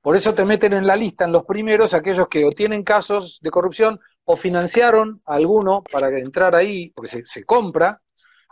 Por 0.03 0.17
eso 0.17 0.35
te 0.35 0.43
meten 0.43 0.73
en 0.73 0.85
la 0.85 0.97
lista, 0.97 1.23
en 1.23 1.31
los 1.31 1.45
primeros, 1.45 1.93
aquellos 1.93 2.27
que 2.27 2.43
o 2.43 2.51
tienen 2.51 2.83
casos 2.83 3.39
de 3.41 3.49
corrupción 3.49 4.01
o 4.25 4.35
financiaron 4.35 5.21
a 5.25 5.35
alguno 5.35 5.81
para 5.89 6.09
entrar 6.19 6.53
ahí, 6.55 6.89
porque 6.89 7.09
se, 7.09 7.25
se 7.25 7.45
compra, 7.45 8.01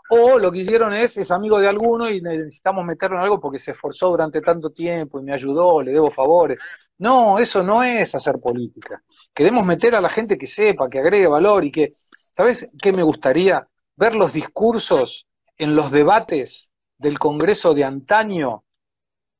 o 0.09 0.39
lo 0.39 0.49
que 0.49 0.59
hicieron 0.59 0.93
es, 0.93 1.17
es 1.17 1.29
amigo 1.29 1.59
de 1.59 1.67
alguno 1.67 2.09
y 2.09 2.21
necesitamos 2.21 2.85
meterlo 2.85 3.17
en 3.17 3.23
algo 3.23 3.41
porque 3.41 3.59
se 3.59 3.71
esforzó 3.71 4.11
durante 4.11 4.39
tanto 4.39 4.69
tiempo 4.69 5.19
y 5.19 5.23
me 5.23 5.33
ayudó, 5.33 5.81
le 5.81 5.91
debo 5.91 6.09
favores. 6.09 6.57
No, 6.99 7.37
eso 7.37 7.61
no 7.63 7.83
es 7.83 8.15
hacer 8.15 8.39
política. 8.39 9.03
Queremos 9.33 9.65
meter 9.65 9.93
a 9.93 10.01
la 10.01 10.09
gente 10.09 10.37
que 10.37 10.47
sepa, 10.47 10.89
que 10.89 10.99
agregue 10.99 11.27
valor 11.27 11.65
y 11.65 11.71
que, 11.71 11.91
¿sabes 12.33 12.65
qué 12.81 12.93
me 12.93 13.03
gustaría? 13.03 13.67
Ver 13.97 14.15
los 14.15 14.31
discursos 14.31 15.27
en 15.57 15.75
los 15.75 15.91
debates 15.91 16.71
del 16.97 17.19
Congreso 17.19 17.73
de 17.73 17.83
antaño 17.83 18.63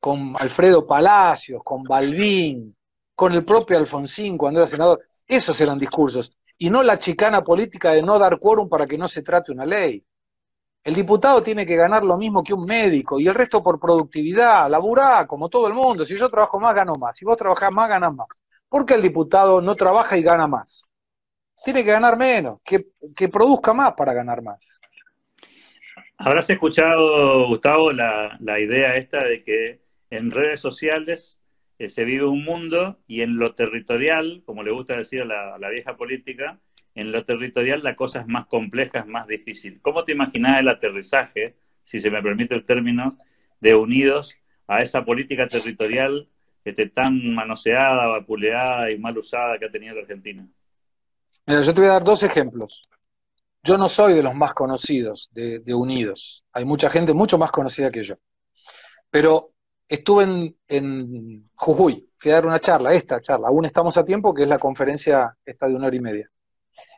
con 0.02 0.34
Alfredo 0.40 0.86
Palacios, 0.86 1.62
con 1.64 1.84
Balbín, 1.84 2.76
con 3.16 3.34
el 3.34 3.46
propio 3.46 3.78
Alfonsín 3.78 4.36
cuando 4.36 4.60
era 4.60 4.68
senador. 4.68 5.00
Esos 5.28 5.62
eran 5.62 5.78
discursos. 5.78 6.36
Y 6.58 6.72
no 6.72 6.82
la 6.82 6.98
chicana 6.98 7.44
política 7.44 7.92
de 7.92 8.02
no 8.02 8.18
dar 8.18 8.40
quórum 8.40 8.68
para 8.68 8.88
que 8.88 8.98
no 8.98 9.08
se 9.08 9.22
trate 9.22 9.52
una 9.52 9.64
ley. 9.64 10.04
El 10.84 10.96
diputado 10.96 11.44
tiene 11.44 11.68
que 11.68 11.76
ganar 11.76 12.04
lo 12.04 12.18
mismo 12.18 12.44
que 12.44 12.56
un 12.56 12.66
médico 12.66 13.20
y 13.20 13.28
el 13.28 13.36
resto 13.36 13.62
por 13.62 13.80
productividad, 13.80 14.68
laburá 14.72 15.28
como 15.28 15.50
todo 15.50 15.68
el 15.68 15.76
mundo. 15.76 16.04
Si 16.04 16.18
yo 16.18 16.28
trabajo 16.30 16.60
más, 16.60 16.74
gano 16.74 16.96
más. 16.96 17.16
Si 17.16 17.24
vos 17.24 17.38
trabajás 17.38 17.72
más, 17.72 17.88
ganás 17.88 18.16
más. 18.16 18.28
¿Por 18.68 18.88
qué 18.88 18.96
el 18.96 19.04
diputado 19.04 19.62
no 19.62 19.76
trabaja 19.76 20.18
y 20.18 20.24
gana 20.24 20.48
más? 20.48 20.90
Tiene 21.64 21.86
que 21.86 21.92
ganar 21.92 22.18
menos, 22.18 22.60
que, 22.64 22.88
que 23.16 23.30
produzca 23.30 23.72
más 23.72 23.94
para 23.94 24.14
ganar 24.14 24.42
más. 24.42 24.68
Habrás 26.18 26.50
escuchado, 26.50 27.48
Gustavo, 27.48 27.92
la, 27.92 28.36
la 28.40 28.60
idea 28.60 28.96
esta 28.96 29.24
de 29.24 29.40
que 29.44 29.81
en 30.12 30.30
redes 30.30 30.60
sociales 30.60 31.42
eh, 31.80 31.90
se 31.90 32.06
vive 32.06 32.26
un 32.26 32.46
mundo 32.46 33.00
y 33.08 33.22
en 33.22 33.38
lo 33.38 33.56
territorial, 33.56 34.44
como 34.46 34.62
le 34.62 34.72
gusta 34.72 34.96
decir 34.96 35.24
a 35.24 35.58
la, 35.58 35.70
vieja 35.70 35.98
política, 35.98 36.60
en 36.94 37.12
lo 37.12 37.26
territorial 37.26 37.82
la 37.84 37.96
cosa 37.96 38.22
es 38.22 38.28
más 38.28 38.46
compleja, 38.46 39.00
es 39.00 39.08
más 39.08 39.26
difícil. 39.26 39.82
¿Cómo 39.82 40.04
te 40.04 40.12
imaginas 40.12 40.60
el 40.60 40.68
aterrizaje, 40.68 41.56
si 41.84 42.00
se 42.00 42.12
me 42.12 42.22
permite 42.22 42.54
el 42.54 42.66
término, 42.66 43.18
de 43.60 43.74
unidos 43.74 44.38
a 44.68 44.80
esa 44.80 45.04
política 45.04 45.48
territorial 45.48 46.28
esté 46.64 46.90
tan 46.90 47.34
manoseada, 47.34 48.06
vapuleada 48.06 48.92
y 48.92 49.00
mal 49.00 49.18
usada 49.18 49.58
que 49.58 49.66
ha 49.66 49.72
tenido 49.72 49.96
la 49.96 50.02
Argentina? 50.02 50.48
Mira, 51.48 51.62
yo 51.62 51.74
te 51.74 51.82
voy 51.82 51.90
a 51.90 51.94
dar 51.94 52.04
dos 52.04 52.22
ejemplos. 52.22 52.84
Yo 53.64 53.78
no 53.78 53.90
soy 53.90 54.14
de 54.14 54.24
los 54.24 54.36
más 54.36 54.54
conocidos 54.54 55.30
de, 55.34 55.74
Unidos. 55.74 56.44
Hay 56.52 56.66
mucha 56.66 56.90
gente 56.90 57.14
mucho 57.14 57.38
más 57.38 57.52
conocida 57.52 57.92
que 57.92 58.04
yo. 58.04 58.16
Pero 59.10 59.51
estuve 59.92 60.56
en, 60.70 61.50
Jujuy, 61.54 62.10
fui 62.18 62.32
a 62.32 62.36
dar 62.36 62.46
una 62.46 62.60
charla, 62.60 62.94
esta 62.94 63.20
charla, 63.20 63.50
aún 63.50 63.66
estamos 63.66 63.98
a 63.98 64.06
tiempo, 64.06 64.34
que 64.34 64.44
es 64.44 64.48
la 64.48 64.58
conferencia 64.58 65.38
esta 65.46 65.68
de 65.68 65.76
una 65.76 65.88
hora 65.88 65.96
y 65.98 66.00
media. 66.00 66.32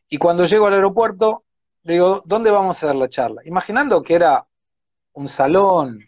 Y 0.07 0.17
cuando 0.17 0.45
llego 0.45 0.67
al 0.67 0.75
aeropuerto, 0.75 1.43
le 1.81 1.93
digo, 1.93 2.21
¿dónde 2.23 2.51
vamos 2.51 2.83
a 2.83 2.87
dar 2.87 2.95
la 2.95 3.09
charla? 3.09 3.41
Imaginando 3.45 4.03
que 4.03 4.13
era 4.13 4.45
un 5.13 5.27
salón, 5.27 6.05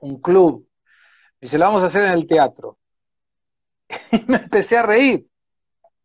un 0.00 0.20
club. 0.20 0.64
Me 1.40 1.46
dice, 1.46 1.58
la 1.58 1.66
vamos 1.66 1.82
a 1.82 1.86
hacer 1.86 2.04
en 2.04 2.12
el 2.12 2.26
teatro. 2.26 2.78
Y 4.12 4.24
me 4.26 4.36
empecé 4.36 4.76
a 4.76 4.82
reír. 4.84 5.26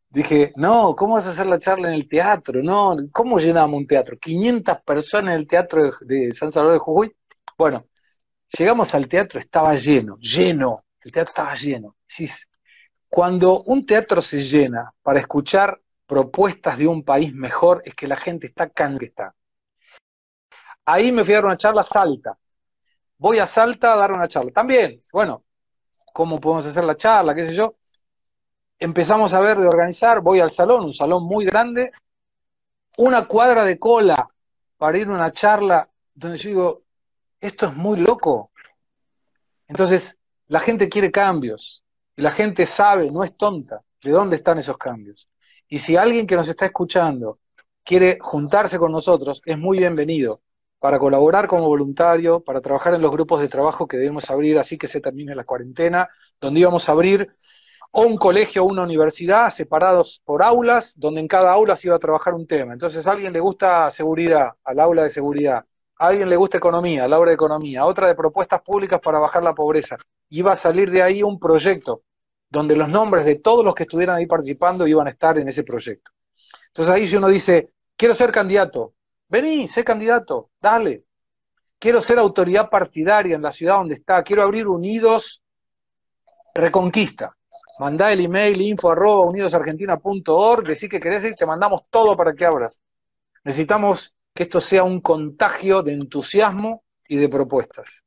Dije, 0.10 0.52
no, 0.56 0.96
¿cómo 0.96 1.14
vas 1.14 1.28
a 1.28 1.30
hacer 1.30 1.46
la 1.46 1.60
charla 1.60 1.90
en 1.90 1.94
el 1.94 2.08
teatro? 2.10 2.64
No, 2.64 2.96
¿cómo 3.12 3.38
llenamos 3.38 3.78
un 3.78 3.86
teatro? 3.86 4.18
500 4.18 4.82
personas 4.84 5.36
en 5.36 5.42
el 5.42 5.48
teatro 5.48 5.92
de, 6.02 6.34
San 6.34 6.52
Salvador 6.52 6.80
de 6.80 6.80
Jujuy. 6.80 7.16
Bueno, 7.56 7.86
llegamos 8.50 8.94
al 8.94 9.08
teatro, 9.08 9.40
estaba 9.40 9.76
lleno, 9.76 10.18
lleno. 10.18 10.86
El 11.02 11.12
teatro 11.12 11.30
estaba 11.30 11.56
lleno. 11.56 11.96
Cuando 13.10 13.62
un 13.64 13.86
teatro 13.86 14.22
se 14.22 14.44
llena 14.44 14.92
para 15.02 15.20
escuchar 15.20 15.80
propuestas 16.06 16.78
de 16.78 16.88
un 16.88 17.04
país 17.04 17.34
mejor, 17.34 17.82
es 17.86 17.94
que 17.94 18.08
la 18.08 18.18
gente 18.18 18.48
está 18.48 18.70
can 18.70 18.98
que 18.98 19.06
está. 19.06 19.34
Ahí 20.86 21.12
me 21.12 21.24
fui 21.24 21.34
a 21.34 21.38
dar 21.38 21.46
una 21.46 21.58
charla 21.58 21.82
a 21.82 21.86
Salta. 21.86 22.38
Voy 23.18 23.40
a 23.40 23.48
Salta 23.48 23.94
a 23.94 23.98
dar 23.98 24.12
una 24.12 24.28
charla. 24.28 24.52
También, 24.52 25.00
bueno, 25.12 25.44
¿cómo 26.14 26.40
podemos 26.40 26.66
hacer 26.66 26.84
la 26.84 26.96
charla? 26.96 27.36
¿Qué 27.36 27.48
sé 27.48 27.54
yo? 27.54 27.78
empezamos 28.80 29.34
a 29.34 29.40
ver 29.40 29.58
de 29.58 29.68
organizar, 29.68 30.22
voy 30.22 30.40
al 30.40 30.52
salón, 30.52 30.86
un 30.86 30.94
salón 30.94 31.24
muy 31.24 31.46
grande, 31.46 31.92
una 32.98 33.28
cuadra 33.28 33.64
de 33.64 33.80
cola 33.80 34.30
para 34.78 34.98
ir 34.98 35.08
a 35.08 35.12
una 35.12 35.34
charla 35.34 35.90
donde 36.14 36.38
yo 36.38 36.50
digo, 36.50 36.84
esto 37.40 37.68
es 37.68 37.76
muy 37.76 38.00
loco. 38.00 38.52
Entonces, 39.68 40.18
la 40.48 40.60
gente 40.60 40.90
quiere 40.90 41.12
cambios 41.12 41.84
y 42.16 42.22
la 42.22 42.32
gente 42.32 42.66
sabe, 42.66 43.12
no 43.12 43.24
es 43.24 43.36
tonta, 43.36 43.82
de 44.02 44.12
dónde 44.12 44.38
están 44.38 44.58
esos 44.60 44.78
cambios. 44.78 45.30
Y 45.68 45.80
si 45.80 45.98
alguien 45.98 46.26
que 46.28 46.36
nos 46.36 46.48
está 46.48 46.66
escuchando 46.66 47.40
quiere 47.84 48.18
juntarse 48.22 48.78
con 48.78 48.92
nosotros, 48.92 49.42
es 49.46 49.58
muy 49.58 49.78
bienvenido 49.80 50.42
para 50.80 51.00
colaborar 51.00 51.48
como 51.48 51.68
voluntario, 51.68 52.42
para 52.42 52.62
trabajar 52.62 52.94
en 52.94 53.02
los 53.02 53.12
grupos 53.12 53.42
de 53.42 53.48
trabajo 53.48 53.88
que 53.88 53.98
debemos 53.98 54.30
abrir 54.30 54.60
así 54.60 54.78
que 54.78 54.88
se 54.88 55.02
termine 55.02 55.36
la 55.36 55.44
cuarentena, 55.44 56.10
donde 56.40 56.60
íbamos 56.60 56.88
a 56.88 56.92
abrir 56.92 57.36
o 57.92 58.02
un 58.04 58.18
colegio 58.18 58.64
o 58.64 58.68
una 58.68 58.84
universidad 58.84 59.50
separados 59.50 60.22
por 60.24 60.44
aulas, 60.44 60.94
donde 60.98 61.22
en 61.22 61.28
cada 61.28 61.52
aula 61.52 61.76
se 61.76 61.88
iba 61.88 61.96
a 61.96 62.00
trabajar 62.00 62.34
un 62.34 62.46
tema. 62.46 62.74
Entonces 62.74 63.08
a 63.08 63.12
alguien 63.12 63.34
le 63.34 63.40
gusta 63.40 63.90
seguridad, 63.92 64.52
al 64.64 64.80
aula 64.80 65.04
de 65.04 65.10
seguridad, 65.10 65.66
a 66.00 66.08
alguien 66.08 66.30
le 66.30 66.36
gusta 66.36 66.58
economía, 66.58 67.06
al 67.06 67.14
aula 67.14 67.30
de 67.30 67.36
economía, 67.36 67.86
otra 67.86 68.08
de 68.08 68.16
propuestas 68.16 68.62
públicas 68.62 69.00
para 69.02 69.20
bajar 69.20 69.44
la 69.44 69.56
pobreza. 69.56 69.98
Iba 70.30 70.54
a 70.54 70.56
salir 70.56 70.92
de 70.92 71.02
ahí 71.02 71.24
un 71.24 71.40
proyecto 71.40 72.04
donde 72.50 72.76
los 72.76 72.88
nombres 72.90 73.26
de 73.26 73.40
todos 73.40 73.64
los 73.64 73.76
que 73.76 73.84
estuvieran 73.84 74.18
ahí 74.18 74.26
participando 74.26 74.88
iban 74.88 75.08
a 75.08 75.10
estar 75.10 75.38
en 75.38 75.48
ese 75.48 75.64
proyecto. 75.64 76.12
Entonces 76.68 76.94
ahí 76.94 77.08
si 77.08 77.16
uno 77.16 77.28
dice, 77.28 77.72
quiero 77.96 78.14
ser 78.14 78.32
candidato, 78.32 78.94
vení, 79.28 79.68
sé 79.68 79.84
candidato, 79.84 80.52
dale. 80.62 81.04
Quiero 81.80 82.02
ser 82.02 82.18
autoridad 82.20 82.70
partidaria 82.70 83.36
en 83.36 83.42
la 83.42 83.52
ciudad 83.52 83.76
donde 83.76 83.96
está, 83.96 84.24
quiero 84.24 84.44
abrir 84.44 84.68
unidos 84.68 85.44
Reconquista 86.54 87.38
mandá 87.80 88.12
el 88.12 88.22
email 88.22 88.62
info 88.62 88.92
arroba 88.92 89.28
unidosargentina.org, 89.28 90.68
decir 90.68 90.90
que 90.90 91.00
querés 91.00 91.24
ir, 91.24 91.36
te 91.36 91.46
mandamos 91.46 91.84
todo 91.90 92.16
para 92.18 92.34
que 92.34 92.46
abras. 92.46 92.82
Necesitamos 93.44 94.16
que 94.38 94.44
esto 94.44 94.62
sea 94.62 94.84
un 94.84 95.02
contagio 95.02 95.82
de 95.82 95.94
entusiasmo 95.94 96.84
y 97.08 97.16
de 97.18 97.28
propuestas, 97.28 98.04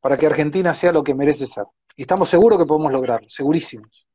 para 0.00 0.16
que 0.16 0.26
Argentina 0.26 0.72
sea 0.72 0.92
lo 0.92 1.02
que 1.02 1.14
merece 1.14 1.48
ser. 1.48 1.64
Y 1.96 2.02
estamos 2.02 2.28
seguros 2.28 2.60
que 2.60 2.64
podemos 2.64 2.92
lograrlo, 2.92 3.28
segurísimos. 3.28 4.06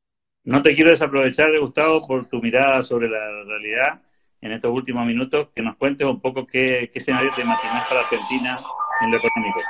No 0.44 0.62
te 0.62 0.74
quiero 0.74 0.88
desaprovechar, 0.88 1.50
Gustavo, 1.60 2.06
por 2.06 2.24
tu 2.24 2.40
mirada 2.40 2.82
sobre 2.82 3.10
la 3.10 3.44
realidad 3.44 4.00
en 4.40 4.52
estos 4.52 4.72
últimos 4.72 5.04
minutos, 5.04 5.48
que 5.54 5.60
nos 5.60 5.76
cuentes 5.76 6.08
un 6.08 6.18
poco 6.18 6.46
qué, 6.46 6.88
qué 6.90 6.98
escenario 6.98 7.30
te 7.36 7.42
imaginas 7.42 7.86
para 7.86 8.00
Argentina 8.00 8.56
en 9.02 9.10
lo 9.10 9.18
económico. 9.18 9.60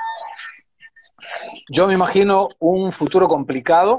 Yo 1.70 1.88
me 1.88 1.94
imagino 1.94 2.50
un 2.60 2.92
futuro 2.92 3.26
complicado, 3.26 3.98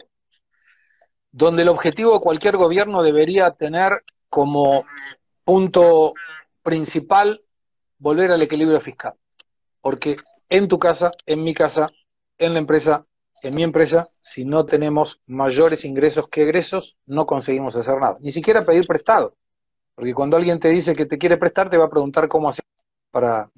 donde 1.30 1.64
el 1.64 1.68
objetivo 1.68 2.14
de 2.14 2.22
cualquier 2.22 2.56
gobierno 2.56 3.04
debería 3.04 3.52
tener 3.52 4.04
como 4.30 4.86
punto 5.44 6.14
principal 6.64 7.42
volver 8.02 8.32
al 8.32 8.42
equilibrio 8.42 8.80
fiscal. 8.80 9.14
Porque 9.80 10.18
en 10.50 10.68
tu 10.68 10.80
casa, 10.80 11.12
en 11.26 11.44
mi 11.44 11.54
casa, 11.54 11.90
en 12.38 12.54
la 12.54 12.60
empresa, 12.60 13.06
en 13.44 13.56
mi 13.56 13.64
empresa, 13.64 14.08
si 14.20 14.44
no 14.44 14.66
tenemos 14.66 15.22
mayores 15.28 15.86
ingresos 15.86 16.28
que 16.28 16.42
egresos, 16.42 16.98
no 17.06 17.26
conseguimos 17.26 17.76
hacer 17.76 17.98
nada. 18.00 18.16
Ni 18.20 18.32
siquiera 18.32 18.66
pedir 18.66 18.86
prestado. 18.86 19.36
Porque 19.96 20.14
cuando 20.14 20.38
alguien 20.38 20.60
te 20.60 20.70
dice 20.70 20.96
que 20.96 21.06
te 21.06 21.18
quiere 21.18 21.38
prestar, 21.38 21.70
te 21.70 21.78
va 21.78 21.86
a 21.86 21.90
preguntar 21.90 22.28
cómo 22.28 22.50
hacer 22.50 22.66
para 23.12 23.50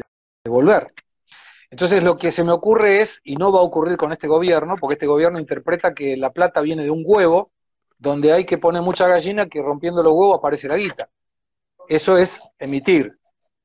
devolver. 0.44 0.94
Entonces 1.70 2.04
lo 2.04 2.18
que 2.18 2.32
se 2.32 2.44
me 2.44 2.52
ocurre 2.52 3.02
es, 3.02 3.22
y 3.24 3.36
no 3.36 3.52
va 3.52 3.60
a 3.60 3.64
ocurrir 3.64 3.98
con 3.98 4.12
este 4.12 4.28
gobierno, 4.28 4.76
porque 4.80 4.94
este 4.94 5.08
gobierno 5.08 5.40
interpreta 5.40 5.94
que 5.94 6.18
la 6.18 6.32
plata 6.32 6.62
viene 6.62 6.84
de 6.84 6.92
un 6.92 7.04
huevo 7.06 7.52
donde 7.98 8.34
hay 8.34 8.46
que 8.46 8.58
poner 8.58 8.82
mucha 8.82 9.08
gallina 9.08 9.48
que 9.48 9.62
rompiendo 9.62 10.04
los 10.04 10.14
huevos 10.14 10.38
aparece 10.38 10.68
la 10.68 10.78
guita. 10.78 11.10
Eso 11.88 12.18
es 12.18 12.42
emitir. 12.60 13.18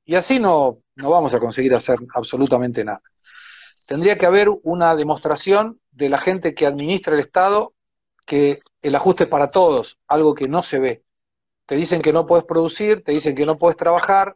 Y 0.09 0.15
así 0.15 0.41
no, 0.41 0.79
no 0.97 1.11
vamos 1.11 1.35
a 1.35 1.39
conseguir 1.39 1.75
hacer 1.75 1.99
absolutamente 2.15 2.83
nada. 2.83 3.03
Tendría 3.87 4.17
que 4.17 4.25
haber 4.25 4.49
una 4.63 4.97
demostración 4.97 5.83
de 5.91 6.09
la 6.09 6.17
gente 6.17 6.55
que 6.55 6.65
administra 6.65 7.13
el 7.13 7.21
Estado 7.21 7.75
que 8.25 8.61
el 8.81 8.95
ajuste 8.95 9.25
es 9.25 9.29
para 9.31 9.51
todos, 9.51 9.99
algo 10.09 10.35
que 10.35 10.49
no 10.49 10.63
se 10.63 10.79
ve. 10.79 11.05
Te 11.67 11.77
dicen 11.77 12.01
que 12.01 12.15
no 12.15 12.25
puedes 12.25 12.47
producir, 12.47 13.05
te 13.05 13.13
dicen 13.13 13.35
que 13.35 13.45
no 13.45 13.59
puedes 13.59 13.77
trabajar, 13.77 14.35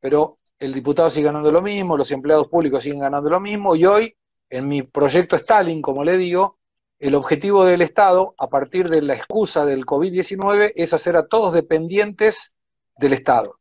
pero 0.00 0.38
el 0.58 0.72
diputado 0.72 1.10
sigue 1.10 1.26
ganando 1.26 1.52
lo 1.52 1.60
mismo, 1.60 1.98
los 1.98 2.10
empleados 2.10 2.48
públicos 2.48 2.82
siguen 2.82 3.00
ganando 3.00 3.28
lo 3.28 3.38
mismo, 3.38 3.76
y 3.76 3.84
hoy, 3.84 4.16
en 4.48 4.66
mi 4.66 4.80
proyecto 4.80 5.36
Stalin, 5.36 5.82
como 5.82 6.04
le 6.04 6.16
digo, 6.16 6.58
el 6.98 7.14
objetivo 7.16 7.66
del 7.66 7.82
Estado, 7.82 8.34
a 8.38 8.48
partir 8.48 8.88
de 8.88 9.02
la 9.02 9.12
excusa 9.12 9.66
del 9.66 9.84
COVID-19, 9.84 10.72
es 10.74 10.94
hacer 10.94 11.18
a 11.18 11.26
todos 11.26 11.52
dependientes 11.52 12.54
del 12.96 13.12
Estado. 13.12 13.58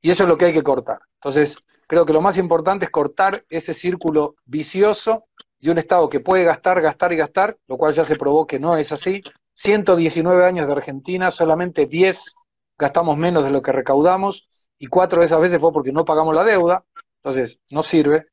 Y 0.00 0.10
eso 0.10 0.22
es 0.24 0.28
lo 0.28 0.36
que 0.36 0.46
hay 0.46 0.52
que 0.52 0.62
cortar. 0.62 0.98
Entonces, 1.14 1.56
creo 1.86 2.06
que 2.06 2.12
lo 2.12 2.20
más 2.20 2.36
importante 2.36 2.84
es 2.84 2.90
cortar 2.90 3.44
ese 3.48 3.74
círculo 3.74 4.36
vicioso 4.44 5.26
de 5.60 5.70
un 5.70 5.78
Estado 5.78 6.08
que 6.08 6.20
puede 6.20 6.44
gastar, 6.44 6.80
gastar 6.80 7.12
y 7.12 7.16
gastar, 7.16 7.56
lo 7.66 7.76
cual 7.76 7.92
ya 7.94 8.04
se 8.04 8.16
probó 8.16 8.46
que 8.46 8.58
no 8.58 8.76
es 8.76 8.92
así. 8.92 9.22
119 9.54 10.44
años 10.44 10.66
de 10.66 10.72
Argentina, 10.72 11.30
solamente 11.30 11.86
10 11.86 12.36
gastamos 12.78 13.16
menos 13.16 13.42
de 13.44 13.50
lo 13.50 13.60
que 13.60 13.72
recaudamos 13.72 14.48
y 14.78 14.86
cuatro 14.86 15.20
de 15.20 15.26
esas 15.26 15.40
veces 15.40 15.60
fue 15.60 15.72
porque 15.72 15.92
no 15.92 16.04
pagamos 16.04 16.34
la 16.34 16.44
deuda, 16.44 16.84
entonces 17.16 17.58
no 17.70 17.82
sirve. 17.82 18.26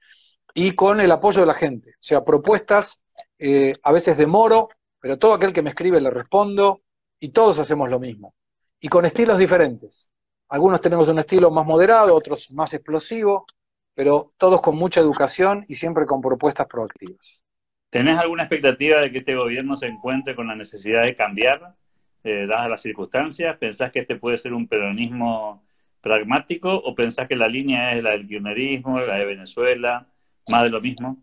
Y 0.53 0.73
con 0.73 1.01
el 1.01 1.11
apoyo 1.11 1.41
de 1.41 1.47
la 1.47 1.55
gente, 1.55 1.89
o 1.89 2.03
sea, 2.03 2.23
propuestas 2.23 3.01
eh, 3.39 3.73
a 3.83 3.91
veces 3.91 4.17
demoro, 4.17 4.69
pero 4.99 5.17
todo 5.17 5.33
aquel 5.33 5.51
que 5.51 5.61
me 5.61 5.71
escribe 5.71 5.99
le 5.99 6.11
respondo 6.11 6.81
y 7.19 7.29
todos 7.29 7.59
hacemos 7.59 7.89
lo 7.89 7.99
mismo. 7.99 8.35
Y 8.79 8.87
con 8.87 9.05
estilos 9.05 9.39
diferentes. 9.39 10.13
Algunos 10.55 10.79
tenemos 10.79 11.09
un 11.09 11.19
estilo 11.19 11.51
más 11.51 11.65
moderado, 11.65 12.15
otros 12.15 12.49
más 12.51 12.73
explosivo, 12.73 13.45
pero 13.93 14.31
todos 14.37 14.61
con 14.61 14.77
mucha 14.77 15.01
educación 15.01 15.65
y 15.67 15.75
siempre 15.75 16.05
con 16.05 16.21
propuestas 16.21 16.65
proactivas. 16.65 17.43
¿Tenés 17.89 18.17
alguna 18.17 18.43
expectativa 18.43 19.01
de 19.01 19.11
que 19.11 19.17
este 19.17 19.35
gobierno 19.35 19.75
se 19.75 19.87
encuentre 19.87 20.33
con 20.33 20.47
la 20.47 20.55
necesidad 20.55 21.03
de 21.03 21.13
cambiar, 21.13 21.75
eh, 22.23 22.47
dadas 22.47 22.69
las 22.69 22.81
circunstancias? 22.81 23.57
¿Pensás 23.57 23.91
que 23.91 23.99
este 23.99 24.15
puede 24.15 24.37
ser 24.37 24.53
un 24.53 24.65
peronismo 24.65 25.61
pragmático 25.99 26.73
o 26.73 26.95
pensás 26.95 27.27
que 27.27 27.35
la 27.35 27.49
línea 27.49 27.93
es 27.93 28.01
la 28.01 28.11
del 28.11 28.25
kirchnerismo, 28.25 29.01
la 29.01 29.15
de 29.15 29.25
Venezuela, 29.25 30.07
más 30.47 30.63
de 30.63 30.69
lo 30.69 30.79
mismo? 30.79 31.17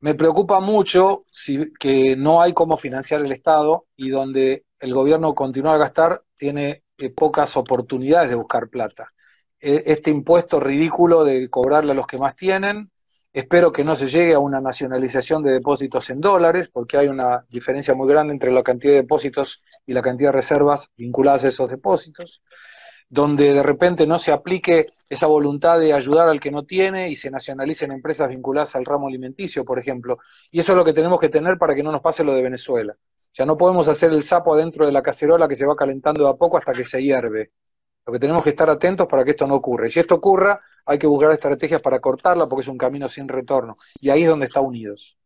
Me 0.00 0.14
preocupa 0.14 0.58
mucho 0.60 1.26
si, 1.30 1.70
que 1.74 2.16
no 2.16 2.40
hay 2.40 2.54
cómo 2.54 2.78
financiar 2.78 3.20
el 3.20 3.30
Estado 3.30 3.84
y 3.94 4.08
donde 4.08 4.64
el 4.80 4.94
gobierno 4.94 5.34
continúa 5.34 5.74
a 5.74 5.78
gastar 5.78 6.22
tiene 6.38 6.82
eh, 6.98 7.10
pocas 7.10 7.56
oportunidades 7.56 8.30
de 8.30 8.36
buscar 8.36 8.68
plata. 8.68 9.12
E, 9.60 9.84
este 9.86 10.10
impuesto 10.10 10.60
ridículo 10.60 11.24
de 11.24 11.48
cobrarle 11.50 11.92
a 11.92 11.94
los 11.94 12.06
que 12.06 12.18
más 12.18 12.36
tienen, 12.36 12.90
Espero 13.32 13.72
que 13.72 13.84
no 13.84 13.94
se 13.94 14.08
llegue 14.08 14.34
a 14.34 14.38
una 14.38 14.60
nacionalización 14.60 15.42
de 15.42 15.52
depósitos 15.52 16.08
en 16.10 16.20
dólares, 16.20 16.70
porque 16.72 16.96
hay 16.96 17.08
una 17.08 17.44
diferencia 17.50 17.94
muy 17.94 18.08
grande 18.08 18.32
entre 18.32 18.50
la 18.50 18.62
cantidad 18.62 18.94
de 18.94 19.02
depósitos 19.02 19.62
y 19.86 19.92
la 19.92 20.02
cantidad 20.02 20.30
de 20.30 20.38
reservas 20.38 20.90
vinculadas 20.96 21.44
a 21.44 21.48
esos 21.48 21.68
depósitos, 21.68 22.42
donde 23.08 23.52
de 23.52 23.62
repente 23.62 24.06
no 24.06 24.18
se 24.18 24.32
aplique 24.32 24.86
esa 25.10 25.26
voluntad 25.26 25.78
de 25.78 25.92
ayudar 25.92 26.28
al 26.28 26.40
que 26.40 26.50
no 26.50 26.64
tiene 26.64 27.10
y 27.10 27.16
se 27.16 27.30
nacionalicen 27.30 27.92
empresas 27.92 28.30
vinculadas 28.30 28.74
al 28.74 28.86
ramo 28.86 29.08
alimenticio, 29.08 29.64
por 29.64 29.78
ejemplo. 29.78 30.18
Y 30.50 30.60
eso 30.60 30.72
es 30.72 30.76
lo 30.76 30.84
que 30.84 30.94
tenemos 30.94 31.20
que 31.20 31.28
tener 31.28 31.58
para 31.58 31.74
que 31.74 31.82
no 31.82 31.92
nos 31.92 32.00
pase 32.00 32.24
lo 32.24 32.34
de 32.34 32.42
Venezuela. 32.42 32.96
O 33.30 33.34
sea, 33.38 33.46
no 33.46 33.56
podemos 33.56 33.88
hacer 33.88 34.12
el 34.12 34.24
sapo 34.24 34.54
adentro 34.54 34.86
de 34.86 34.92
la 34.92 35.02
cacerola 35.02 35.48
que 35.48 35.56
se 35.56 35.66
va 35.66 35.76
calentando 35.76 36.24
de 36.24 36.30
a 36.30 36.34
poco 36.34 36.58
hasta 36.58 36.72
que 36.72 36.84
se 36.84 37.02
hierve. 37.02 37.52
Lo 38.06 38.12
que 38.12 38.18
tenemos 38.18 38.42
que 38.42 38.50
estar 38.50 38.68
atentos 38.70 39.06
para 39.06 39.24
que 39.24 39.32
esto 39.32 39.46
no 39.46 39.54
ocurra. 39.54 39.86
Y 39.86 39.90
si 39.90 40.00
esto 40.00 40.14
ocurra, 40.14 40.60
hay 40.86 40.98
que 40.98 41.06
buscar 41.06 41.30
estrategias 41.32 41.82
para 41.82 42.00
cortarla 42.00 42.46
porque 42.46 42.62
es 42.62 42.68
un 42.68 42.78
camino 42.78 43.08
sin 43.08 43.28
retorno. 43.28 43.76
Y 44.00 44.10
ahí 44.10 44.22
es 44.22 44.28
donde 44.28 44.46
está 44.46 44.60
Unidos. 44.60 45.18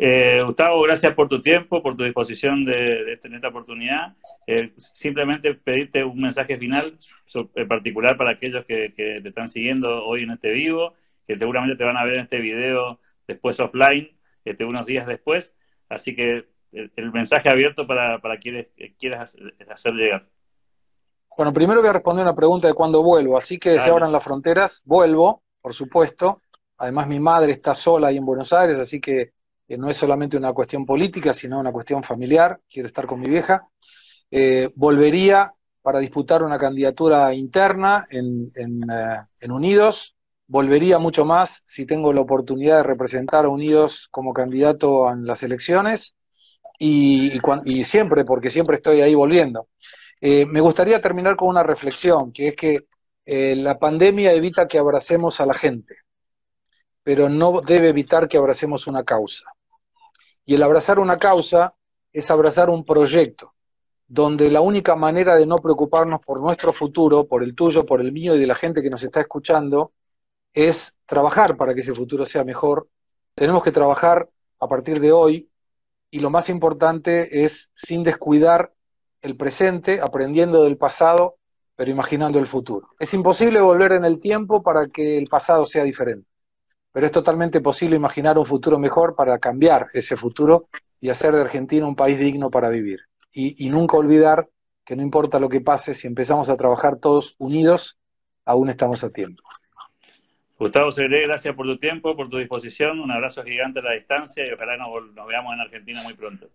Eh, 0.00 0.40
Gustavo, 0.44 0.80
gracias 0.82 1.12
por 1.14 1.28
tu 1.28 1.42
tiempo, 1.42 1.82
por 1.82 1.96
tu 1.96 2.04
disposición 2.04 2.64
de, 2.64 3.18
tener 3.20 3.36
esta 3.36 3.48
oportunidad. 3.48 4.16
Eh, 4.46 4.72
simplemente 4.76 5.54
pedirte 5.54 6.04
un 6.04 6.20
mensaje 6.20 6.56
final, 6.56 6.96
en 7.56 7.68
particular 7.68 8.16
para 8.16 8.30
aquellos 8.30 8.64
que, 8.64 8.90
te 8.90 9.28
están 9.28 9.48
siguiendo 9.48 10.04
hoy 10.04 10.22
en 10.22 10.30
este 10.30 10.52
vivo, 10.52 10.94
que 11.26 11.36
seguramente 11.36 11.76
te 11.76 11.82
van 11.82 11.96
a 11.96 12.04
ver 12.04 12.14
en 12.14 12.20
este 12.20 12.38
video 12.38 13.00
después 13.26 13.58
offline, 13.58 14.08
este, 14.50 14.64
unos 14.64 14.86
días 14.86 15.06
después. 15.06 15.56
Así 15.88 16.14
que 16.14 16.48
el, 16.72 17.12
mensaje 17.12 17.48
abierto 17.48 17.86
para, 17.86 18.20
para 18.20 18.38
quienes 18.38 18.68
quieras 18.98 19.36
hacer 19.70 19.92
llegar. 19.94 20.28
Bueno, 21.36 21.52
primero 21.52 21.80
voy 21.80 21.88
a 21.88 21.92
responder 21.92 22.24
una 22.24 22.34
pregunta 22.34 22.66
de 22.66 22.74
cuándo 22.74 23.02
vuelvo, 23.02 23.38
así 23.38 23.58
que 23.58 23.80
se 23.80 23.90
abran 23.90 24.10
las 24.10 24.24
fronteras, 24.24 24.82
vuelvo, 24.84 25.44
por 25.60 25.72
supuesto. 25.72 26.42
Además, 26.78 27.06
mi 27.06 27.20
madre 27.20 27.52
está 27.52 27.74
sola 27.74 28.08
ahí 28.08 28.16
en 28.16 28.26
Buenos 28.26 28.52
Aires, 28.52 28.76
así 28.78 29.00
que 29.00 29.32
eh, 29.68 29.76
no 29.76 29.88
es 29.88 29.96
solamente 29.96 30.36
una 30.36 30.52
cuestión 30.52 30.84
política, 30.84 31.34
sino 31.34 31.60
una 31.60 31.70
cuestión 31.70 32.02
familiar. 32.02 32.60
Quiero 32.68 32.88
estar 32.88 33.06
con 33.06 33.20
mi 33.20 33.28
vieja. 33.28 33.68
Eh, 34.30 34.70
volvería 34.74 35.52
para 35.80 36.00
disputar 36.00 36.42
una 36.42 36.58
candidatura 36.58 37.32
interna 37.34 38.04
en, 38.10 38.48
en, 38.56 38.82
eh, 38.90 39.22
en, 39.40 39.52
Unidos. 39.52 40.16
Volvería 40.50 40.98
mucho 40.98 41.26
más 41.26 41.62
si 41.66 41.84
tengo 41.84 42.10
la 42.14 42.22
oportunidad 42.22 42.78
de 42.78 42.82
representar 42.82 43.44
a 43.44 43.50
Unidos 43.50 44.08
como 44.10 44.32
candidato 44.32 45.10
en 45.12 45.26
las 45.26 45.42
elecciones 45.42 46.16
y, 46.78 47.38
siempre, 47.84 48.24
porque 48.24 48.50
siempre 48.50 48.76
estoy 48.76 49.02
ahí 49.02 49.14
volviendo. 49.14 49.68
Eh, 50.22 50.46
me 50.46 50.60
gustaría 50.60 51.02
terminar 51.02 51.36
con 51.36 51.48
una 51.48 51.62
reflexión, 51.62 52.32
que 52.32 52.48
es 52.48 52.56
que 52.56 52.86
eh, 53.26 53.56
la 53.56 53.78
pandemia 53.78 54.32
evita 54.32 54.66
que 54.66 54.78
abracemos 54.78 55.38
a 55.38 55.44
la 55.44 55.52
gente, 55.52 55.96
pero 57.02 57.28
no 57.28 57.60
debe 57.60 57.90
evitar 57.90 58.26
que 58.26 58.38
abracemos 58.38 58.86
una 58.86 59.04
causa. 59.04 59.52
Y 60.46 60.54
el 60.54 60.62
abrazar 60.62 60.98
una 60.98 61.18
causa 61.18 61.74
es 62.10 62.30
abrazar 62.30 62.70
un 62.70 62.86
proyecto, 62.86 63.52
donde 64.06 64.50
la 64.50 64.62
única 64.62 64.96
manera 64.96 65.36
de 65.36 65.44
no 65.44 65.56
preocuparnos 65.56 66.20
por 66.24 66.40
nuestro 66.40 66.72
futuro, 66.72 67.26
por 67.26 67.42
el 67.42 67.54
tuyo, 67.54 67.84
por 67.84 68.00
el 68.00 68.12
mío 68.12 68.34
y 68.34 68.38
de 68.38 68.46
la 68.46 68.54
gente 68.54 68.80
que 68.80 68.88
nos 68.88 69.02
está 69.02 69.20
escuchando, 69.20 69.92
es 70.66 70.98
trabajar 71.06 71.56
para 71.56 71.72
que 71.72 71.82
ese 71.82 71.94
futuro 71.94 72.26
sea 72.26 72.42
mejor. 72.42 72.88
Tenemos 73.36 73.62
que 73.62 73.70
trabajar 73.70 74.28
a 74.58 74.66
partir 74.66 74.98
de 74.98 75.12
hoy 75.12 75.48
y 76.10 76.18
lo 76.18 76.30
más 76.30 76.48
importante 76.48 77.44
es 77.44 77.70
sin 77.76 78.02
descuidar 78.02 78.72
el 79.22 79.36
presente, 79.36 80.00
aprendiendo 80.00 80.64
del 80.64 80.76
pasado, 80.76 81.36
pero 81.76 81.92
imaginando 81.92 82.40
el 82.40 82.48
futuro. 82.48 82.88
Es 82.98 83.14
imposible 83.14 83.60
volver 83.60 83.92
en 83.92 84.04
el 84.04 84.18
tiempo 84.18 84.60
para 84.60 84.88
que 84.88 85.16
el 85.16 85.28
pasado 85.28 85.64
sea 85.64 85.84
diferente, 85.84 86.28
pero 86.90 87.06
es 87.06 87.12
totalmente 87.12 87.60
posible 87.60 87.94
imaginar 87.94 88.36
un 88.36 88.46
futuro 88.46 88.80
mejor 88.80 89.14
para 89.14 89.38
cambiar 89.38 89.86
ese 89.92 90.16
futuro 90.16 90.68
y 91.00 91.10
hacer 91.10 91.36
de 91.36 91.42
Argentina 91.42 91.86
un 91.86 91.94
país 91.94 92.18
digno 92.18 92.50
para 92.50 92.68
vivir. 92.68 93.02
Y, 93.30 93.64
y 93.64 93.68
nunca 93.68 93.96
olvidar 93.96 94.48
que 94.84 94.96
no 94.96 95.02
importa 95.02 95.38
lo 95.38 95.48
que 95.48 95.60
pase, 95.60 95.94
si 95.94 96.08
empezamos 96.08 96.48
a 96.48 96.56
trabajar 96.56 96.96
todos 96.96 97.36
unidos, 97.38 97.96
aún 98.44 98.70
estamos 98.70 99.04
a 99.04 99.10
tiempo. 99.10 99.44
Gustavo 100.58 100.90
Segre, 100.90 101.22
gracias 101.22 101.54
por 101.54 101.66
tu 101.66 101.78
tiempo, 101.78 102.16
por 102.16 102.28
tu 102.28 102.38
disposición. 102.38 102.98
Un 102.98 103.12
abrazo 103.12 103.44
gigante 103.44 103.78
a 103.78 103.82
la 103.82 103.92
distancia 103.92 104.44
y 104.44 104.52
ojalá 104.52 104.76
nos, 104.76 105.14
veamos 105.26 105.54
en 105.54 105.60
Argentina 105.60 106.02
muy 106.02 106.14
pronto. 106.14 106.48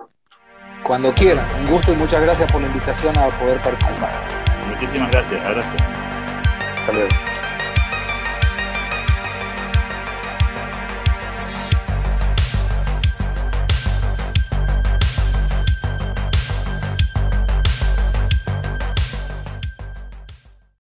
Cuando 0.84 1.14
quieran. 1.14 1.46
Un 1.62 1.68
gusto 1.68 1.94
y 1.94 1.96
muchas 1.96 2.22
gracias 2.22 2.52
por 2.52 2.62
la 2.62 2.68
invitación 2.68 3.18
a 3.18 3.30
poder 3.40 3.62
participar. 3.62 4.12
Muchísimas 4.68 5.10
gracias. 5.10 5.46
Abrazo. 5.46 5.76
Hasta 6.76 6.92
luego. 6.92 7.33